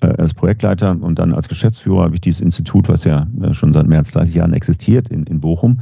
als 0.06 0.34
Projektleiter 0.34 0.96
und 1.00 1.18
dann 1.18 1.32
als 1.32 1.48
Geschäftsführer 1.48 2.04
habe 2.04 2.14
ich 2.14 2.20
dieses 2.20 2.40
Institut, 2.40 2.88
was 2.88 3.04
ja 3.04 3.26
äh, 3.42 3.52
schon 3.52 3.72
seit 3.72 3.86
mehr 3.86 3.98
als 3.98 4.12
30 4.12 4.34
Jahren 4.34 4.52
existiert, 4.52 5.08
in, 5.08 5.24
in 5.24 5.40
Bochum. 5.40 5.80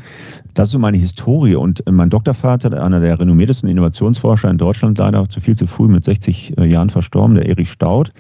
Das 0.55 0.69
ist 0.69 0.73
so 0.73 0.79
meine 0.79 0.97
Historie. 0.97 1.55
Und 1.55 1.87
äh, 1.87 1.93
mein 1.93 2.09
Doktorvater, 2.09 2.83
einer 2.83 3.01
der 3.01 3.19
renommiertesten 3.19 3.69
Innovationsforscher 3.69 4.51
in 4.51 4.59
Deutschland, 4.59 4.99
leider 4.99 5.29
zu 5.29 5.41
viel 5.41 5.57
zu 5.57 5.67
früh 5.67 5.89
mit 5.89 6.05
60 6.05 6.55
Jahren 6.59 6.91
verstorben, 6.91 7.35
der 7.35 7.47
Erich 7.47 7.71
Staud, 7.71 8.13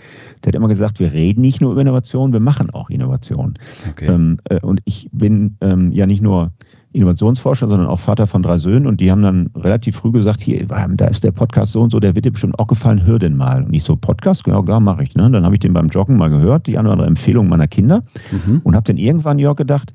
der 0.45 0.51
hat 0.51 0.55
immer 0.55 0.69
gesagt, 0.69 1.01
wir 1.01 1.13
reden 1.13 1.41
nicht 1.41 1.61
nur 1.61 1.73
über 1.73 1.81
Innovation, 1.81 2.33
wir 2.33 2.41
machen 2.41 2.71
auch 2.71 2.91
Innovation. 2.91 3.55
Okay. 3.91 4.07
Ähm, 4.07 4.37
und 4.63 4.81
ich 4.85 5.09
bin 5.13 5.57
ähm, 5.61 5.93
ja 5.93 6.07
nicht 6.07 6.23
nur 6.23 6.53
Innovationsforscher, 6.97 7.69
sondern 7.69 7.87
auch 7.87 8.01
Vater 8.01 8.27
von 8.27 8.43
drei 8.43 8.59
Söhnen. 8.59 8.87
Und 8.87 9.01
die 9.01 9.11
haben 9.11 9.23
dann 9.23 9.51
relativ 9.55 9.97
früh 9.97 10.11
gesagt, 10.11 10.41
hier, 10.41 10.67
da 10.67 11.07
ist 11.07 11.23
der 11.23 11.33
Podcast 11.33 11.73
so 11.73 11.83
und 11.83 11.91
so, 11.91 12.01
der 12.01 12.15
wird 12.15 12.25
dir 12.25 12.33
bestimmt 12.33 12.59
auch 12.59 12.67
gefallen, 12.67 13.05
hör 13.05 13.19
den 13.19 13.37
mal. 13.37 13.63
Und 13.63 13.73
ich 13.73 13.85
so, 13.85 13.97
Podcast? 13.97 14.47
Ja, 14.47 14.61
gar 14.63 14.81
mache 14.81 15.05
ich. 15.05 15.15
Ne? 15.15 15.31
Dann 15.31 15.45
habe 15.45 15.55
ich 15.55 15.61
den 15.61 15.73
beim 15.73 15.89
Joggen 15.89 16.17
mal 16.17 16.31
gehört, 16.31 16.67
die 16.67 16.79
eine 16.79 16.89
oder 16.89 16.95
andere 16.95 17.09
Empfehlung 17.09 17.49
meiner 17.49 17.69
Kinder. 17.69 18.03
Mhm. 18.33 18.61
Und 18.65 18.75
habe 18.75 18.85
dann 18.85 18.97
irgendwann, 18.97 19.39
Jörg, 19.39 19.57
gedacht, 19.57 19.95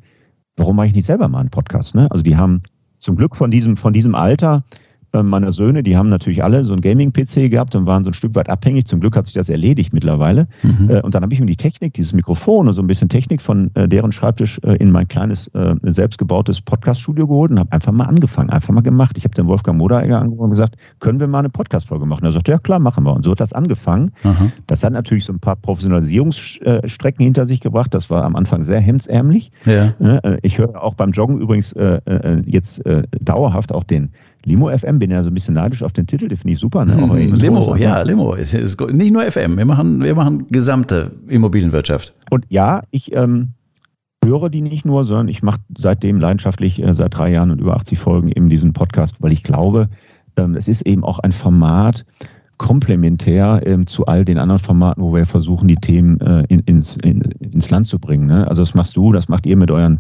warum 0.56 0.76
mache 0.76 0.88
ich 0.88 0.96
nicht 0.96 1.06
selber 1.06 1.28
mal 1.28 1.40
einen 1.40 1.50
Podcast? 1.50 1.96
Ne? 1.96 2.10
Also 2.12 2.24
die 2.24 2.38
haben 2.38 2.62
zum 3.00 3.16
Glück 3.16 3.36
von 3.36 3.52
diesem, 3.52 3.78
von 3.78 3.94
diesem 3.94 4.16
Alter 4.16 4.64
meiner 5.14 5.52
Söhne, 5.52 5.84
die 5.84 5.98
haben 5.98 6.10
natürlich 6.10 6.44
alle 6.44 6.64
so 6.64 6.74
einen 6.74 6.82
Gaming-PC 6.82 7.50
gehabt 7.50 7.76
und 7.76 7.86
waren 7.86 8.04
so 8.04 8.12
ein 8.12 8.14
Stück 8.14 8.36
weit 8.36 8.50
abhängig. 8.50 8.88
Zum 8.88 9.00
Glück 9.02 9.18
hat 9.18 9.28
sich 9.28 9.34
das 9.36 9.50
erledigt 9.50 9.94
mittlerweile. 9.94 10.48
Mhm. 10.64 10.90
Äh, 10.90 11.02
und 11.02 11.14
dann 11.14 11.24
habe 11.24 11.34
ich 11.34 11.40
mir 11.40 11.46
die 11.46 11.58
Technik, 11.58 11.94
dieses 11.94 12.14
Mikrofon 12.14 12.68
und 12.68 12.74
so 12.74 12.82
ein 12.82 12.88
bisschen 12.88 13.10
Technik 13.10 13.42
von 13.42 13.72
äh, 13.76 13.88
deren 13.88 14.12
Schreibtisch 14.12 14.60
in 14.80 14.92
mein 14.92 15.08
kleines, 15.08 15.50
selbstgebautes 15.84 16.62
Podcast-Studio 16.62 17.28
geholt 17.28 17.52
und 17.52 17.60
habe 17.60 17.72
einfach 17.72 17.92
mal 17.92 18.06
angefangen, 18.06 18.50
einfach 18.50 18.74
mal 18.74 18.82
gemacht. 18.82 19.18
Ich 19.18 19.24
habe 19.24 19.34
den 19.36 19.48
Wolfgang 19.48 19.78
Moderegger 19.78 20.20
angerufen 20.20 20.46
und 20.46 20.50
gesagt, 20.52 20.76
können 21.00 21.20
wir 21.20 21.28
mal 21.28 21.40
eine 21.40 21.50
Podcast-Folge 21.50 22.06
machen? 22.06 22.26
Er 22.26 22.32
sagte, 22.32 22.52
ja 22.52 22.58
klar, 22.58 22.80
machen 22.80 23.04
wir. 23.04 23.14
Und 23.14 23.26
so 23.26 23.32
hat 23.32 23.40
das 23.40 23.54
angefangen. 23.54 24.12
Mhm. 24.24 24.52
Das 24.68 24.84
hat 24.84 24.94
natürlich 24.94 25.26
so 25.26 25.34
ein 25.34 25.40
paar 25.40 25.56
Professionalisierungsstrecken 25.56 27.24
hinter 27.24 27.46
sich 27.46 27.60
gebracht. 27.60 27.94
Das 27.94 28.10
war 28.10 28.24
am 28.24 28.36
Anfang 28.36 28.64
sehr 28.64 28.80
hemdsärmlich. 28.80 29.52
Ja. 29.66 29.94
Ich 30.42 30.58
höre 30.58 30.82
auch 30.82 30.94
beim 30.94 31.12
Joggen 31.12 31.40
übrigens 31.40 31.76
jetzt 32.46 32.82
dauerhaft 33.22 33.74
auch 33.74 33.84
den 33.84 34.12
Limo 34.46 34.76
FM, 34.76 35.00
bin 35.00 35.12
ja 35.12 35.22
so 35.22 35.30
ein 35.30 35.34
bisschen 35.34 35.54
neidisch 35.54 35.84
auf 35.84 35.94
den 35.94 36.08
Titel, 36.08 36.28
den 36.28 36.38
finde 36.38 36.54
ich 36.54 36.60
super. 36.60 36.86
Ne? 36.86 36.96
Auch 37.02 37.16
Limo, 37.16 37.76
ja, 37.76 38.02
Limo. 38.02 38.34
Ist, 38.34 38.54
ist 38.54 38.80
nicht 38.80 39.12
nur 39.12 39.24
FM, 39.24 39.58
wir 39.58 39.66
machen, 39.66 40.04
wir 40.04 40.16
machen 40.16 40.48
gesamte 40.48 41.12
Immobilienwirtschaft. 41.28 42.14
Und 42.30 42.46
ja, 42.50 42.84
ich 42.92 43.16
ähm, 43.16 43.50
höre 44.24 44.50
die 44.50 44.62
nicht 44.62 44.86
nur, 44.86 45.04
sondern 45.04 45.28
ich 45.28 45.44
mache 45.44 45.60
seitdem 45.78 46.20
leidenschaftlich 46.20 46.82
äh, 46.82 46.94
seit 46.94 47.16
drei 47.16 47.32
Jahren 47.32 47.52
und 47.52 47.62
über 47.62 47.76
80 47.76 48.00
Folgen 48.00 48.30
eben 48.30 48.50
diesen 48.50 48.74
Podcast, 48.74 49.16
weil 49.20 49.32
ich 49.32 49.44
glaube, 49.44 49.90
ähm, 50.38 50.56
es 50.56 50.68
ist 50.68 50.82
eben 50.84 51.04
auch 51.04 51.20
ein 51.20 51.32
Format, 51.32 52.06
komplementär 52.62 53.60
ähm, 53.66 53.88
zu 53.88 54.06
all 54.06 54.24
den 54.24 54.38
anderen 54.38 54.60
Formaten, 54.60 55.02
wo 55.02 55.16
wir 55.16 55.26
versuchen, 55.26 55.68
die 55.68 55.78
Themen 55.78 56.22
äh, 56.22 56.44
in, 56.48 56.60
ins, 56.60 56.96
in, 56.98 57.22
ins 57.40 57.72
Land 57.72 57.88
zu 57.88 57.98
bringen. 57.98 58.28
Ne? 58.28 58.48
Also 58.48 58.62
das 58.62 58.76
machst 58.76 58.96
du, 58.96 59.12
das 59.12 59.28
macht 59.28 59.48
ihr 59.48 59.58
mit 59.58 59.72
euren 59.72 60.00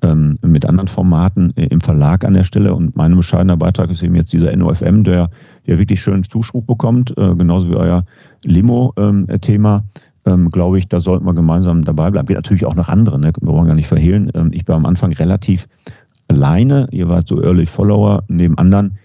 ähm, 0.00 0.38
mit 0.40 0.64
anderen 0.64 0.88
Formaten 0.88 1.54
äh, 1.58 1.66
im 1.66 1.82
Verlag 1.82 2.24
an 2.24 2.32
der 2.32 2.44
Stelle. 2.44 2.74
Und 2.74 2.96
mein 2.96 3.14
bescheidener 3.14 3.58
Beitrag 3.58 3.90
ist 3.90 4.02
eben 4.02 4.14
jetzt 4.14 4.32
dieser 4.32 4.56
NOFM, 4.56 5.04
der 5.04 5.28
ja 5.66 5.78
wirklich 5.78 6.00
schön 6.00 6.24
Zuspruch 6.24 6.64
bekommt, 6.64 7.12
äh, 7.18 7.34
genauso 7.34 7.68
wie 7.68 7.76
euer 7.76 8.06
Limo-Thema. 8.42 9.84
Ähm, 10.24 10.50
glaube 10.50 10.78
ich, 10.78 10.88
da 10.88 11.00
sollten 11.00 11.26
wir 11.26 11.34
gemeinsam 11.34 11.82
dabei 11.82 12.10
bleiben. 12.10 12.26
Geht 12.26 12.38
natürlich 12.38 12.64
auch 12.64 12.74
nach 12.74 12.88
anderen, 12.88 13.20
ne? 13.20 13.32
wir 13.38 13.52
wollen 13.52 13.66
gar 13.66 13.74
nicht 13.74 13.86
verhehlen. 13.86 14.30
Ähm, 14.34 14.48
ich 14.54 14.66
war 14.66 14.76
am 14.76 14.86
Anfang 14.86 15.12
relativ 15.12 15.68
alleine, 16.28 16.88
ihr 16.90 17.10
wart 17.10 17.28
so 17.28 17.42
Early 17.42 17.66
Follower 17.66 18.22
neben 18.28 18.56
anderen 18.56 18.86
ähm, 18.86 18.98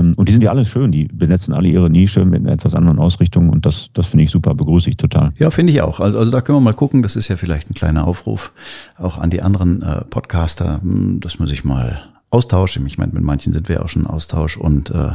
und 0.00 0.28
die 0.28 0.32
sind 0.32 0.42
ja 0.42 0.50
alle 0.50 0.64
schön, 0.64 0.92
die 0.92 1.04
benetzen 1.04 1.52
alle 1.52 1.68
ihre 1.68 1.90
Nische 1.90 2.24
mit 2.24 2.40
einer 2.40 2.52
etwas 2.52 2.74
anderen 2.74 2.98
Ausrichtung 2.98 3.50
und 3.50 3.66
das, 3.66 3.90
das 3.92 4.06
finde 4.06 4.24
ich 4.24 4.30
super, 4.30 4.54
begrüße 4.54 4.90
ich 4.90 4.96
total. 4.96 5.32
Ja, 5.38 5.50
finde 5.50 5.72
ich 5.72 5.82
auch. 5.82 6.00
Also, 6.00 6.18
also 6.18 6.30
da 6.30 6.40
können 6.40 6.56
wir 6.56 6.62
mal 6.62 6.74
gucken, 6.74 7.02
das 7.02 7.16
ist 7.16 7.28
ja 7.28 7.36
vielleicht 7.36 7.70
ein 7.70 7.74
kleiner 7.74 8.06
Aufruf 8.06 8.52
auch 8.96 9.18
an 9.18 9.30
die 9.30 9.42
anderen 9.42 9.82
äh, 9.82 10.04
Podcaster, 10.04 10.80
hm, 10.82 11.20
dass 11.20 11.38
man 11.38 11.48
sich 11.48 11.64
mal 11.64 12.02
austauscht. 12.30 12.78
Ich 12.84 12.98
meine, 12.98 13.12
mit 13.12 13.22
manchen 13.22 13.52
sind 13.52 13.68
wir 13.68 13.84
auch 13.84 13.88
schon 13.88 14.02
im 14.02 14.08
Austausch 14.08 14.56
und 14.56 14.90
äh, 14.90 15.12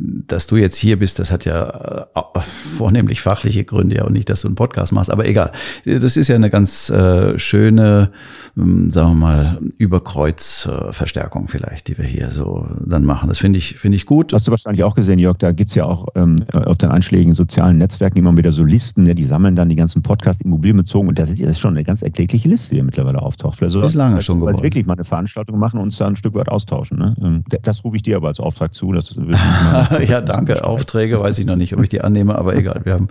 dass 0.00 0.46
du 0.46 0.56
jetzt 0.56 0.76
hier 0.76 0.98
bist, 0.98 1.18
das 1.18 1.30
hat 1.30 1.44
ja 1.44 2.08
äh, 2.14 2.40
vornehmlich 2.76 3.20
fachliche 3.20 3.64
Gründe, 3.64 3.96
ja, 3.96 4.04
und 4.04 4.12
nicht, 4.12 4.30
dass 4.30 4.42
du 4.42 4.48
einen 4.48 4.54
Podcast 4.54 4.92
machst, 4.92 5.10
aber 5.10 5.26
egal. 5.26 5.52
Das 5.84 6.16
ist 6.16 6.28
ja 6.28 6.34
eine 6.34 6.50
ganz 6.50 6.90
äh, 6.90 7.38
schöne, 7.38 8.10
ähm, 8.56 8.90
sagen 8.90 9.10
wir 9.10 9.14
mal, 9.14 9.58
Überkreuzverstärkung 9.78 11.48
vielleicht, 11.48 11.88
die 11.88 11.98
wir 11.98 12.04
hier 12.04 12.30
so 12.30 12.66
dann 12.84 13.04
machen. 13.04 13.28
Das 13.28 13.38
finde 13.38 13.58
ich, 13.58 13.76
finde 13.76 13.96
ich 13.96 14.06
gut. 14.06 14.32
Hast 14.32 14.46
du 14.46 14.50
wahrscheinlich 14.50 14.84
auch 14.84 14.94
gesehen, 14.94 15.18
Jörg, 15.18 15.36
da 15.38 15.52
gibt's 15.52 15.74
ja 15.74 15.84
auch 15.84 16.08
ähm, 16.14 16.36
auf 16.52 16.78
den 16.78 16.90
einschlägigen 16.90 17.34
sozialen 17.34 17.76
Netzwerken 17.76 18.18
immer 18.18 18.36
wieder 18.36 18.52
so 18.52 18.64
Listen, 18.64 19.02
ne, 19.02 19.14
die 19.14 19.24
sammeln 19.24 19.54
dann 19.54 19.68
die 19.68 19.76
ganzen 19.76 20.02
Podcast 20.02 20.42
immobilienbezogen 20.42 21.08
und 21.08 21.18
das 21.18 21.30
ist 21.30 21.38
ja 21.38 21.52
schon 21.54 21.74
eine 21.74 21.84
ganz 21.84 22.02
erklägliche 22.02 22.48
Liste, 22.48 22.74
die 22.74 22.82
mittlerweile 22.82 23.20
auftaucht. 23.20 23.58
Vielleicht 23.58 23.74
so, 23.74 23.82
ist 23.82 23.94
lange 23.94 24.22
schon 24.22 24.40
geworden. 24.40 24.62
wirklich 24.62 24.86
mal 24.86 24.94
eine 24.94 25.04
Veranstaltung 25.04 25.58
machen 25.58 25.78
und 25.78 25.90
uns 25.90 25.98
da 25.98 26.06
ein 26.06 26.16
Stück 26.16 26.34
weit 26.34 26.48
austauschen. 26.48 26.98
Ne? 26.98 27.16
Ähm, 27.20 27.44
das 27.62 27.84
rufe 27.84 27.96
ich 27.96 28.02
dir 28.02 28.16
aber 28.16 28.28
als 28.28 28.40
Auftrag 28.40 28.74
zu. 28.74 28.92
Das 28.92 29.10
ja, 30.06 30.20
danke. 30.20 30.64
Aufträge 30.64 31.20
weiß 31.20 31.38
ich 31.38 31.46
noch 31.46 31.56
nicht, 31.56 31.74
ob 31.74 31.82
ich 31.82 31.88
die 31.88 32.00
annehme, 32.00 32.36
aber 32.36 32.56
egal, 32.56 32.80
wir 32.84 32.94
haben 32.94 33.08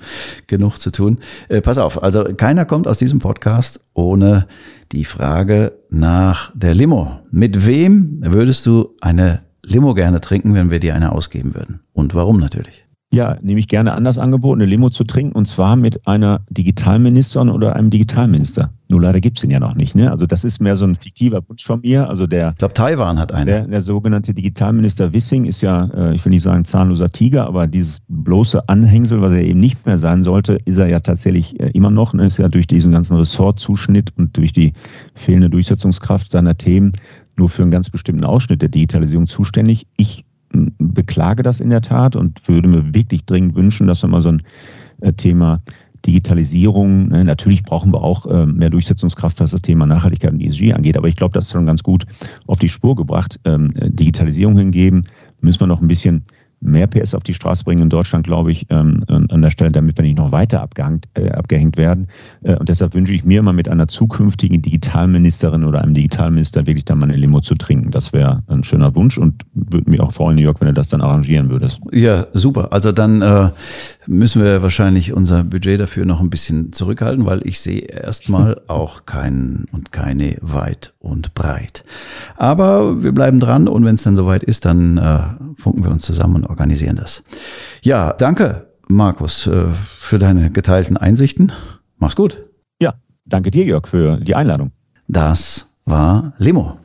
genug 0.48 0.78
zu 0.78 0.92
tun. 0.92 1.20
Äh, 1.48 1.62
pass 1.62 1.78
auf, 1.78 2.02
also 2.02 2.24
keiner 2.36 2.66
kommt 2.66 2.88
aus 2.88 2.98
diesem 2.98 3.20
Podcast 3.20 3.86
ohne 3.94 4.48
die 4.92 5.06
Frage 5.06 5.74
nach 5.90 6.52
der 6.56 6.74
Limo. 6.74 7.20
Mit 7.32 7.66
wem 7.66 8.22
würdest 8.22 8.66
du 8.66 8.96
eine 9.02 9.42
Limo 9.64 9.94
gerne 9.94 10.22
trinken, 10.22 10.54
wenn 10.54 10.72
wir 10.72 10.80
dir 10.80 10.96
eine 10.96 11.12
ausgeben 11.12 11.54
würden? 11.54 11.82
Und 11.94 12.16
warum 12.16 12.40
natürlich? 12.40 12.89
Ja, 13.12 13.38
nehme 13.42 13.60
ich 13.60 13.68
gerne 13.68 13.94
an 13.94 14.04
das 14.04 14.20
Angebot, 14.20 14.56
eine 14.56 14.68
Limo 14.68 14.92
zu 14.92 15.04
trinken 15.04 15.36
und 15.36 15.48
zwar 15.48 15.76
mit 15.76 16.06
einer 16.08 16.42
Digitalministerin 16.52 17.50
oder 17.50 17.76
einem 17.76 17.90
Digitalminister. 17.90 18.72
Nur 18.92 19.02
leider 19.02 19.20
gibt's 19.20 19.42
den 19.42 19.50
ja 19.50 19.60
noch 19.60 19.74
nicht. 19.74 19.96
Ne? 19.96 20.12
Also 20.12 20.28
das 20.28 20.44
ist 20.44 20.62
mehr 20.62 20.76
so 20.76 20.86
ein 20.86 20.94
fiktiver 20.94 21.42
Wunsch 21.48 21.66
von 21.66 21.82
mir. 21.82 22.08
Also 22.08 22.28
der, 22.28 22.52
ich 22.52 22.58
glaube, 22.60 22.76
Taiwan 22.76 23.18
hat 23.18 23.32
einen. 23.32 23.48
Der, 23.48 23.62
der 23.68 23.82
sogenannte 23.82 24.36
Digitalminister 24.36 25.12
Wissing 25.12 25.46
ist 25.46 25.62
ja, 25.62 25.86
äh, 25.86 26.14
ich 26.14 26.24
will 26.24 26.30
nicht 26.30 26.44
sagen 26.44 26.66
zahnloser 26.66 27.10
Tiger, 27.10 27.48
aber 27.48 27.66
dieses 27.66 28.04
bloße 28.10 28.70
Anhängsel, 28.70 29.22
was 29.22 29.32
er 29.32 29.42
eben 29.42 29.60
nicht 29.60 29.84
mehr 29.88 29.98
sein 29.98 30.22
sollte, 30.22 30.60
ist 30.66 30.78
er 30.78 30.88
ja 30.88 31.00
tatsächlich 31.00 31.60
äh, 31.60 31.72
immer 31.72 31.90
noch. 31.90 32.14
Ne? 32.14 32.28
Ist 32.28 32.38
ja 32.38 32.48
durch 32.48 32.68
diesen 32.68 32.92
ganzen 32.92 33.18
Ressortzuschnitt 33.18 34.14
und 34.18 34.38
durch 34.38 34.54
die 34.54 34.74
fehlende 35.16 35.50
Durchsetzungskraft 35.50 36.32
seiner 36.32 36.56
Themen 36.56 36.92
nur 37.40 37.50
für 37.50 37.64
einen 37.64 37.72
ganz 37.72 37.90
bestimmten 37.90 38.24
Ausschnitt 38.24 38.62
der 38.62 38.70
Digitalisierung 38.70 39.26
zuständig. 39.26 39.88
Ich 39.98 40.26
beklage 40.52 41.44
das 41.44 41.60
in 41.60 41.70
der 41.70 41.82
Tat 41.82 42.16
und 42.16 42.48
würde 42.48 42.68
mir 42.68 42.94
wirklich 42.94 43.26
dringend 43.26 43.56
wünschen, 43.56 43.88
dass 43.88 44.02
wir 44.02 44.10
mal 44.10 44.22
so 44.22 44.30
ein 44.30 44.44
äh, 45.02 45.14
Thema 45.14 45.62
Digitalisierung, 46.06 47.08
ne, 47.08 47.24
natürlich 47.24 47.64
brauchen 47.64 47.94
wir 47.94 48.02
auch 48.02 48.26
äh, 48.26 48.46
mehr 48.46 48.70
Durchsetzungskraft, 48.70 49.40
was 49.40 49.52
das 49.52 49.62
Thema 49.62 49.86
Nachhaltigkeit 49.86 50.32
und 50.32 50.42
ESG 50.42 50.74
angeht, 50.74 50.98
aber 50.98 51.08
ich 51.08 51.16
glaube, 51.16 51.34
das 51.34 51.46
ist 51.46 51.52
schon 51.52 51.66
ganz 51.66 51.84
gut 51.84 52.06
auf 52.48 52.60
die 52.60 52.70
Spur 52.70 52.96
gebracht. 52.96 53.40
Ähm, 53.44 53.70
Digitalisierung 53.76 54.58
hingeben, 54.58 55.04
müssen 55.42 55.60
wir 55.60 55.68
noch 55.68 55.82
ein 55.82 55.88
bisschen 55.88 56.24
mehr 56.62 56.88
PS 56.88 57.14
auf 57.14 57.24
die 57.24 57.34
Straße 57.34 57.64
bringen 57.64 57.84
in 57.84 57.90
Deutschland, 57.90 58.26
glaube 58.26 58.52
ich, 58.52 58.66
ähm, 58.70 59.04
an 59.08 59.42
der 59.42 59.50
Stelle, 59.50 59.72
damit 59.72 59.98
wir 59.98 60.04
nicht 60.04 60.18
noch 60.18 60.32
weiter 60.32 60.62
abgehängt, 60.62 61.08
äh, 61.14 61.30
abgehängt 61.30 61.78
werden. 61.78 62.08
Äh, 62.44 62.56
und 62.56 62.70
deshalb 62.70 62.94
wünsche 62.94 63.14
ich 63.14 63.24
mir 63.24 63.42
mal 63.44 63.54
mit 63.54 63.70
einer 63.70 63.88
zukünftigen 63.88 64.62
Digitalministerin 64.62 65.64
oder 65.64 65.82
einem 65.82 65.94
Digitalminister 65.94 66.68
wirklich 66.68 66.86
dann 66.86 67.00
mal 67.00 67.10
eine 67.10 67.18
Limo 67.18 67.40
zu 67.42 67.56
trinken. 67.56 67.92
Das 67.92 68.14
wäre 68.14 68.44
ein 68.48 68.64
schöner 68.64 68.94
Wunsch 68.96 69.18
und 69.18 69.44
würde 69.54 69.90
mich 69.90 70.00
auch 70.00 70.12
freuen, 70.12 70.38
York, 70.38 70.60
wenn 70.62 70.68
du 70.68 70.74
das 70.74 70.90
dann 70.90 71.02
arrangieren 71.02 71.50
würdest. 71.50 71.80
Ja, 71.92 72.28
super. 72.34 72.74
Also 72.74 72.92
dann 72.92 73.22
äh, 73.22 73.50
müssen 74.08 74.44
wir 74.44 74.62
wahrscheinlich 74.62 75.14
unser 75.14 75.44
Budget 75.44 75.80
dafür 75.80 76.06
noch 76.06 76.20
ein 76.20 76.30
bisschen 76.30 76.74
zurückhalten, 76.74 77.26
weil 77.26 77.46
ich 77.46 77.60
sehe 77.60 77.82
erstmal 77.82 78.62
auch 78.68 79.06
keinen 79.06 79.68
und 79.72 79.92
keine 79.92 80.38
weit 80.42 80.94
und 81.00 81.34
breit. 81.34 81.84
Aber 82.36 83.04
wir 83.04 83.12
bleiben 83.12 83.40
dran 83.40 83.68
und 83.68 83.86
wenn 83.86 83.96
es 83.96 84.04
dann 84.04 84.16
soweit 84.16 84.44
ist, 84.44 84.66
dann 84.66 84.98
äh, 84.98 85.20
funken 85.58 85.84
wir 85.84 85.92
uns 85.92 86.04
zusammen 86.04 86.36
und 86.36 86.49
organisieren 86.50 86.96
das. 86.96 87.24
Ja, 87.82 88.14
danke, 88.14 88.74
Markus, 88.88 89.48
äh, 89.48 89.68
für 89.72 90.20
deine 90.20 90.52
geteilten 90.52 90.98
Einsichten. 90.98 91.52
Mach's 91.98 92.16
gut. 92.16 92.44
Ja, 92.82 92.96
danke 93.26 93.52
dir, 93.52 93.66
Jörg, 93.66 93.88
für 93.88 94.18
die 94.18 94.36
Einladung. 94.36 94.72
Das 95.08 95.78
war 95.86 96.34
Limo, 96.38 96.80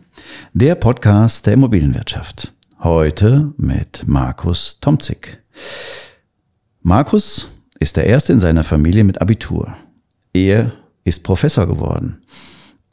der 0.53 0.75
Podcast 0.75 1.47
der 1.47 1.55
Immobilienwirtschaft. 1.55 2.55
Heute 2.81 3.53
mit 3.57 4.05
Markus 4.07 4.79
Tomzig. 4.81 5.43
Markus 6.83 7.51
ist 7.81 7.97
der 7.97 8.07
Erste 8.07 8.33
in 8.35 8.41
seiner 8.41 8.65
Familie 8.65 9.05
mit 9.05 9.21
Abitur. 9.21 9.75
Er 10.35 10.73
ist 11.05 11.23
Professor 11.23 11.67
geworden. 11.67 12.23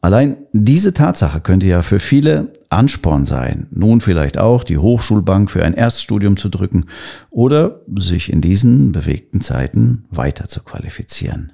Allein 0.01 0.37
diese 0.51 0.93
Tatsache 0.93 1.41
könnte 1.41 1.67
ja 1.67 1.83
für 1.83 1.99
viele 1.99 2.51
Ansporn 2.69 3.25
sein, 3.25 3.67
nun 3.69 4.01
vielleicht 4.01 4.39
auch 4.39 4.63
die 4.63 4.79
Hochschulbank 4.79 5.51
für 5.51 5.63
ein 5.63 5.75
Erststudium 5.75 6.37
zu 6.37 6.49
drücken 6.49 6.87
oder 7.29 7.81
sich 7.97 8.33
in 8.33 8.41
diesen 8.41 8.91
bewegten 8.91 9.41
Zeiten 9.41 10.05
weiter 10.09 10.49
zu 10.49 10.63
qualifizieren. 10.63 11.53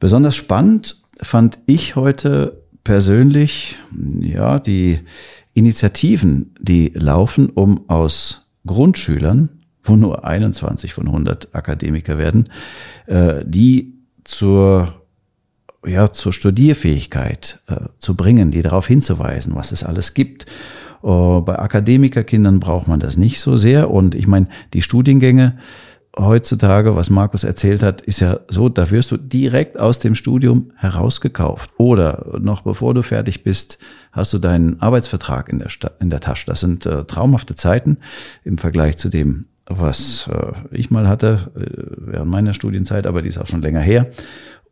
Besonders 0.00 0.34
spannend 0.34 1.02
fand 1.22 1.60
ich 1.66 1.94
heute 1.94 2.64
persönlich, 2.82 3.78
ja, 4.20 4.58
die 4.58 5.00
Initiativen, 5.54 6.52
die 6.60 6.92
laufen, 6.94 7.50
um 7.50 7.88
aus 7.88 8.52
Grundschülern, 8.66 9.62
wo 9.84 9.94
nur 9.94 10.24
21 10.24 10.92
von 10.94 11.06
100 11.06 11.54
Akademiker 11.54 12.18
werden, 12.18 12.48
äh, 13.06 13.44
die 13.46 13.94
zur 14.24 15.05
ja, 15.84 16.10
zur 16.10 16.32
Studierfähigkeit 16.32 17.60
äh, 17.68 17.76
zu 17.98 18.14
bringen, 18.14 18.50
die 18.50 18.62
darauf 18.62 18.86
hinzuweisen, 18.86 19.54
was 19.54 19.72
es 19.72 19.82
alles 19.82 20.14
gibt. 20.14 20.46
Uh, 21.02 21.42
bei 21.42 21.58
Akademikerkindern 21.58 22.58
braucht 22.58 22.88
man 22.88 22.98
das 22.98 23.16
nicht 23.16 23.40
so 23.40 23.56
sehr. 23.56 23.90
Und 23.90 24.14
ich 24.14 24.26
meine, 24.26 24.48
die 24.72 24.82
Studiengänge 24.82 25.56
heutzutage, 26.18 26.96
was 26.96 27.10
Markus 27.10 27.44
erzählt 27.44 27.82
hat, 27.82 28.00
ist 28.00 28.20
ja 28.20 28.40
so, 28.48 28.68
da 28.68 28.90
wirst 28.90 29.10
du 29.10 29.16
direkt 29.16 29.78
aus 29.78 29.98
dem 29.98 30.14
Studium 30.14 30.72
herausgekauft. 30.76 31.70
Oder 31.76 32.38
noch 32.40 32.62
bevor 32.62 32.94
du 32.94 33.02
fertig 33.02 33.44
bist, 33.44 33.78
hast 34.12 34.32
du 34.32 34.38
deinen 34.38 34.80
Arbeitsvertrag 34.80 35.48
in 35.48 35.58
der, 35.58 35.68
Sta 35.68 35.90
in 36.00 36.10
der 36.10 36.20
Tasche. 36.20 36.46
Das 36.46 36.60
sind 36.60 36.86
äh, 36.86 37.04
traumhafte 37.04 37.54
Zeiten 37.54 37.98
im 38.44 38.58
Vergleich 38.58 38.96
zu 38.96 39.08
dem, 39.10 39.46
was 39.66 40.30
äh, 40.32 40.52
ich 40.70 40.90
mal 40.90 41.06
hatte 41.06 41.50
äh, 41.54 42.12
während 42.12 42.30
meiner 42.30 42.54
Studienzeit, 42.54 43.06
aber 43.06 43.20
die 43.20 43.28
ist 43.28 43.38
auch 43.38 43.46
schon 43.46 43.62
länger 43.62 43.80
her. 43.80 44.10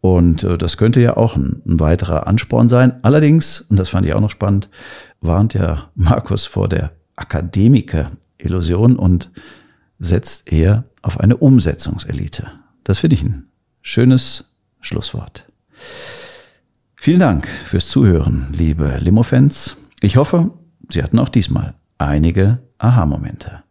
Und 0.05 0.45
äh, 0.45 0.59
das 0.59 0.77
könnte 0.77 1.01
ja 1.01 1.17
auch 1.17 1.35
ein, 1.35 1.63
ein, 1.65 1.81
weiterer 1.81 2.27
Ansporn 2.27 2.69
sein. 2.69 3.03
Allerdings, 3.03 3.63
und 3.63 3.79
das 3.79 3.89
fand 3.89 4.05
ich 4.05 4.13
auch 4.13 4.21
noch 4.21 4.29
spannend, 4.29 4.69
warnt 5.23 5.55
ja 5.55 5.89
Markus 5.95 6.45
vor 6.45 6.69
der 6.69 6.93
Akademiker-Illusion 7.17 8.97
und 8.97 9.31
setzt 9.99 10.53
eher 10.53 10.85
auf 11.01 11.21
eine 11.21 11.39
Umsetzungselite. 11.39 12.51
Das 12.85 12.99
finde 12.99 13.15
ich 13.15 13.23
ein 13.23 13.49
schönes 13.81 14.59
Schlusswort. 14.83 15.51
Vielen 16.97 17.21
Dank 17.21 17.49
fürs 17.65 17.89
Zuhören, 17.89 18.49
liebe 18.53 18.99
Limo-Fans. 19.01 19.79
Ich 20.03 20.19
hoffe, 20.19 20.51
Sie 20.91 21.03
hatten 21.03 21.19
auch 21.19 21.31
diesmal 21.31 21.77
einige 21.97 22.59
Aha-Momente. 22.77 23.63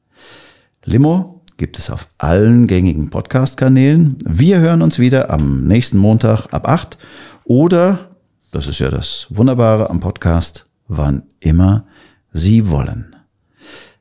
Limo 0.84 1.33
gibt 1.64 1.80
es 1.80 1.90
auf 1.90 2.10
allen 2.18 2.68
gängigen 2.68 3.10
Podcast-Kanälen. 3.10 4.18
Wir 4.26 4.60
hören 4.60 4.82
uns 4.82 5.00
wieder 5.00 5.30
am 5.30 5.66
nächsten 5.66 5.98
Montag 5.98 6.48
ab 6.52 6.68
8 6.68 6.98
oder, 7.46 8.12
das 8.52 8.68
ist 8.68 8.80
ja 8.80 8.90
das 8.90 9.28
Wunderbare 9.30 9.90
am 9.90 10.02
Podcast, 10.02 10.66
wann 10.90 11.24
immer 11.40 11.86
Sie 12.34 12.68
wollen. 12.68 13.16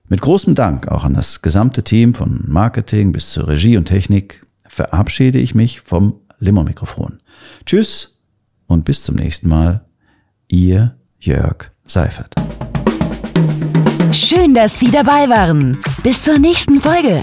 Mit 0.09 0.23
großem 0.23 0.57
Dank 0.57 0.89
auch 0.89 1.05
an 1.05 1.15
das 1.15 1.41
gesamte 1.41 1.85
Team 1.85 2.15
von 2.15 2.43
Marketing 2.49 3.13
bis 3.13 3.31
zur 3.31 3.47
Regie 3.47 3.77
und 3.77 3.85
Technik 3.85 4.45
verabschiede 4.67 5.39
ich 5.39 5.55
mich 5.55 5.83
vom 5.83 6.15
Limo-Mikrofon. 6.41 7.21
Tschüss 7.65 8.25
und 8.67 8.85
bis 8.85 9.05
zum 9.05 9.15
nächsten 9.15 9.49
Mal. 9.49 9.85
Ihr 10.49 10.97
Jörg 11.21 11.71
Seifert. 11.87 12.35
Schön, 14.11 14.53
dass 14.53 14.81
Sie 14.81 14.91
dabei 14.91 15.29
waren. 15.29 15.79
Bis 16.03 16.25
zur 16.25 16.41
nächsten 16.41 16.81
Folge 16.81 17.23